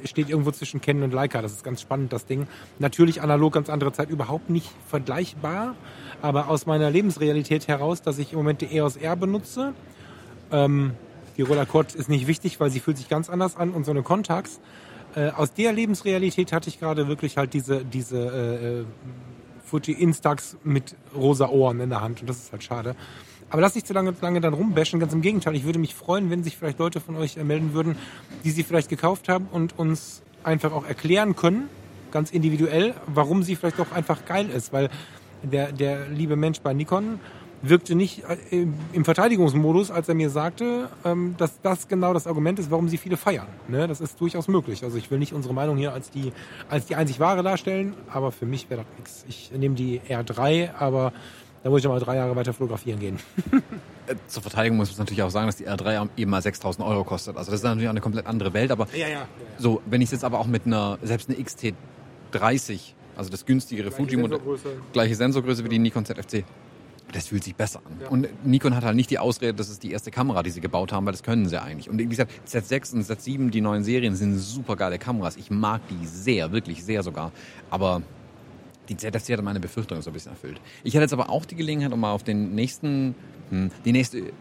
steht 0.04 0.28
irgendwo 0.28 0.50
zwischen 0.50 0.80
Canon 0.80 1.04
und 1.04 1.12
Leica. 1.12 1.42
Das 1.42 1.52
ist 1.52 1.64
ganz 1.64 1.80
spannend, 1.80 2.12
das 2.12 2.26
Ding. 2.26 2.46
Natürlich 2.78 3.20
analog, 3.20 3.52
ganz 3.52 3.68
andere 3.68 3.92
Zeit, 3.92 4.10
überhaupt 4.10 4.50
nicht 4.50 4.70
vergleichbar. 4.88 5.74
Aber 6.22 6.48
aus 6.48 6.66
meiner 6.66 6.90
Lebensrealität 6.90 7.68
heraus, 7.68 8.02
dass 8.02 8.18
ich 8.18 8.32
im 8.32 8.38
Moment 8.38 8.62
die 8.62 8.76
EOS 8.76 8.96
R 8.96 9.16
benutze. 9.16 9.74
Ähm, 10.50 10.92
die 11.36 11.42
Roller 11.42 11.66
Quad 11.66 11.94
ist 11.94 12.08
nicht 12.08 12.26
wichtig, 12.26 12.60
weil 12.60 12.70
sie 12.70 12.80
fühlt 12.80 12.96
sich 12.96 13.08
ganz 13.08 13.28
anders 13.28 13.56
an 13.56 13.70
und 13.70 13.84
so 13.84 13.90
eine 13.90 14.02
Contax. 14.02 14.60
Äh, 15.14 15.30
aus 15.30 15.52
der 15.52 15.72
Lebensrealität 15.72 16.52
hatte 16.52 16.68
ich 16.68 16.80
gerade 16.80 17.08
wirklich 17.08 17.36
halt 17.36 17.52
diese, 17.52 17.84
diese 17.84 18.18
äh, 18.18 18.80
äh 18.80 18.84
Fuji 19.64 19.92
Instax 19.92 20.56
mit 20.62 20.94
rosa 21.16 21.48
Ohren 21.48 21.80
in 21.80 21.88
der 21.88 22.00
Hand. 22.00 22.20
Und 22.20 22.28
das 22.28 22.36
ist 22.36 22.52
halt 22.52 22.62
schade. 22.62 22.96
Aber 23.54 23.60
lass 23.60 23.76
nicht 23.76 23.86
zu 23.86 23.92
lange, 23.92 24.12
lange 24.20 24.40
dann 24.40 24.52
rumbashen. 24.52 24.98
Ganz 24.98 25.12
im 25.12 25.22
Gegenteil. 25.22 25.54
Ich 25.54 25.62
würde 25.62 25.78
mich 25.78 25.94
freuen, 25.94 26.28
wenn 26.28 26.42
sich 26.42 26.56
vielleicht 26.56 26.80
Leute 26.80 26.98
von 26.98 27.14
euch 27.14 27.36
melden 27.36 27.72
würden, 27.72 27.96
die 28.42 28.50
sie 28.50 28.64
vielleicht 28.64 28.88
gekauft 28.88 29.28
haben 29.28 29.46
und 29.52 29.78
uns 29.78 30.22
einfach 30.42 30.72
auch 30.72 30.84
erklären 30.84 31.36
können, 31.36 31.68
ganz 32.10 32.32
individuell, 32.32 32.94
warum 33.06 33.44
sie 33.44 33.54
vielleicht 33.54 33.78
auch 33.78 33.92
einfach 33.92 34.24
geil 34.24 34.50
ist. 34.50 34.72
Weil 34.72 34.90
der, 35.44 35.70
der 35.70 36.08
liebe 36.08 36.34
Mensch 36.34 36.62
bei 36.62 36.74
Nikon 36.74 37.20
wirkte 37.62 37.94
nicht 37.94 38.24
äh, 38.24 38.66
im 38.92 39.04
Verteidigungsmodus, 39.04 39.92
als 39.92 40.08
er 40.08 40.16
mir 40.16 40.30
sagte, 40.30 40.88
ähm, 41.04 41.36
dass 41.38 41.60
das 41.60 41.86
genau 41.86 42.12
das 42.12 42.26
Argument 42.26 42.58
ist, 42.58 42.72
warum 42.72 42.88
sie 42.88 42.98
viele 42.98 43.16
feiern. 43.16 43.46
Ne? 43.68 43.86
Das 43.86 44.00
ist 44.00 44.20
durchaus 44.20 44.48
möglich. 44.48 44.82
Also 44.82 44.98
ich 44.98 45.12
will 45.12 45.20
nicht 45.20 45.32
unsere 45.32 45.54
Meinung 45.54 45.76
hier 45.76 45.92
als 45.92 46.10
die, 46.10 46.32
als 46.68 46.86
die 46.86 46.96
einzig 46.96 47.20
wahre 47.20 47.44
darstellen, 47.44 47.94
aber 48.12 48.32
für 48.32 48.46
mich 48.46 48.68
wäre 48.68 48.80
das 48.80 48.98
nichts. 48.98 49.24
Ich 49.28 49.56
nehme 49.56 49.76
die 49.76 50.00
R3, 50.00 50.74
aber 50.76 51.12
da 51.64 51.70
muss 51.70 51.80
ich 51.80 51.88
mal 51.88 51.98
drei 51.98 52.16
Jahre 52.16 52.36
weiter 52.36 52.52
fotografieren 52.52 53.00
gehen. 53.00 53.18
Äh, 54.06 54.16
zur 54.26 54.42
Verteidigung 54.42 54.76
muss 54.76 54.90
man 54.90 54.98
natürlich 54.98 55.22
auch 55.22 55.30
sagen, 55.30 55.46
dass 55.46 55.56
die 55.56 55.66
R3 55.66 56.10
eben 56.18 56.30
mal 56.30 56.42
6000 56.42 56.86
Euro 56.86 57.04
kostet. 57.04 57.38
Also 57.38 57.50
das 57.50 57.60
ist 57.60 57.64
natürlich 57.64 57.88
auch 57.88 57.92
eine 57.92 58.02
komplett 58.02 58.26
andere 58.26 58.52
Welt. 58.52 58.70
Aber 58.70 58.86
ja, 58.92 59.08
ja, 59.08 59.08
ja. 59.08 59.28
so, 59.56 59.80
wenn 59.86 60.02
ich 60.02 60.08
es 60.08 60.12
jetzt 60.12 60.24
aber 60.24 60.40
auch 60.40 60.46
mit 60.46 60.66
einer, 60.66 60.98
selbst 61.00 61.30
eine 61.30 61.38
XT30, 61.38 62.92
also 63.16 63.30
das 63.30 63.46
günstigere 63.46 63.90
Fuji-Modell, 63.90 64.40
gleiche 64.92 65.14
Sensorgröße 65.14 65.64
wie 65.64 65.70
die 65.70 65.78
Nikon 65.78 66.04
ZFC, 66.04 66.44
das 67.12 67.28
fühlt 67.28 67.44
sich 67.44 67.56
besser 67.56 67.78
an. 67.78 67.96
Ja. 68.02 68.08
Und 68.10 68.28
Nikon 68.44 68.76
hat 68.76 68.84
halt 68.84 68.94
nicht 68.94 69.08
die 69.08 69.18
Ausrede, 69.18 69.54
das 69.54 69.70
ist 69.70 69.82
die 69.82 69.92
erste 69.92 70.10
Kamera, 70.10 70.42
die 70.42 70.50
sie 70.50 70.60
gebaut 70.60 70.92
haben, 70.92 71.06
weil 71.06 71.14
das 71.14 71.22
können 71.22 71.48
sie 71.48 71.58
eigentlich. 71.58 71.88
Und 71.88 71.98
wie 71.98 72.04
gesagt, 72.04 72.30
Z6 72.46 72.92
und 72.92 73.06
Z7, 73.06 73.48
die 73.48 73.62
neuen 73.62 73.84
Serien, 73.84 74.16
sind 74.16 74.36
super 74.36 74.76
geile 74.76 74.98
Kameras. 74.98 75.38
Ich 75.38 75.50
mag 75.50 75.80
die 75.88 76.06
sehr, 76.06 76.52
wirklich 76.52 76.84
sehr 76.84 77.02
sogar. 77.02 77.32
Aber 77.70 78.02
die 78.88 78.96
ZFC 78.96 79.30
hat 79.30 79.42
meine 79.42 79.60
Befürchtungen 79.60 80.02
so 80.02 80.10
ein 80.10 80.12
bisschen 80.12 80.32
erfüllt. 80.32 80.60
Ich 80.82 80.94
hatte 80.94 81.02
jetzt 81.02 81.12
aber 81.12 81.30
auch 81.30 81.44
die 81.44 81.54
Gelegenheit, 81.54 81.92
um 81.92 82.00
mal 82.00 82.12
auf 82.12 82.22
den 82.22 82.54
nächsten, 82.54 83.14
hm, 83.50 83.70
die 83.84 83.92
nächste 83.92 84.18
äh, 84.18 84.32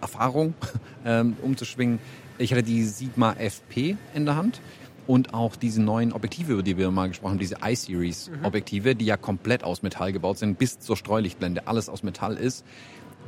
Erfahrung 0.00 0.54
ähm, 1.04 1.36
umzuschwingen. 1.42 1.98
Ich 2.38 2.52
hatte 2.52 2.62
die 2.62 2.84
Sigma 2.84 3.32
FP 3.32 3.96
in 4.14 4.24
der 4.24 4.36
Hand 4.36 4.60
und 5.06 5.34
auch 5.34 5.56
diese 5.56 5.82
neuen 5.82 6.12
Objektive, 6.12 6.52
über 6.52 6.62
die 6.62 6.76
wir 6.76 6.90
mal 6.90 7.08
gesprochen 7.08 7.32
haben, 7.32 7.38
diese 7.38 7.56
I-Series-Objektive, 7.64 8.94
mhm. 8.94 8.98
die 8.98 9.06
ja 9.06 9.16
komplett 9.16 9.64
aus 9.64 9.82
Metall 9.82 10.12
gebaut 10.12 10.38
sind, 10.38 10.58
bis 10.58 10.78
zur 10.78 10.96
Streulichtblende, 10.96 11.66
alles 11.66 11.88
aus 11.88 12.02
Metall 12.02 12.36
ist. 12.36 12.64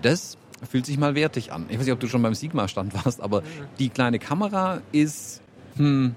Das 0.01 0.38
fühlt 0.69 0.87
sich 0.87 0.97
mal 0.99 1.15
wertig 1.15 1.53
an. 1.53 1.67
Ich 1.69 1.79
weiß 1.79 1.87
nicht, 1.87 1.93
ob 1.93 2.01
du 2.01 2.09
schon 2.09 2.23
beim 2.23 2.35
Sigma-Stand 2.35 3.05
warst, 3.05 3.21
aber 3.21 3.41
mhm. 3.41 3.47
die 3.79 3.88
kleine 3.88 4.19
Kamera 4.19 4.81
ist, 4.93 5.43
hm, 5.77 6.15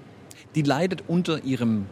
die 0.54 0.62
leidet 0.62 1.04
unter 1.08 1.44
ihrem 1.44 1.86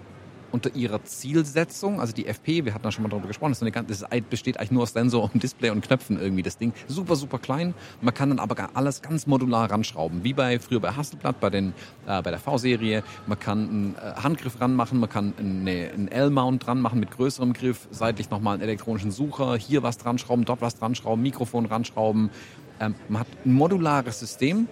unter 0.54 0.72
ihrer 0.76 1.02
Zielsetzung, 1.02 2.00
also 2.00 2.12
die 2.12 2.26
FP, 2.26 2.64
wir 2.64 2.74
hatten 2.74 2.84
da 2.84 2.92
schon 2.92 3.02
mal 3.02 3.08
darüber 3.08 3.26
gesprochen, 3.26 3.50
das, 3.50 3.60
eine, 3.60 3.72
das 3.72 4.04
besteht 4.30 4.56
eigentlich 4.60 4.70
nur 4.70 4.84
aus 4.84 4.92
Sensor 4.92 5.24
und 5.24 5.42
Display 5.42 5.70
und 5.70 5.84
Knöpfen 5.84 6.16
irgendwie, 6.20 6.44
das 6.44 6.58
Ding. 6.58 6.72
Super, 6.86 7.16
super 7.16 7.40
klein. 7.40 7.74
Man 8.00 8.14
kann 8.14 8.28
dann 8.28 8.38
aber 8.38 8.70
alles 8.74 9.02
ganz 9.02 9.26
modular 9.26 9.68
ranschrauben, 9.68 10.22
wie 10.22 10.32
bei 10.32 10.60
früher 10.60 10.78
bei 10.78 10.92
Hasselblatt, 10.92 11.40
bei, 11.40 11.50
den, 11.50 11.74
äh, 12.06 12.22
bei 12.22 12.30
der 12.30 12.38
V-Serie. 12.38 13.02
Man 13.26 13.40
kann 13.40 13.68
einen 13.68 13.94
äh, 13.96 14.22
Handgriff 14.22 14.60
ranmachen, 14.60 15.00
man 15.00 15.10
kann 15.10 15.34
eine, 15.36 15.90
einen 15.92 16.06
L-Mount 16.06 16.64
dran 16.64 16.80
machen 16.80 17.00
mit 17.00 17.10
größerem 17.10 17.52
Griff, 17.52 17.88
seitlich 17.90 18.30
nochmal 18.30 18.54
einen 18.54 18.62
elektronischen 18.62 19.10
Sucher, 19.10 19.56
hier 19.56 19.82
was 19.82 19.98
dran 19.98 20.18
schrauben, 20.18 20.44
dort 20.44 20.60
was 20.60 20.76
dran 20.76 20.94
schrauben, 20.94 21.20
Mikrofon 21.20 21.66
ranschrauben. 21.66 22.30
Ähm, 22.78 22.94
man 23.09 23.22
hat 23.22 23.26
ein 23.44 23.55
modulares 23.55 24.20
System 24.20 24.68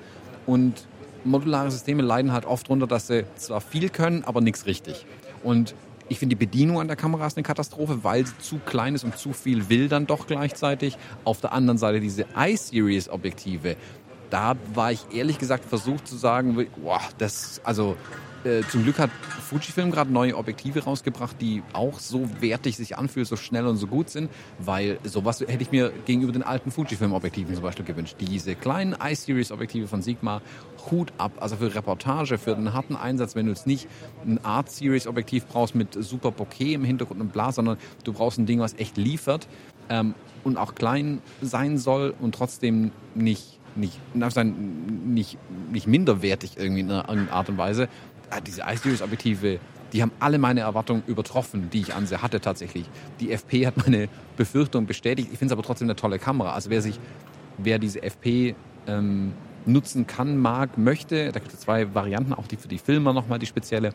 und 0.47 0.87
modulare 1.25 1.73
Systeme 1.73 2.03
leiden 2.03 2.33
halt 2.33 2.45
oft 2.45 2.67
darunter, 2.69 2.87
dass 2.87 3.09
sie 3.09 3.25
zwar 3.35 3.61
viel 3.61 3.89
können, 3.89 4.23
aber 4.25 4.41
nichts 4.41 4.67
richtig. 4.67 5.07
Und 5.43 5.75
ich 6.09 6.19
finde 6.19 6.37
die 6.37 6.47
Bedienung 6.47 6.81
an 6.81 6.89
der 6.89 6.97
Kamera 6.97 7.27
ist 7.27 7.37
eine 7.37 7.43
Katastrophe, 7.43 8.05
weil 8.05 8.27
sie 8.27 8.37
zu 8.39 8.59
klein 8.59 8.95
ist 8.95 9.05
und 9.05 9.17
zu 9.17 9.33
viel 9.33 9.69
will 9.69 9.89
dann 9.89 10.07
doch 10.07 10.27
gleichzeitig. 10.27 10.99
Auf 11.25 11.41
der 11.41 11.53
anderen 11.53 11.79
Seite 11.79 12.01
diese 12.01 12.27
I-Series-Objektive, 12.37 13.77
da 14.31 14.57
war 14.75 14.93
ich 14.93 15.07
ehrlich 15.13 15.39
gesagt 15.39 15.65
versucht 15.65 16.07
zu 16.07 16.17
sagen, 16.17 16.67
boah, 16.83 17.01
das, 17.19 17.61
also 17.65 17.97
äh, 18.45 18.63
zum 18.69 18.83
Glück 18.83 18.99
hat 18.99 19.11
Fujifilm 19.11 19.91
gerade 19.91 20.13
neue 20.13 20.37
Objektive 20.37 20.85
rausgebracht, 20.85 21.37
die 21.41 21.63
auch 21.73 22.01
so 22.01 22.29
wertig 22.41 22.77
sich 22.77 22.99
anfühlen, 22.99 23.27
so 23.27 23.37
schnell 23.37 23.67
und 23.67 23.77
so 23.77 23.87
gut 23.87 24.11
sind, 24.11 24.31
weil 24.59 24.99
sowas 25.05 25.41
hätte 25.41 25.63
ich 25.63 25.71
mir 25.71 25.93
gegenüber 26.07 26.33
den 26.33 26.43
alten 26.43 26.71
Fujifilm-Objektiven 26.71 27.55
zum 27.55 27.63
Beispiel 27.63 27.85
gewünscht. 27.85 28.17
Diese 28.21 28.55
kleinen 28.55 28.97
i-Series-Objektive 29.03 29.87
von 29.87 30.03
Sigma, 30.03 30.43
Hut 30.91 31.13
ab, 31.19 31.33
also 31.41 31.57
für 31.57 31.75
Reportage, 31.75 32.39
für 32.39 32.55
den 32.55 32.73
harten 32.73 32.97
Einsatz, 32.97 33.37
wenn 33.37 33.47
du 33.47 33.53
jetzt 33.53 33.67
nicht 33.67 33.89
ein 34.27 34.45
Art-Series-Objektiv 34.45 35.47
brauchst 35.47 35.75
mit 35.75 35.95
super 35.95 36.31
Bokeh 36.31 36.75
im 36.75 36.85
Hintergrund 36.85 37.21
und 37.21 37.33
bla, 37.33 37.53
sondern 37.53 37.77
du 38.05 38.13
brauchst 38.13 38.39
ein 38.39 38.47
Ding, 38.47 38.61
was 38.61 38.75
echt 38.75 38.97
liefert 38.97 39.47
ähm, 39.89 40.15
und 40.45 40.57
auch 40.57 40.75
klein 40.75 41.21
sein 41.41 41.79
soll 41.79 42.15
und 42.21 42.35
trotzdem 42.35 42.91
nicht 43.15 43.61
nicht, 43.75 43.99
nicht, 44.15 45.39
nicht 45.71 45.87
minderwertig 45.87 46.57
irgendwie 46.57 46.81
in 46.81 46.91
einer 46.91 47.33
Art 47.33 47.49
und 47.49 47.59
Weise, 47.59 47.89
diese 48.41 48.63
iSeries-Objektive, 48.63 49.59
die 49.93 50.03
haben 50.03 50.13
alle 50.21 50.39
meine 50.39 50.61
Erwartungen 50.61 51.03
übertroffen, 51.07 51.69
die 51.71 51.81
ich 51.81 51.95
an 51.95 52.07
sie 52.07 52.21
hatte 52.23 52.41
tatsächlich. 52.41 52.87
Die 53.21 53.33
FP 53.33 53.67
hat 53.67 53.77
meine 53.77 54.09
Befürchtung 54.37 54.87
bestätigt. 54.87 55.29
Ich 55.33 55.39
finde 55.39 55.53
es 55.53 55.59
aber 55.59 55.63
trotzdem 55.63 55.87
eine 55.87 55.97
tolle 55.97 56.19
Kamera. 56.19 56.53
Also 56.55 56.71
wer 56.71 56.81
sich, 56.81 56.99
wer 57.59 57.79
diese 57.79 58.03
FP 58.03 58.55
ähm, 58.87 59.33
nutzen 59.67 60.07
kann, 60.07 60.39
mag, 60.39 60.79
möchte, 60.79 61.31
da 61.31 61.41
gibt 61.41 61.53
es 61.53 61.61
zwei 61.61 61.95
Varianten, 61.95 62.33
auch 62.33 62.47
die 62.47 62.57
für 62.57 62.69
die 62.69 62.79
Filmer 62.79 63.13
nochmal 63.13 63.39
die 63.39 63.47
spezielle. 63.47 63.93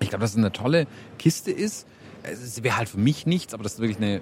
Ich 0.00 0.08
glaube, 0.08 0.22
dass 0.22 0.32
es 0.32 0.36
eine 0.36 0.52
tolle 0.52 0.86
Kiste 1.18 1.50
ist. 1.50 1.86
Es 2.22 2.62
wäre 2.62 2.76
halt 2.76 2.88
für 2.88 2.98
mich 2.98 3.26
nichts, 3.26 3.54
aber 3.54 3.62
das 3.62 3.74
ist 3.74 3.80
wirklich 3.80 3.98
eine, 3.98 4.20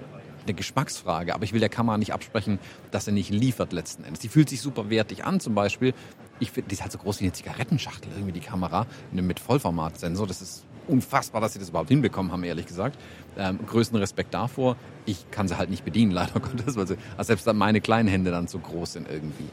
eine 0.49 0.55
Geschmacksfrage. 0.55 1.33
Aber 1.33 1.43
ich 1.43 1.53
will 1.53 1.59
der 1.59 1.69
Kamera 1.69 1.97
nicht 1.97 2.13
absprechen, 2.13 2.59
dass 2.91 3.07
er 3.07 3.13
nicht 3.13 3.29
liefert 3.29 3.71
letzten 3.73 4.03
Endes. 4.03 4.19
Die 4.19 4.29
fühlt 4.29 4.49
sich 4.49 4.61
super 4.61 4.89
wertig 4.89 5.23
an 5.23 5.39
zum 5.39 5.55
Beispiel 5.55 5.93
ich 6.39 6.51
finde, 6.51 6.69
die 6.69 6.73
ist 6.73 6.81
halt 6.81 6.91
so 6.91 6.97
groß 6.97 7.19
wie 7.19 7.25
eine 7.25 7.33
Zigarettenschachtel, 7.33 8.11
irgendwie 8.13 8.31
die 8.31 8.39
Kamera, 8.39 8.87
mit 9.11 9.39
Vollformatsensor. 9.39 10.27
Das 10.27 10.41
ist 10.41 10.63
unfassbar, 10.87 11.41
dass 11.41 11.53
sie 11.53 11.59
das 11.59 11.69
überhaupt 11.69 11.89
hinbekommen 11.89 12.31
haben, 12.31 12.43
ehrlich 12.43 12.65
gesagt. 12.65 12.97
Ähm, 13.37 13.59
größten 13.65 13.97
Respekt 13.97 14.33
davor. 14.33 14.75
Ich 15.05 15.29
kann 15.31 15.47
sie 15.47 15.57
halt 15.57 15.69
nicht 15.69 15.85
bedienen, 15.85 16.11
leider 16.13 16.39
Gottes, 16.39 16.75
weil 16.75 16.87
sie, 16.87 16.97
also 17.17 17.27
selbst 17.27 17.45
dann 17.45 17.57
meine 17.57 17.81
kleinen 17.81 18.09
Hände 18.09 18.31
dann 18.31 18.47
so 18.47 18.59
groß 18.59 18.93
sind 18.93 19.07
irgendwie. 19.09 19.49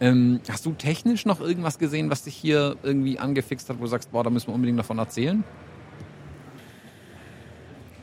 Ähm, 0.00 0.40
hast 0.48 0.66
du 0.66 0.72
technisch 0.72 1.24
noch 1.24 1.40
irgendwas 1.40 1.78
gesehen, 1.78 2.10
was 2.10 2.24
dich 2.24 2.34
hier 2.34 2.76
irgendwie 2.82 3.18
angefixt 3.18 3.70
hat, 3.70 3.78
wo 3.78 3.82
du 3.82 3.88
sagst, 3.88 4.10
boah, 4.10 4.24
da 4.24 4.30
müssen 4.30 4.48
wir 4.48 4.54
unbedingt 4.54 4.78
davon 4.78 4.98
erzählen? 4.98 5.44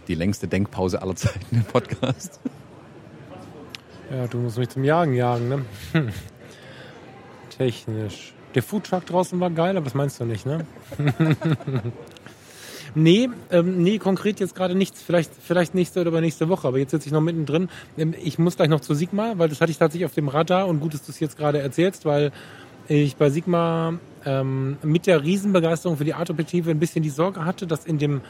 Die 0.08 0.16
längste 0.16 0.48
Denkpause 0.48 1.02
aller 1.02 1.16
Zeiten 1.16 1.56
im 1.56 1.64
Podcast. 1.64 2.40
Ja, 4.12 4.28
du 4.28 4.40
musst 4.40 4.58
mich 4.58 4.70
zum 4.70 4.84
Jagen 4.84 5.14
jagen, 5.14 5.48
ne? 5.48 5.66
Technisch. 7.58 8.34
Der 8.56 8.64
Foodtruck 8.64 9.06
draußen 9.06 9.40
war 9.40 9.50
geil, 9.50 9.78
aber 9.78 9.86
das 9.86 9.94
meinst 9.94 10.20
du 10.20 10.26
nicht, 10.26 10.46
ne? 10.46 10.66
nee, 12.96 13.30
ähm, 13.50 13.82
nee, 13.82 13.98
konkret 14.00 14.42
jetzt 14.42 14.56
gerade 14.56 14.76
nichts. 14.76 15.02
Vielleicht, 15.02 15.32
vielleicht 15.40 15.74
nächste 15.76 16.02
oder 16.02 16.10
übernächste 16.10 16.50
Woche, 16.50 16.68
aber 16.68 16.78
jetzt 16.80 16.92
sitze 16.92 17.08
ich 17.08 17.14
noch 17.14 17.22
mittendrin. 17.22 17.70
Ähm, 17.98 18.14
ich 18.22 18.38
muss 18.38 18.58
gleich 18.58 18.68
noch 18.68 18.82
zu 18.82 18.94
Sigma, 18.94 19.34
weil 19.38 19.48
das 19.48 19.62
hatte 19.62 19.72
ich 19.72 19.78
tatsächlich 19.78 20.06
auf 20.06 20.14
dem 20.14 20.28
Radar 20.28 20.68
und 20.68 20.82
gut, 20.82 20.94
dass 20.94 21.06
du 21.06 21.12
es 21.12 21.20
jetzt 21.22 21.38
gerade 21.38 21.60
erzählst, 21.60 22.04
weil 22.04 22.34
ich 22.90 23.16
bei 23.16 23.30
Sigma 23.30 23.94
ähm, 24.26 24.78
mit 24.84 25.08
der 25.08 25.24
Riesenbegeisterung 25.24 25.96
für 25.96 26.04
die 26.04 26.14
Art-Objektive 26.14 26.72
ein 26.72 26.80
bisschen 26.80 27.04
die 27.04 27.10
Sorge 27.10 27.46
hatte, 27.46 27.68
dass 27.68 27.86
in 27.86 27.98
dem 27.98 28.22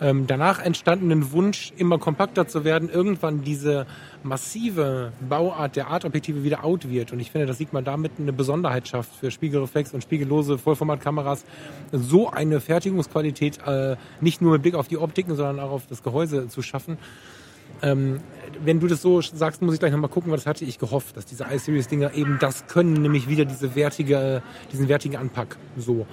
ähm, 0.00 0.26
danach 0.26 0.60
entstandenen 0.60 1.32
Wunsch, 1.32 1.72
immer 1.76 1.98
kompakter 1.98 2.46
zu 2.46 2.64
werden, 2.64 2.88
irgendwann 2.88 3.42
diese 3.42 3.86
massive 4.22 5.12
Bauart 5.28 5.76
der 5.76 5.88
Art-Objektive 5.88 6.44
wieder 6.44 6.64
out 6.64 6.88
wird. 6.88 7.12
Und 7.12 7.20
ich 7.20 7.30
finde, 7.30 7.46
das 7.46 7.58
sieht 7.58 7.72
man 7.72 7.84
damit 7.84 8.12
eine 8.18 8.32
Besonderheit 8.32 8.88
schafft 8.88 9.14
für 9.14 9.30
Spiegelreflex 9.30 9.94
und 9.94 10.02
spiegellose 10.02 10.58
Vollformatkameras, 10.58 11.44
so 11.92 12.30
eine 12.30 12.60
Fertigungsqualität 12.60 13.58
äh, 13.66 13.96
nicht 14.20 14.40
nur 14.40 14.52
mit 14.52 14.62
Blick 14.62 14.74
auf 14.74 14.88
die 14.88 14.98
Optiken, 14.98 15.36
sondern 15.36 15.60
auch 15.60 15.70
auf 15.70 15.86
das 15.86 16.02
Gehäuse 16.02 16.48
zu 16.48 16.62
schaffen. 16.62 16.98
Ähm, 17.82 18.20
wenn 18.64 18.80
du 18.80 18.86
das 18.86 19.02
so 19.02 19.20
sagst, 19.20 19.62
muss 19.62 19.74
ich 19.74 19.80
gleich 19.80 19.92
nochmal 19.92 20.10
gucken, 20.10 20.30
weil 20.30 20.38
das 20.38 20.46
hatte 20.46 20.64
ich 20.64 20.78
gehofft, 20.78 21.16
dass 21.16 21.26
diese 21.26 21.44
iSeries-Dinger 21.44 22.14
eben 22.14 22.38
das 22.40 22.66
können, 22.66 22.94
nämlich 22.94 23.28
wieder 23.28 23.44
diese 23.44 23.74
wertige, 23.74 24.42
diesen 24.72 24.88
wertigen 24.88 25.16
Anpack. 25.16 25.56
So 25.76 26.06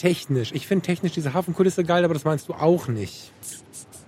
technisch. 0.00 0.52
Ich 0.52 0.66
finde 0.66 0.84
technisch 0.84 1.12
diese 1.12 1.34
Hafenkulisse 1.34 1.84
geil, 1.84 2.04
aber 2.04 2.14
das 2.14 2.24
meinst 2.24 2.48
du 2.48 2.54
auch 2.54 2.88
nicht. 2.88 3.32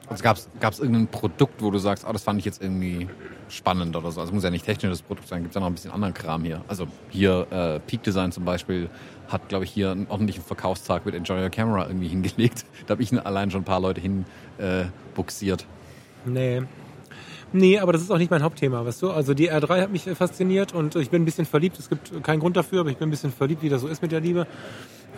Also 0.08 0.24
gab 0.24 0.72
es 0.72 0.80
irgendein 0.80 1.06
Produkt, 1.06 1.62
wo 1.62 1.70
du 1.70 1.78
sagst, 1.78 2.04
oh, 2.08 2.12
das 2.12 2.24
fand 2.24 2.38
ich 2.40 2.44
jetzt 2.44 2.60
irgendwie 2.60 3.08
spannend 3.48 3.94
oder 3.94 4.10
so? 4.10 4.20
Also 4.20 4.32
muss 4.32 4.42
ja 4.42 4.50
nicht 4.50 4.64
technisches 4.64 5.02
Produkt 5.02 5.28
sein, 5.28 5.42
gibt 5.42 5.52
es 5.52 5.54
ja 5.54 5.60
noch 5.60 5.68
ein 5.68 5.74
bisschen 5.74 5.92
anderen 5.92 6.14
Kram 6.14 6.42
hier. 6.42 6.64
Also 6.66 6.86
hier 7.10 7.46
äh, 7.50 7.78
Peak 7.78 8.02
Design 8.02 8.32
zum 8.32 8.44
Beispiel 8.44 8.90
hat, 9.28 9.48
glaube 9.48 9.64
ich, 9.64 9.70
hier 9.70 9.92
einen 9.92 10.08
ordentlichen 10.08 10.42
Verkaufstag 10.42 11.06
mit 11.06 11.14
Enjoy 11.14 11.40
Your 11.40 11.50
Camera 11.50 11.86
irgendwie 11.86 12.08
hingelegt. 12.08 12.64
Da 12.86 12.92
habe 12.92 13.02
ich 13.02 13.12
allein 13.24 13.50
schon 13.50 13.62
ein 13.62 13.64
paar 13.64 13.80
Leute 13.80 14.00
hin 14.00 14.24
äh, 14.58 14.86
buxiert. 15.14 15.66
Nee. 16.24 16.62
Nee, 17.52 17.78
aber 17.78 17.92
das 17.92 18.02
ist 18.02 18.10
auch 18.10 18.18
nicht 18.18 18.30
mein 18.30 18.42
Hauptthema, 18.42 18.84
weißt 18.84 19.02
du? 19.02 19.10
Also 19.10 19.34
die 19.34 19.50
R3 19.50 19.80
hat 19.82 19.90
mich 19.90 20.04
fasziniert 20.04 20.72
und 20.72 20.94
ich 20.94 21.10
bin 21.10 21.22
ein 21.22 21.24
bisschen 21.24 21.46
verliebt. 21.46 21.78
Es 21.78 21.88
gibt 21.88 22.22
keinen 22.22 22.38
Grund 22.38 22.56
dafür, 22.56 22.80
aber 22.80 22.90
ich 22.90 22.96
bin 22.96 23.08
ein 23.08 23.10
bisschen 23.10 23.32
verliebt, 23.32 23.62
wie 23.62 23.68
das 23.68 23.80
so 23.80 23.88
ist 23.88 24.02
mit 24.02 24.12
der 24.12 24.20
Liebe. 24.20 24.46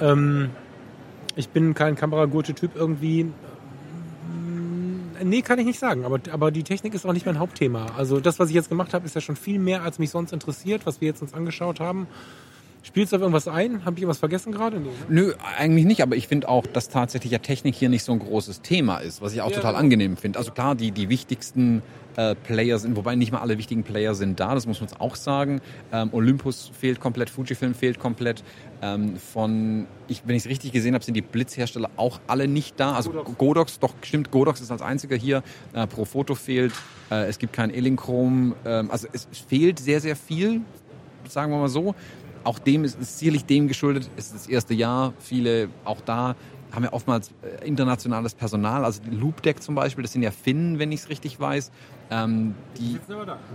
Ähm, 0.00 0.50
ich 1.36 1.50
bin 1.50 1.74
kein 1.74 1.94
Kameragurte-Typ 1.94 2.72
irgendwie. 2.74 3.30
Nee, 5.22 5.42
kann 5.42 5.58
ich 5.58 5.66
nicht 5.66 5.78
sagen. 5.78 6.04
Aber, 6.04 6.20
aber 6.30 6.50
die 6.50 6.62
Technik 6.62 6.94
ist 6.94 7.04
auch 7.04 7.12
nicht 7.12 7.26
mein 7.26 7.38
Hauptthema. 7.38 7.86
Also 7.96 8.18
das, 8.18 8.38
was 8.38 8.48
ich 8.48 8.54
jetzt 8.54 8.70
gemacht 8.70 8.94
habe, 8.94 9.04
ist 9.04 9.14
ja 9.14 9.20
schon 9.20 9.36
viel 9.36 9.58
mehr, 9.58 9.82
als 9.82 9.98
mich 9.98 10.10
sonst 10.10 10.32
interessiert, 10.32 10.86
was 10.86 11.00
wir 11.00 11.08
jetzt 11.08 11.20
uns 11.20 11.34
angeschaut 11.34 11.80
haben. 11.80 12.06
Spielst 12.82 13.12
du 13.12 13.16
auf 13.16 13.22
irgendwas 13.22 13.46
ein? 13.46 13.84
Habe 13.84 13.96
ich 13.96 14.02
irgendwas 14.02 14.18
vergessen 14.18 14.52
gerade? 14.52 14.80
Nee. 14.80 14.88
Nö, 15.08 15.34
eigentlich 15.56 15.84
nicht, 15.84 16.02
aber 16.02 16.16
ich 16.16 16.26
finde 16.26 16.48
auch, 16.48 16.66
dass 16.66 16.88
tatsächlich 16.88 17.30
ja 17.32 17.38
Technik 17.38 17.76
hier 17.76 17.88
nicht 17.88 18.02
so 18.02 18.12
ein 18.12 18.18
großes 18.18 18.60
Thema 18.62 18.98
ist, 18.98 19.22
was 19.22 19.32
ich 19.32 19.40
auch 19.40 19.50
ja. 19.50 19.56
total 19.56 19.76
angenehm 19.76 20.16
finde. 20.16 20.38
Also 20.38 20.50
klar, 20.50 20.74
die, 20.74 20.90
die 20.90 21.08
wichtigsten 21.08 21.82
äh, 22.16 22.34
Player 22.34 22.78
sind, 22.78 22.96
wobei 22.96 23.14
nicht 23.14 23.30
mal 23.30 23.38
alle 23.38 23.56
wichtigen 23.56 23.84
Player 23.84 24.14
sind 24.14 24.40
da, 24.40 24.54
das 24.54 24.66
muss 24.66 24.80
man 24.80 24.90
auch 24.98 25.14
sagen. 25.14 25.60
Ähm, 25.92 26.10
Olympus 26.12 26.72
fehlt 26.78 27.00
komplett, 27.00 27.30
Fujifilm 27.30 27.74
fehlt 27.74 28.00
komplett. 28.00 28.42
Ähm, 28.82 29.16
von, 29.16 29.86
ich, 30.08 30.22
wenn 30.26 30.34
ich 30.34 30.42
es 30.42 30.48
richtig 30.48 30.72
gesehen 30.72 30.94
habe, 30.94 31.04
sind 31.04 31.14
die 31.14 31.22
Blitzhersteller 31.22 31.90
auch 31.96 32.20
alle 32.26 32.48
nicht 32.48 32.80
da. 32.80 32.94
Also 32.94 33.10
Godox, 33.10 33.38
Godox 33.38 33.78
doch 33.78 33.94
stimmt, 34.02 34.32
Godox 34.32 34.60
ist 34.60 34.72
als 34.72 34.82
einziger 34.82 35.16
hier. 35.16 35.44
Äh, 35.72 35.86
Profoto 35.86 36.34
fehlt, 36.34 36.72
äh, 37.10 37.26
es 37.28 37.38
gibt 37.38 37.52
kein 37.52 37.70
Elinchrom. 37.70 38.56
Ähm, 38.64 38.90
also 38.90 39.06
es 39.12 39.28
fehlt 39.48 39.78
sehr, 39.78 40.00
sehr 40.00 40.16
viel, 40.16 40.62
sagen 41.28 41.52
wir 41.52 41.58
mal 41.58 41.68
so 41.68 41.94
auch 42.44 42.58
dem 42.58 42.84
ist, 42.84 43.00
ist 43.00 43.18
sicherlich 43.18 43.44
dem 43.44 43.68
geschuldet, 43.68 44.10
es 44.16 44.26
ist 44.26 44.34
das 44.34 44.46
erste 44.46 44.74
Jahr, 44.74 45.12
viele 45.18 45.68
auch 45.84 46.00
da 46.00 46.36
haben 46.72 46.84
ja 46.84 46.92
oftmals 46.92 47.32
äh, 47.42 47.66
internationales 47.66 48.34
Personal, 48.34 48.84
also 48.84 49.02
die 49.02 49.14
Loopdeck 49.14 49.62
zum 49.62 49.74
Beispiel, 49.74 50.02
das 50.02 50.12
sind 50.12 50.22
ja 50.22 50.30
Finnen, 50.30 50.78
wenn 50.78 50.90
ich 50.90 51.00
es 51.00 51.08
richtig 51.08 51.38
weiß. 51.38 51.70
Ähm, 52.10 52.54
die, 52.78 52.98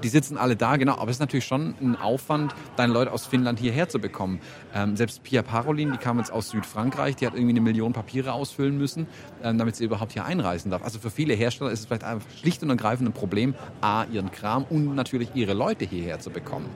die 0.04 0.08
sitzen 0.08 0.38
alle 0.38 0.56
da, 0.56 0.78
genau, 0.78 0.94
aber 0.94 1.10
es 1.10 1.18
ist 1.18 1.20
natürlich 1.20 1.46
schon 1.46 1.76
ein 1.82 1.96
Aufwand, 1.96 2.56
deine 2.76 2.94
Leute 2.94 3.12
aus 3.12 3.26
Finnland 3.26 3.60
hierher 3.60 3.90
zu 3.90 4.00
bekommen. 4.00 4.40
Ähm, 4.74 4.96
selbst 4.96 5.24
Pia 5.24 5.42
Parolin, 5.42 5.92
die 5.92 5.98
kam 5.98 6.18
jetzt 6.20 6.32
aus 6.32 6.50
Südfrankreich, 6.50 7.16
die 7.16 7.28
hat 7.28 7.34
irgendwie 7.34 7.54
eine 7.54 7.62
Million 7.62 7.94
Papiere 7.94 8.34
ausfüllen 8.34 8.78
müssen, 8.78 9.08
ähm, 9.44 9.58
damit 9.58 9.76
sie 9.76 9.84
überhaupt 9.84 10.14
hier 10.14 10.26
einreisen 10.26 10.72
darf. 10.72 10.84
Also 10.84 11.00
für 11.00 11.12
viele 11.12 11.34
Hersteller 11.34 11.72
ist 11.72 11.82
es 11.82 11.86
vielleicht 11.86 12.04
einfach 12.04 12.28
schlicht 12.40 12.64
und 12.64 12.70
ergreifend 12.70 13.10
ein 13.10 13.14
Problem, 13.14 13.56
A, 13.82 14.06
ihren 14.06 14.32
Kram 14.32 14.64
und 14.64 14.96
natürlich 14.96 15.30
ihre 15.36 15.54
Leute 15.54 15.86
hierher 15.86 16.20
zu 16.20 16.30
bekommen. 16.30 16.70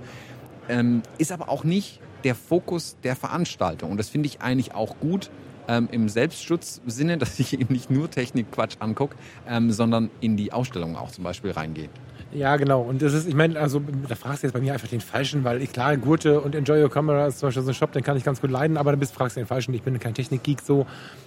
Ähm, 0.69 1.01
ist 1.17 1.31
aber 1.31 1.49
auch 1.49 1.63
nicht 1.63 1.99
der 2.23 2.35
Fokus 2.35 2.97
der 3.03 3.15
Veranstaltung. 3.15 3.91
Und 3.91 3.97
das 3.97 4.09
finde 4.09 4.27
ich 4.27 4.41
eigentlich 4.41 4.73
auch 4.73 4.99
gut 4.99 5.29
ähm, 5.67 5.87
im 5.91 6.09
Selbstschutzsinne, 6.09 7.17
dass 7.19 7.39
ich 7.39 7.59
eben 7.59 7.73
nicht 7.73 7.89
nur 7.89 8.09
Technikquatsch 8.09 8.77
angucke, 8.79 9.15
ähm, 9.47 9.71
sondern 9.71 10.09
in 10.19 10.37
die 10.37 10.53
Ausstellung 10.53 10.95
auch 10.95 11.11
zum 11.11 11.23
Beispiel 11.23 11.51
reingehe. 11.51 11.89
Ja, 12.33 12.55
genau. 12.55 12.81
Und 12.81 13.01
das 13.01 13.13
ist, 13.13 13.27
ich 13.27 13.35
meine, 13.35 13.59
also 13.59 13.81
da 14.07 14.15
fragst 14.15 14.43
du 14.43 14.47
jetzt 14.47 14.53
bei 14.53 14.61
mir 14.61 14.73
einfach 14.73 14.87
den 14.87 15.01
Falschen, 15.01 15.43
weil 15.43 15.65
klar, 15.67 15.97
Gurte 15.97 16.39
und 16.39 16.55
Enjoy 16.55 16.81
Your 16.81 16.89
Camera 16.89 17.27
ist 17.27 17.39
zum 17.39 17.47
Beispiel 17.47 17.63
so 17.63 17.71
ein 17.71 17.73
Shop, 17.73 17.91
den 17.91 18.03
kann 18.03 18.15
ich 18.15 18.23
ganz 18.23 18.39
gut 18.39 18.51
leiden, 18.51 18.77
aber 18.77 18.91
dann 18.91 18.99
bist 19.01 19.13
fragst 19.13 19.35
du 19.35 19.41
den 19.41 19.47
Falschen. 19.47 19.73
Ich 19.73 19.83
bin 19.83 19.99
kein 19.99 20.13
Technikgeek 20.13 20.61
so. 20.61 20.85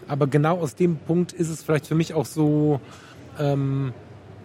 Aber 0.08 0.26
genau 0.26 0.58
aus 0.58 0.76
dem 0.76 0.96
Punkt 0.96 1.32
ist 1.34 1.50
es 1.50 1.62
vielleicht 1.62 1.86
für 1.86 1.94
mich 1.94 2.14
auch 2.14 2.24
so, 2.24 2.80
ähm, 3.38 3.92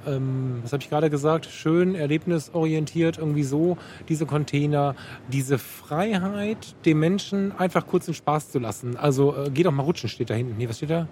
ähm, 0.10 0.60
was 0.64 0.74
habe 0.74 0.84
ich 0.84 0.90
gerade 0.90 1.10
gesagt, 1.10 1.46
schön, 1.46 1.96
erlebnisorientiert, 1.96 3.18
irgendwie 3.18 3.44
so, 3.44 3.78
diese 4.08 4.26
Container, 4.26 4.96
diese 5.32 5.58
Freiheit, 5.58 6.76
den 6.86 7.00
Menschen 7.00 7.52
einfach 7.58 7.88
kurz 7.88 8.08
in 8.08 8.14
Spaß 8.14 8.52
zu 8.52 8.60
lassen. 8.60 8.98
Also 8.98 9.36
äh, 9.36 9.50
geh 9.54 9.64
doch 9.64 9.72
mal 9.72 9.84
rutschen, 9.84 10.10
steht 10.10 10.30
da 10.30 10.34
hinten. 10.34 10.58
Nee, 10.58 10.68
was 10.68 10.78
steht 10.78 10.90
da? 10.90 11.08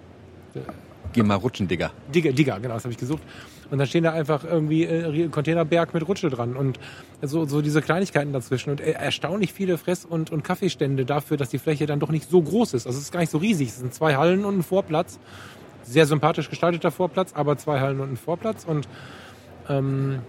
Geh 1.12 1.22
mal 1.22 1.36
rutschen, 1.36 1.68
Digga. 1.68 1.90
Digga, 2.14 2.32
Digga, 2.32 2.58
genau, 2.58 2.74
das 2.74 2.84
habe 2.84 2.92
ich 2.92 2.98
gesucht. 2.98 3.22
Und 3.70 3.78
dann 3.78 3.86
stehen 3.86 4.04
da 4.04 4.12
einfach 4.12 4.44
irgendwie 4.44 4.84
äh, 4.84 5.28
Containerberg 5.28 5.92
mit 5.94 6.06
Rutsche 6.08 6.30
dran 6.30 6.56
und 6.56 6.78
so, 7.22 7.44
so 7.44 7.60
diese 7.60 7.82
Kleinigkeiten 7.82 8.32
dazwischen 8.32 8.70
und 8.70 8.80
erstaunlich 8.80 9.52
viele 9.52 9.78
Fress- 9.78 10.04
und, 10.04 10.30
und 10.30 10.42
Kaffeestände 10.42 11.04
dafür, 11.04 11.36
dass 11.36 11.50
die 11.50 11.58
Fläche 11.58 11.86
dann 11.86 12.00
doch 12.00 12.10
nicht 12.10 12.30
so 12.30 12.40
groß 12.40 12.74
ist. 12.74 12.86
Also 12.86 12.98
es 12.98 13.04
ist 13.04 13.12
gar 13.12 13.20
nicht 13.20 13.30
so 13.30 13.38
riesig. 13.38 13.68
Es 13.68 13.78
sind 13.78 13.92
zwei 13.92 14.16
Hallen 14.16 14.44
und 14.44 14.58
ein 14.58 14.62
Vorplatz 14.62 15.18
sehr 15.88 16.06
sympathisch 16.06 16.50
gestalteter 16.50 16.90
Vorplatz, 16.90 17.32
aber 17.34 17.56
zwei 17.56 17.80
Hallen 17.80 18.00
und 18.00 18.12
ein 18.12 18.16
Vorplatz. 18.16 18.64
Und 18.64 18.88
ähm, 19.68 20.20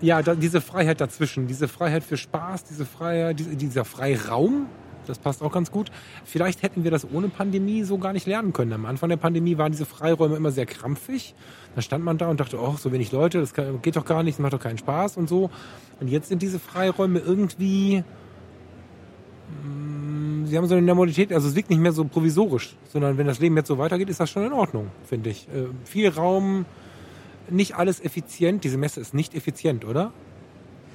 Ja, 0.00 0.20
da, 0.22 0.34
diese 0.34 0.60
Freiheit 0.60 1.00
dazwischen, 1.00 1.46
diese 1.46 1.66
Freiheit 1.66 2.04
für 2.04 2.16
Spaß, 2.16 2.64
diese 2.64 2.84
Freiheit, 2.84 3.38
diese, 3.38 3.56
dieser 3.56 3.84
Freiraum, 3.84 4.66
das 5.06 5.18
passt 5.18 5.42
auch 5.42 5.52
ganz 5.52 5.70
gut. 5.70 5.90
Vielleicht 6.24 6.62
hätten 6.62 6.82
wir 6.84 6.90
das 6.90 7.06
ohne 7.10 7.28
Pandemie 7.28 7.84
so 7.84 7.98
gar 7.98 8.12
nicht 8.12 8.26
lernen 8.26 8.52
können. 8.52 8.72
Am 8.72 8.86
Anfang 8.86 9.08
der 9.08 9.16
Pandemie 9.18 9.56
waren 9.56 9.72
diese 9.72 9.86
Freiräume 9.86 10.36
immer 10.36 10.50
sehr 10.50 10.66
krampfig. 10.66 11.34
Da 11.74 11.80
stand 11.82 12.04
man 12.04 12.18
da 12.18 12.28
und 12.28 12.40
dachte, 12.40 12.58
oh, 12.60 12.76
so 12.78 12.90
wenig 12.90 13.12
Leute, 13.12 13.38
das 13.40 13.54
geht 13.54 13.96
doch 13.96 14.04
gar 14.04 14.22
nicht, 14.22 14.38
das 14.38 14.42
macht 14.42 14.52
doch 14.52 14.60
keinen 14.60 14.78
Spaß 14.78 15.16
und 15.16 15.28
so. 15.28 15.50
Und 16.00 16.08
jetzt 16.08 16.28
sind 16.28 16.42
diese 16.42 16.58
Freiräume 16.58 17.18
irgendwie, 17.20 18.02
sie 20.46 20.56
haben 20.56 20.66
so 20.66 20.74
eine 20.74 20.86
Normalität, 20.86 21.32
also 21.32 21.48
es 21.48 21.54
wirkt 21.54 21.70
nicht 21.70 21.80
mehr 21.80 21.92
so 21.92 22.04
provisorisch, 22.04 22.76
sondern 22.92 23.18
wenn 23.18 23.26
das 23.26 23.38
Leben 23.38 23.56
jetzt 23.56 23.68
so 23.68 23.78
weitergeht, 23.78 24.08
ist 24.08 24.20
das 24.20 24.30
schon 24.30 24.44
in 24.44 24.52
Ordnung, 24.52 24.90
finde 25.06 25.30
ich. 25.30 25.48
Äh, 25.48 25.66
viel 25.84 26.08
Raum, 26.08 26.66
nicht 27.50 27.76
alles 27.76 28.02
effizient. 28.02 28.64
Diese 28.64 28.78
Messe 28.78 29.00
ist 29.00 29.14
nicht 29.14 29.34
effizient, 29.34 29.84
oder? 29.84 30.12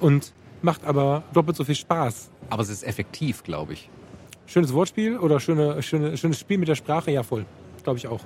Und 0.00 0.32
macht 0.62 0.84
aber 0.84 1.22
doppelt 1.32 1.56
so 1.56 1.64
viel 1.64 1.74
Spaß. 1.74 2.30
Aber 2.50 2.62
es 2.62 2.68
ist 2.68 2.82
effektiv, 2.82 3.42
glaube 3.42 3.74
ich. 3.74 3.88
Schönes 4.46 4.72
Wortspiel 4.72 5.18
oder 5.18 5.38
schöne, 5.38 5.82
schöne, 5.82 6.16
schönes 6.16 6.38
Spiel 6.40 6.58
mit 6.58 6.68
der 6.68 6.74
Sprache, 6.74 7.10
ja 7.10 7.22
voll. 7.22 7.46
Glaube 7.84 7.98
ich 7.98 8.08
auch. 8.08 8.20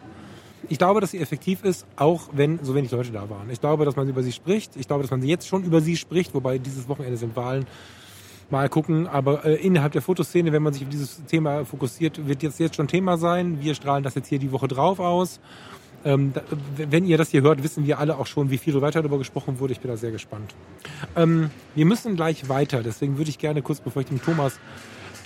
Ich 0.71 0.79
glaube, 0.79 1.01
dass 1.03 1.11
sie 1.11 1.19
effektiv 1.19 1.63
ist, 1.63 1.87
auch 1.97 2.31
wenn 2.33 2.59
so 2.65 2.75
wenig 2.75 2.91
Leute 2.91 3.13
da 3.13 3.29
waren. 3.29 3.51
Ich 3.51 3.61
glaube, 3.61 3.85
dass 3.85 3.97
man 3.97 4.09
über 4.09 4.23
sie 4.23 4.33
spricht. 4.33 4.77
Ich 4.77 4.87
glaube, 4.87 5.03
dass 5.03 5.11
man 5.11 5.23
jetzt 5.23 5.47
schon 5.47 5.63
über 5.63 5.83
sie 5.83 5.97
spricht, 5.97 6.35
wobei 6.35 6.57
dieses 6.59 6.89
Wochenende 6.89 7.19
sind 7.19 7.37
Wahlen. 7.37 7.67
Mal 8.51 8.69
gucken, 8.69 9.07
aber 9.07 9.45
äh, 9.45 9.55
innerhalb 9.55 9.93
der 9.93 10.03
Fotoszene, 10.03 10.53
wenn 10.53 10.63
man 10.63 10.73
sich 10.73 10.83
auf 10.83 10.89
dieses 10.89 11.25
Thema 11.25 11.65
fokussiert, 11.65 12.27
wird 12.27 12.43
jetzt 12.43 12.61
jetzt 12.61 12.77
schon 12.77 12.89
Thema 12.89 13.17
sein. 13.17 13.61
Wir 13.61 13.75
strahlen 13.75 14.05
das 14.05 14.15
jetzt 14.15 14.29
hier 14.29 14.39
die 14.39 14.53
Woche 14.53 14.69
drauf 14.69 15.01
aus. 15.01 15.41
Ähm, 16.05 16.33
da, 16.35 16.43
wenn 16.77 17.07
ihr 17.07 17.17
das 17.17 17.31
hier 17.31 17.43
hört, 17.43 17.63
wissen 17.63 17.87
wir 17.87 17.99
alle 17.99 18.19
auch 18.19 18.27
schon, 18.27 18.51
wie 18.51 18.59
viel 18.59 18.79
weiter 18.83 19.01
darüber 19.01 19.19
gesprochen 19.19 19.59
wurde. 19.59 19.73
Ich 19.73 19.81
bin 19.81 19.91
da 19.91 19.97
sehr 19.97 20.11
gespannt. 20.11 20.55
Ähm, 21.17 21.51
wir 21.75 21.87
müssen 21.87 22.15
gleich 22.17 22.49
weiter, 22.49 22.83
deswegen 22.83 23.17
würde 23.17 23.31
ich 23.31 23.39
gerne 23.39 23.63
kurz, 23.63 23.81
bevor 23.81 24.03
ich 24.03 24.09
dem 24.09 24.21
Thomas, 24.23 24.59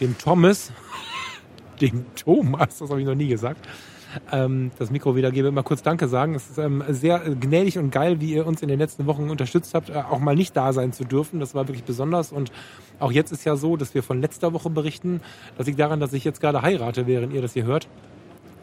dem 0.01 0.17
Thomas, 0.17 0.73
dem 1.81 2.07
Thomas, 2.15 2.79
das 2.79 2.91
habe 2.91 3.01
ich 3.01 3.07
noch 3.07 3.17
nie 3.17 3.29
gesagt, 3.29 3.67
ähm, 4.33 4.71
das 4.79 4.91
Mikro 4.91 5.17
wiedergebe, 5.17 5.51
mal 5.51 5.63
kurz 5.63 5.83
Danke 5.83 6.09
sagen. 6.09 6.35
Es 6.35 6.51
ist 6.51 6.59
ähm, 6.59 6.83
sehr 6.89 7.19
gnädig 7.19 7.79
und 7.79 7.91
geil, 7.91 8.21
wie 8.21 8.33
ihr 8.33 8.47
uns 8.47 8.63
in 8.63 8.69
den 8.69 8.79
letzten 8.79 9.07
Wochen 9.07 9.31
unterstützt 9.31 9.75
habt, 9.75 9.91
äh, 9.91 9.95
auch 9.95 10.19
mal 10.19 10.35
nicht 10.35 10.57
da 10.57 10.73
sein 10.73 10.93
zu 10.93 11.05
dürfen. 11.05 11.41
Das 11.41 11.55
war 11.55 11.69
wirklich 11.69 11.85
besonders 11.85 12.33
und 12.33 12.53
auch 12.99 13.13
jetzt 13.13 13.33
ist 13.33 13.45
ja 13.45 13.57
so, 13.57 13.77
dass 13.77 13.95
wir 13.95 14.03
von 14.03 14.21
letzter 14.21 14.53
Woche 14.53 14.71
berichten. 14.71 15.21
Das 15.57 15.67
liegt 15.67 15.79
daran, 15.79 16.01
dass 16.01 16.13
ich 16.13 16.25
jetzt 16.25 16.41
gerade 16.41 16.63
heirate, 16.63 17.07
während 17.07 17.33
ihr 17.33 17.43
das 17.43 17.53
hier 17.53 17.65
hört 17.65 17.89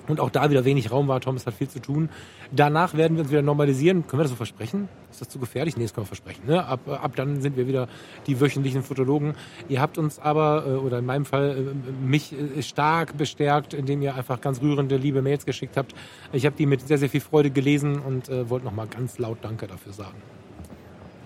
und 0.08 0.20
auch 0.20 0.30
da 0.30 0.50
wieder 0.50 0.66
wenig 0.66 0.92
Raum 0.92 1.08
war. 1.08 1.20
Thomas 1.22 1.46
hat 1.46 1.54
viel 1.54 1.68
zu 1.68 1.80
tun. 1.80 2.10
Danach 2.52 2.94
werden 2.96 3.18
wir 3.18 3.24
uns 3.24 3.32
wieder 3.32 3.42
normalisieren. 3.42 4.08
Können 4.08 4.20
wir 4.20 4.24
das 4.24 4.32
so 4.32 4.36
versprechen? 4.36 4.88
Ist 5.12 5.22
das 5.22 5.30
zu 5.30 5.40
gefährlich? 5.40 5.78
Nee, 5.78 5.84
das 5.84 5.94
können 5.94 6.06
wir 6.06 6.10
versprechen. 6.10 6.44
Ne? 6.48 6.66
Ab, 6.66 6.82
ab 6.88 7.16
dann 7.16 7.42
sind 7.42 7.58
wir 7.58 7.68
wieder 7.68 7.88
die 8.28 8.40
wöchentlichen 8.40 8.84
Fotologen. 8.84 9.34
Ihr 9.70 9.82
habt 9.82 9.98
uns 9.98 10.20
aber, 10.20 10.66
äh, 10.68 10.70
oder 10.72 11.00
in 11.00 11.06
meinem 11.06 11.26
Fall, 11.26 11.58
äh, 11.58 12.06
mich 12.06 12.34
äh, 12.34 12.62
stark 12.62 13.18
bestärkt, 13.18 13.74
indem 13.74 14.02
ihr 14.02 14.16
einfach 14.16 14.42
ganz 14.42 14.62
rührende, 14.62 14.98
liebe 14.98 15.22
Mails 15.22 15.46
geschickt 15.46 15.78
habt. 15.78 15.96
Ich 16.34 16.46
habe 16.46 16.56
die 16.56 16.66
mit 16.66 16.88
sehr, 16.88 16.98
sehr 16.98 17.10
viel 17.10 17.22
Freude 17.22 17.50
gelesen 17.50 18.00
und 18.00 18.30
äh, 18.30 18.50
wollte 18.50 18.66
nochmal 18.66 18.88
ganz 18.88 19.18
laut 19.18 19.38
Danke 19.42 19.68
dafür 19.68 19.94
sagen. 19.94 20.16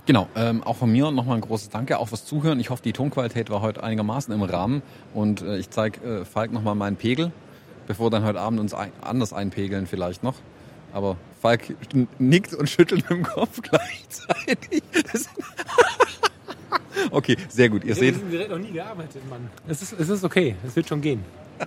Genau, 0.06 0.28
ähm, 0.36 0.64
auch 0.64 0.76
von 0.76 0.92
mir 0.92 1.12
nochmal 1.12 1.36
ein 1.36 1.42
großes 1.42 1.70
Danke, 1.70 2.00
auch 2.00 2.08
fürs 2.08 2.26
Zuhören. 2.26 2.60
Ich 2.60 2.72
hoffe, 2.72 2.82
die 2.82 2.94
Tonqualität 2.94 3.52
war 3.52 3.62
heute 3.62 3.84
einigermaßen 3.84 4.34
im 4.34 4.42
Rahmen 4.42 4.82
und 5.14 5.44
äh, 5.44 5.58
ich 5.60 5.70
zeige 5.70 6.22
äh, 6.22 6.26
Falk 6.26 6.52
nochmal 6.52 6.74
meinen 6.74 6.96
Pegel 6.96 7.32
bevor 7.90 8.06
wir 8.06 8.12
dann 8.12 8.24
heute 8.24 8.40
Abend 8.40 8.60
uns 8.60 8.76
ein, 8.76 8.92
anders 9.02 9.34
einpegeln 9.34 9.88
vielleicht 9.88 10.22
noch. 10.22 10.36
Aber 10.94 11.18
Falk 11.42 11.76
nickt 12.20 12.54
und 12.54 12.70
schüttelt 12.70 13.10
mit 13.10 13.20
dem 13.20 13.24
Kopf 13.24 13.62
gleichzeitig. 13.64 14.84
okay, 17.12 17.36
sehr 17.50 17.70
gut. 17.70 17.84
Ihr 17.84 17.94
ich 17.94 17.98
seht. 17.98 18.16
Ich 18.16 18.22
habe 18.22 18.32
Gerät 18.32 18.50
noch 18.52 18.60
nie 18.60 18.72
gearbeitet, 18.72 19.28
Mann. 19.28 19.50
Es 19.68 19.82
ist, 19.82 19.94
es 19.94 20.08
ist 20.08 20.24
okay. 20.24 20.56
Es 20.66 20.76
wird 20.76 20.88
schon 20.88 21.02
gehen. 21.02 21.26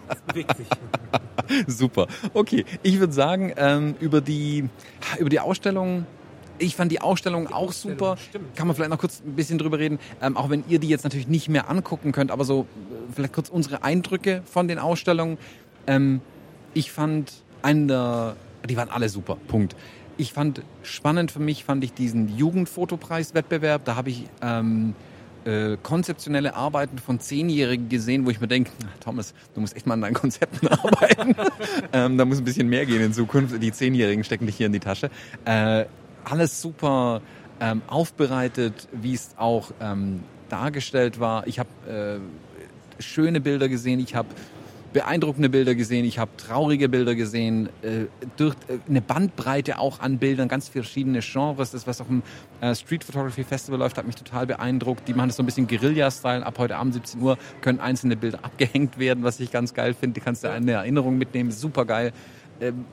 Es 0.09 0.21
bewegt 0.21 0.57
sich. 0.57 0.67
Super. 1.67 2.07
Okay, 2.33 2.65
ich 2.85 3.01
würde 3.01 3.13
sagen, 3.13 3.53
ähm, 3.57 3.97
über, 3.99 4.21
die, 4.21 4.69
über 5.19 5.29
die 5.29 5.41
Ausstellung 5.41 6.07
ich 6.59 6.77
fand 6.77 6.93
die 6.93 7.01
Ausstellung 7.01 7.49
die 7.49 7.55
auch 7.55 7.69
Ausstellung, 7.69 7.99
super. 7.99 8.17
Stimmt. 8.17 8.57
Kann 8.57 8.67
man 8.67 8.77
vielleicht 8.77 8.91
noch 8.91 8.99
kurz 8.99 9.21
ein 9.25 9.35
bisschen 9.35 9.59
drüber 9.59 9.79
reden, 9.79 9.99
ähm, 10.21 10.37
auch 10.37 10.51
wenn 10.51 10.65
ihr 10.69 10.79
die 10.79 10.89
jetzt 10.89 11.03
natürlich 11.03 11.27
nicht 11.27 11.49
mehr 11.49 11.69
angucken 11.69 12.13
könnt, 12.13 12.31
aber 12.31 12.45
so 12.45 12.63
äh, 12.91 13.13
vielleicht 13.15 13.33
kurz 13.33 13.49
unsere 13.49 13.83
Eindrücke 13.83 14.43
von 14.45 14.69
den 14.69 14.79
Ausstellungen. 14.79 15.39
Ähm, 15.87 16.21
ich 16.75 16.93
fand 16.93 17.33
einen 17.63 17.89
der, 17.89 18.37
die 18.69 18.77
waren 18.77 18.89
alle 18.89 19.09
super, 19.09 19.37
Punkt. 19.49 19.77
Ich 20.17 20.33
fand 20.33 20.63
spannend 20.83 21.33
für 21.33 21.41
mich, 21.41 21.65
fand 21.65 21.83
ich 21.85 21.93
diesen 21.95 22.37
Jugendfotopreis-Wettbewerb. 22.37 23.85
Da 23.85 23.97
habe 23.97 24.11
ich 24.11 24.25
ähm, 24.43 24.95
äh, 25.45 25.77
konzeptionelle 25.83 26.55
Arbeiten 26.55 26.99
von 26.99 27.19
Zehnjährigen 27.19 27.89
gesehen, 27.89 28.27
wo 28.27 28.31
ich 28.31 28.41
mir 28.41 28.49
denke, 28.49 28.71
Thomas, 29.01 29.35
du 29.55 29.61
musst 29.61 29.75
echt 29.75 29.87
mal 29.87 29.95
an 29.95 30.03
deinen 30.03 30.15
Konzepten 30.15 30.69
arbeiten. 30.69 31.35
ähm, 31.93 32.19
da 32.19 32.25
muss 32.25 32.39
ein 32.39 32.45
bisschen 32.45 32.69
mehr 32.69 32.87
gehen 32.87 33.01
in 33.01 33.13
Zukunft. 33.13 33.61
Die 33.61 33.73
Zehnjährigen 33.73 34.25
stecken 34.25 34.47
dich 34.47 34.57
hier 34.57 34.67
in 34.67 34.73
die 34.73 34.81
Tasche. 34.81 35.11
Äh, 35.45 35.87
alles 36.25 36.61
super 36.61 37.23
ähm, 37.61 37.83
aufbereitet, 37.87 38.89
wie 38.93 39.15
es 39.15 39.31
auch 39.37 39.73
ähm, 39.81 40.21
dargestellt 40.49 41.19
war. 41.19 41.47
Ich 41.47 41.59
habe 41.59 42.21
äh, 43.01 43.03
schöne 43.03 43.41
Bilder 43.41 43.69
gesehen. 43.69 44.01
Ich 44.01 44.15
habe 44.15 44.29
beeindruckende 44.93 45.49
Bilder 45.49 45.75
gesehen, 45.75 46.05
ich 46.05 46.19
habe 46.19 46.31
traurige 46.37 46.89
Bilder 46.89 47.15
gesehen, 47.15 47.69
äh, 47.83 48.07
durch 48.37 48.55
äh, 48.69 48.79
eine 48.89 49.01
Bandbreite 49.01 49.79
auch 49.79 50.01
an 50.01 50.19
Bildern, 50.19 50.49
ganz 50.49 50.69
verschiedene 50.69 51.21
Genres. 51.21 51.71
Das, 51.73 51.87
was 51.87 52.01
auf 52.01 52.07
dem 52.07 52.23
äh, 52.61 52.75
Street 52.75 53.05
Photography 53.05 53.45
Festival 53.45 53.79
läuft, 53.79 53.99
hat 53.99 54.07
mich 54.07 54.17
total 54.17 54.47
beeindruckt. 54.47 55.09
Die 55.09 55.15
machen 55.15 55.29
das 55.29 55.37
so 55.37 55.43
ein 55.43 55.47
bisschen 55.47 55.67
Guerilla-Style. 55.67 56.45
Ab 56.45 56.59
heute 56.59 56.77
Abend 56.77 56.95
17 56.95 57.21
Uhr 57.21 57.39
können 57.61 57.81
einzelne 57.81 58.17
Bilder 58.17 58.39
abgehängt 58.43 58.99
werden, 58.99 59.25
was 59.25 59.41
ich 59.41 59.51
ganz 59.51 59.75
geil 59.75 59.95
finde. 59.95 60.15
Die 60.15 60.25
kannst 60.25 60.45
du 60.45 60.51
eine 60.51 60.73
Erinnerung 60.73 61.19
mitnehmen, 61.19 61.51
super 61.51 61.85
geil. 61.85 62.13
Ähm, 62.61 62.85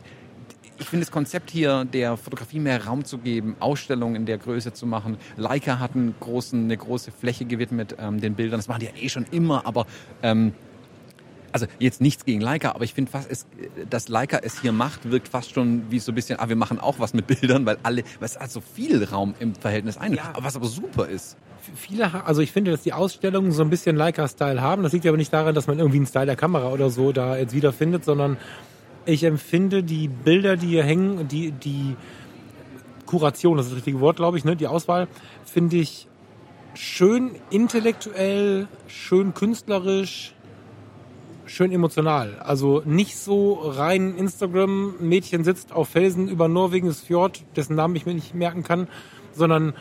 ich 0.80 0.88
finde 0.88 1.06
das 1.06 1.12
Konzept 1.12 1.52
hier, 1.52 1.84
der 1.84 2.16
Fotografie 2.16 2.60
mehr 2.60 2.86
Raum 2.86 3.04
zu 3.04 3.18
geben, 3.18 3.58
Ausstellungen 3.60 4.16
in 4.16 4.26
der 4.26 4.38
Größe 4.38 4.72
zu 4.72 4.86
machen. 4.86 5.18
Leica 5.36 5.80
hat 5.80 5.94
einen 5.94 6.16
großen, 6.20 6.64
eine 6.64 6.78
große 6.78 7.12
Fläche 7.12 7.44
gewidmet 7.44 7.98
ähm, 8.00 8.22
den 8.22 8.36
Bildern. 8.36 8.60
Das 8.60 8.70
machen 8.70 8.80
die 8.80 8.86
ja 8.86 8.94
eh 8.96 9.10
schon 9.10 9.26
immer, 9.32 9.66
aber 9.66 9.86
ähm, 10.24 10.54
also 11.52 11.66
jetzt 11.80 12.02
nichts 12.02 12.26
gegen 12.26 12.42
Leica, 12.42 12.72
aber 12.72 12.84
ich 12.84 12.94
finde 12.94 13.12
fast, 13.12 13.30
es, 13.30 13.46
dass 13.90 14.10
Leica 14.10 14.40
es 14.44 14.62
hier 14.62 14.72
macht, 14.72 15.10
wirkt 15.10 15.28
fast 15.28 15.54
schon 15.54 15.84
wie 15.90 16.00
so 16.00 16.12
ein 16.12 16.16
bisschen, 16.16 16.40
ah, 16.40 16.50
wir 16.50 16.56
machen 16.56 16.80
auch 16.80 17.00
was 17.00 17.14
mit 17.14 17.28
Bildern, 17.28 17.66
weil 17.66 17.78
alle, 17.84 18.04
weil 18.20 18.26
es 18.26 18.40
hat 18.40 18.52
so 18.52 18.62
viel 18.62 19.04
Raum 19.04 19.34
im 19.40 19.56
Verhältnis 19.56 19.98
ein, 19.98 20.14
ja. 20.14 20.34
was 20.40 20.56
aber 20.56 20.68
super 20.68 21.08
ist. 21.08 21.38
Viele, 21.76 22.26
also 22.26 22.42
ich 22.42 22.52
finde, 22.52 22.72
dass 22.72 22.82
die 22.82 22.94
Ausstellungen 22.94 23.52
so 23.52 23.62
ein 23.62 23.70
bisschen 23.70 23.96
Leica-Style 23.96 24.62
haben. 24.62 24.82
Das 24.82 24.94
liegt 24.94 25.06
aber 25.06 25.18
nicht 25.18 25.32
daran, 25.32 25.54
dass 25.54 25.68
man 25.68 25.78
irgendwie 25.78 25.98
einen 25.98 26.08
Style 26.08 26.26
der 26.26 26.36
Kamera 26.36 26.70
oder 26.70 26.90
so 26.90 27.12
da 27.12 27.38
jetzt 27.38 27.54
wiederfindet, 27.54 28.06
sondern 28.06 28.38
ich 29.06 29.24
empfinde 29.24 29.84
die 29.84 30.08
Bilder, 30.08 30.56
die 30.56 30.68
hier 30.68 30.84
hängen, 30.84 31.28
die, 31.28 31.52
die 31.52 31.96
Kuration, 33.06 33.58
das 33.58 33.66
ist 33.66 33.72
das 33.72 33.78
richtige 33.78 34.00
Wort, 34.00 34.18
glaube 34.18 34.38
ich, 34.38 34.46
ne, 34.46 34.56
die 34.56 34.68
Auswahl, 34.68 35.08
finde 35.46 35.78
ich 35.78 36.08
schön 36.76 37.32
intellektuell, 37.50 38.68
schön 38.88 39.34
künstlerisch, 39.34 40.34
schön 41.50 41.72
emotional. 41.72 42.38
Also 42.40 42.82
nicht 42.86 43.18
so 43.18 43.54
rein 43.54 44.16
Instagram, 44.16 44.96
Mädchen 45.00 45.44
sitzt 45.44 45.72
auf 45.72 45.90
Felsen 45.90 46.28
über 46.28 46.48
Norwegens 46.48 47.02
Fjord, 47.02 47.44
dessen 47.56 47.76
Namen 47.76 47.96
ich 47.96 48.06
mir 48.06 48.14
nicht 48.14 48.34
merken 48.36 48.64
kann, 48.64 48.88
sondern 49.34 49.74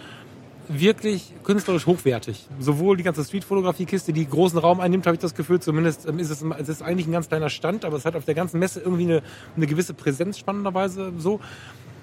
wirklich 0.69 1.33
künstlerisch 1.45 1.87
hochwertig. 1.87 2.47
Sowohl 2.59 2.97
die 2.97 3.03
ganze 3.03 3.25
Streetfotografie-Kiste, 3.25 4.13
die 4.13 4.29
großen 4.29 4.59
Raum 4.59 4.81
einnimmt, 4.81 5.07
habe 5.07 5.15
ich 5.15 5.21
das 5.21 5.35
Gefühl, 5.35 5.61
zumindest 5.61 6.07
ähm, 6.07 6.19
ist 6.19 6.31
es, 6.31 6.43
es 6.59 6.69
ist 6.69 6.83
eigentlich 6.83 7.07
ein 7.07 7.13
ganz 7.13 7.29
kleiner 7.29 7.49
Stand, 7.49 7.85
aber 7.85 7.97
es 7.97 8.05
hat 8.05 8.17
auf 8.17 8.25
der 8.25 8.35
ganzen 8.35 8.59
Messe 8.59 8.81
irgendwie 8.81 9.05
eine, 9.05 9.23
eine 9.57 9.67
gewisse 9.67 9.95
Präsenz 9.95 10.39
spannenderweise 10.39 11.13
so. 11.19 11.41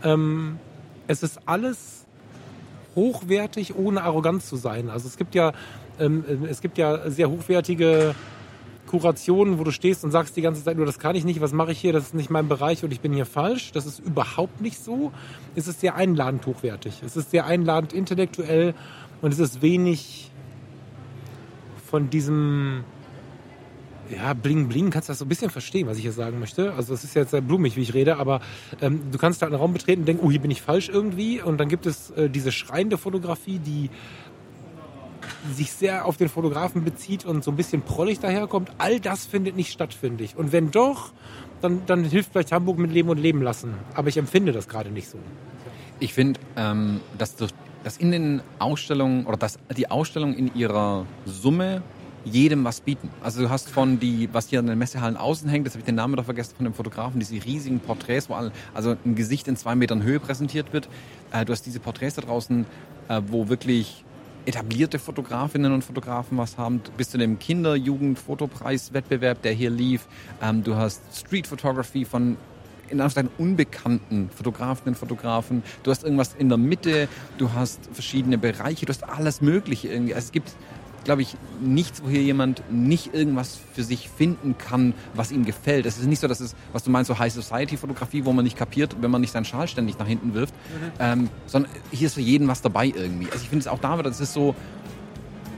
Ähm, 0.04 0.60
es 1.08 1.22
ist 1.22 1.40
alles 1.46 2.06
hochwertig, 2.96 3.76
ohne 3.76 4.04
arrogant 4.04 4.44
zu 4.44 4.56
sein. 4.56 4.90
Also 4.90 5.08
es 5.08 5.18
gibt 5.18 5.36
ja, 5.36 5.54
ähm, 6.00 6.24
es 6.50 6.62
gibt 6.62 6.78
ja 6.78 7.10
sehr 7.10 7.30
hochwertige 7.30 8.16
Kurationen, 8.88 9.60
wo 9.60 9.64
du 9.64 9.72
stehst 9.72 10.04
und 10.04 10.12
sagst 10.12 10.36
die 10.38 10.42
ganze 10.42 10.64
Zeit 10.64 10.78
nur, 10.78 10.86
das 10.86 11.00
kann 11.00 11.16
ich 11.16 11.26
nicht, 11.26 11.42
was 11.42 11.54
mache 11.54 11.72
ich 11.72 11.80
hier, 11.80 11.94
das 11.94 12.04
ist 12.06 12.14
nicht 12.14 12.30
mein 12.30 12.48
Bereich 12.48 12.84
und 12.84 12.92
ich 12.92 13.02
bin 13.02 13.14
hier 13.14 13.26
falsch. 13.26 13.72
Das 13.72 13.86
ist 13.86 14.00
überhaupt 14.00 14.62
nicht 14.62 14.84
so. 14.84 15.12
Es 15.56 15.68
ist 15.68 15.82
sehr 15.82 15.96
einladend 15.96 16.46
hochwertig. 16.46 17.02
Es 17.06 17.18
ist 17.18 17.32
sehr 17.32 17.46
einladend 17.46 17.94
intellektuell 17.94 18.74
und 19.22 19.34
es 19.34 19.40
ist 19.40 19.62
wenig 19.62 20.32
von 21.90 22.10
diesem 22.10 22.84
ja, 24.10 24.34
bling 24.34 24.68
bling, 24.68 24.92
kannst 24.92 25.10
du 25.10 25.12
das 25.12 25.20
so 25.20 25.26
ein 25.26 25.30
bisschen 25.30 25.50
verstehen, 25.50 25.88
was 25.88 25.98
ich 25.98 26.04
hier 26.04 26.12
sagen 26.12 26.40
möchte. 26.40 26.74
Also 26.74 26.94
es 26.94 27.04
ist 27.04 27.16
jetzt 27.16 27.32
sehr 27.32 27.42
blumig, 27.42 27.76
wie 27.76 27.82
ich 27.82 27.94
rede, 27.94 28.18
aber 28.18 28.42
ähm, 28.82 29.02
du 29.12 29.18
kannst 29.18 29.42
halt 29.42 29.52
einen 29.52 29.60
Raum 29.60 29.74
betreten 29.74 30.02
und 30.02 30.08
denken, 30.08 30.26
oh, 30.26 30.32
hier 30.32 30.42
bin 30.42 30.52
ich 30.52 30.62
falsch 30.62 30.90
irgendwie. 30.90 31.42
Und 31.42 31.58
dann 31.58 31.70
gibt 31.70 31.86
es 31.86 32.12
äh, 32.12 32.30
diese 32.30 32.52
schreiende 32.52 32.98
Fotografie, 32.98 33.60
die 33.60 33.90
sich 35.54 35.72
sehr 35.72 36.06
auf 36.06 36.18
den 36.18 36.30
Fotografen 36.30 36.84
bezieht 36.84 37.26
und 37.26 37.44
so 37.44 37.52
ein 37.52 37.58
bisschen 37.58 37.82
prollig 37.82 38.20
daherkommt, 38.20 38.72
all 38.78 39.00
das 39.00 39.26
findet 39.26 39.56
nicht 39.56 39.72
statt, 39.72 39.94
finde 39.94 40.24
ich. 40.24 40.38
Und 40.38 40.52
wenn 40.52 40.72
doch, 40.72 41.12
dann, 41.62 41.82
dann 41.86 42.04
hilft 42.04 42.32
vielleicht 42.32 42.52
Hamburg 42.52 42.78
mit 42.78 42.92
Leben 42.92 43.10
und 43.10 43.18
Leben 43.18 43.42
lassen. 43.42 43.74
Aber 43.94 44.10
ich 44.10 44.18
empfinde 44.18 44.52
das 44.52 44.68
gerade 44.68 44.92
nicht 44.92 45.10
so. 45.10 45.18
Ich 46.00 46.14
finde, 46.14 46.40
ähm, 46.58 47.00
dass 47.18 47.36
dass 47.86 47.98
in 47.98 48.12
den 48.12 48.42
Ausstellungen 48.58 49.28
oder 49.28 49.38
dass 49.38 49.60
die 49.78 49.92
Ausstellungen 49.92 50.36
in 50.36 50.56
ihrer 50.56 51.06
Summe 51.26 51.84
jedem 52.24 52.64
was 52.64 52.82
bieten. 52.82 53.12
Also 53.22 53.44
du 53.44 53.50
hast 53.52 53.70
von 53.70 54.00
die, 54.00 54.28
was 54.34 54.50
hier 54.50 54.58
an 54.58 54.66
den 54.66 54.80
Messehallen 54.80 55.16
außen 55.16 55.48
hängt, 55.48 55.68
das 55.68 55.74
habe 55.74 55.82
ich 55.82 55.86
den 55.86 55.94
Namen 55.94 56.16
doch 56.16 56.26
vergessen, 56.26 56.56
von 56.56 56.64
dem 56.64 56.74
Fotografen, 56.74 57.20
diese 57.20 57.36
riesigen 57.46 57.80
Porträts, 57.80 58.28
wo 58.28 58.34
alle, 58.34 58.52
also 58.74 58.96
ein 59.06 59.14
Gesicht 59.14 59.48
in 59.48 59.56
zwei 59.56 59.76
Metern 59.76 60.02
Höhe 60.02 60.20
präsentiert 60.20 60.74
wird. 60.74 60.90
Äh, 61.32 61.46
du 61.46 61.54
hast 61.54 61.68
diese 61.68 61.80
Porträts 61.80 62.16
da 62.16 62.24
draußen, 62.24 62.66
äh, 63.08 63.22
wo 63.28 63.50
wirklich 63.50 64.04
etablierte 64.46 65.00
Fotografinnen 65.00 65.74
und 65.74 65.84
Fotografen 65.84 66.38
was 66.38 66.58
haben, 66.58 66.82
bis 66.98 67.10
zu 67.10 67.18
dem 67.18 67.40
Kinder-Jugend-Fotopreis-Wettbewerb, 67.40 69.42
der 69.42 69.54
hier 69.54 69.70
lief. 69.70 70.08
Ähm, 70.42 70.64
du 70.64 70.76
hast 70.76 71.02
Street 71.14 71.48
Photography 71.48 72.06
von 72.06 72.38
in 72.90 73.02
Anführungszeichen 73.02 73.32
unbekannten 73.38 74.30
Fotografinnen 74.30 74.94
und 74.94 75.00
Fotografen. 75.00 75.64
Du 75.84 75.92
hast 75.92 76.04
irgendwas 76.04 76.36
in 76.36 76.50
der 76.50 76.58
Mitte, 76.58 77.08
du 77.38 77.54
hast 77.54 77.90
verschiedene 77.92 78.38
Bereiche, 78.38 78.86
du 78.86 78.92
hast 78.92 79.04
alles 79.04 79.42
Mögliche 79.42 79.88
irgendwie. 79.88 80.14
Also 80.14 80.26
es 80.26 80.32
gibt 80.32 80.54
glaube 81.06 81.22
ich, 81.22 81.38
nichts, 81.62 82.04
wo 82.04 82.10
hier 82.10 82.22
jemand 82.22 82.64
nicht 82.70 83.14
irgendwas 83.14 83.58
für 83.74 83.84
sich 83.84 84.10
finden 84.10 84.58
kann, 84.58 84.94
was 85.14 85.32
ihm 85.32 85.46
gefällt. 85.46 85.86
Es 85.86 85.98
ist 85.98 86.08
nicht 86.08 86.20
so, 86.20 86.28
dass 86.28 86.42
es, 86.42 86.56
was 86.74 86.84
du 86.84 86.92
meinst, 86.92 87.08
so 87.08 87.18
High 87.18 87.32
Society 87.32 87.78
Fotografie, 87.78 88.26
wo 88.26 88.34
man 88.34 88.44
nicht 88.44 88.58
kapiert, 88.58 88.96
wenn 89.00 89.12
man 89.12 89.22
nicht 89.22 89.32
seinen 89.32 89.46
Schal 89.46 89.68
ständig 89.68 89.98
nach 89.98 90.08
hinten 90.08 90.34
wirft, 90.34 90.54
mhm. 90.54 90.92
ähm, 91.00 91.30
sondern 91.46 91.72
hier 91.92 92.08
ist 92.08 92.16
für 92.16 92.22
jeden 92.22 92.48
was 92.50 92.62
dabei 92.62 92.88
irgendwie. 92.88 93.28
Also 93.32 93.44
ich 93.44 93.50
finde 93.50 93.60
es 93.60 93.68
auch 93.68 93.80
da 93.80 93.98
wieder, 93.98 94.10
das 94.10 94.20
ist 94.20 94.34
so 94.34 94.56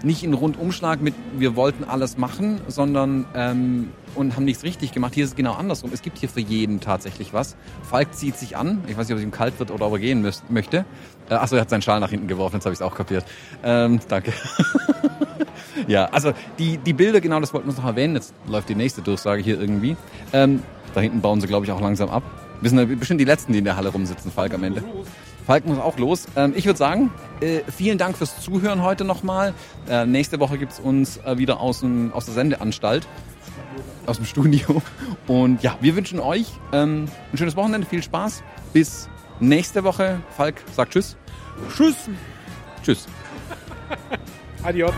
nicht 0.04 0.24
ein 0.24 0.34
Rundumschlag 0.34 1.02
mit, 1.02 1.14
wir 1.38 1.56
wollten 1.56 1.84
alles 1.84 2.18
machen, 2.18 2.62
sondern 2.68 3.26
ähm, 3.36 3.89
und 4.16 4.36
haben 4.36 4.45
nichts 4.45 4.64
richtig 4.64 4.91
gemacht. 4.91 5.14
Hier 5.14 5.24
ist 5.24 5.32
es 5.32 5.36
genau 5.36 5.54
andersrum. 5.54 5.91
Es 5.93 6.02
gibt 6.02 6.18
hier 6.18 6.30
für 6.30 6.39
jeden 6.39 6.80
tatsächlich 6.80 7.34
was. 7.34 7.56
Falk 7.84 8.14
zieht 8.16 8.36
sich 8.36 8.58
an. 8.58 8.84
Ich 8.88 8.98
weiß 8.98 9.08
nicht, 9.08 9.14
ob 9.14 9.20
es 9.20 9.24
ihm 9.24 9.32
kalt 9.32 9.60
wird 9.60 9.72
oder 9.72 9.86
ob 9.88 9.93
er 9.93 10.00
gehen 10.00 10.28
möchte. 10.50 10.86
Äh, 11.30 11.36
achso, 11.36 11.56
er 11.56 11.62
hat 11.62 11.70
seinen 11.70 11.82
Schal 11.82 12.00
nach 12.00 12.10
hinten 12.10 12.28
geworfen, 12.28 12.56
jetzt 12.56 12.66
habe 12.66 12.74
ich 12.74 12.80
es 12.80 12.82
auch 12.82 12.95
kapiert. 12.95 13.26
Ähm, 13.64 14.00
danke. 14.08 14.34
ja, 15.88 16.06
also 16.06 16.34
die, 16.58 16.78
die 16.78 16.93
Bilder, 16.93 17.22
genau 17.22 17.39
das 17.39 17.54
wollten 17.54 17.68
wir 17.68 17.76
noch 17.76 17.86
erwähnen. 17.86 18.16
Jetzt 18.16 18.34
läuft 18.48 18.70
die 18.70 18.76
nächste 18.76 19.02
Durchsage 19.02 19.41
hier 19.41 19.60
irgendwie. 19.60 19.95
Ähm, 20.34 20.64
da 20.93 21.02
hinten 21.02 21.22
bauen 21.22 21.41
sie, 21.41 21.48
glaube 21.48 21.66
ich, 21.66 21.72
auch 21.72 21.82
langsam 21.82 22.10
ab. 22.10 22.24
Wir 22.62 22.70
sind 22.70 23.00
bestimmt 23.00 23.22
die 23.22 23.26
Letzten, 23.26 23.54
die 23.54 23.60
in 23.60 23.66
der 23.66 23.78
Halle 23.78 23.89
rumsitzen, 23.89 24.32
Falk 24.32 24.54
am 24.54 24.64
Ende. 24.64 24.84
Falk 25.48 25.66
muss 25.66 25.80
auch 25.80 25.98
los. 25.98 26.28
Ähm, 26.36 26.52
ich 26.58 26.66
würde 26.66 26.78
sagen, 26.78 27.10
äh, 27.39 27.62
vielen 27.74 27.98
Dank 27.98 28.18
fürs 28.18 28.41
Zuhören 28.41 28.84
heute 28.84 29.06
nochmal. 29.06 29.54
Äh, 29.88 30.06
nächste 30.06 30.41
Woche 30.41 30.58
gibt's 30.58 30.78
uns 30.78 31.16
äh, 31.24 31.38
wieder 31.38 31.62
aus, 31.62 31.80
dem, 31.80 32.12
aus 32.12 32.26
der 32.26 32.34
Sendeanstalt, 32.34 33.08
aus 34.08 34.18
dem 34.18 34.26
Studio. 34.26 34.82
Und 35.26 35.64
ja, 35.64 35.78
wir 35.80 35.95
wünschen 35.95 36.20
euch 36.20 36.48
ähm, 36.74 37.08
ein 37.32 37.38
schönes 37.38 37.56
Wochenende, 37.56 37.88
viel 37.88 38.04
Spaß. 38.04 38.43
Bis 38.74 39.08
nächste 39.39 39.86
Woche. 39.86 40.20
Falk 40.36 40.62
sagt 40.76 40.91
Tschüss. 40.91 41.16
Tschüss. 41.74 41.95
Tschüss. 42.84 43.08
Adios. 44.64 44.93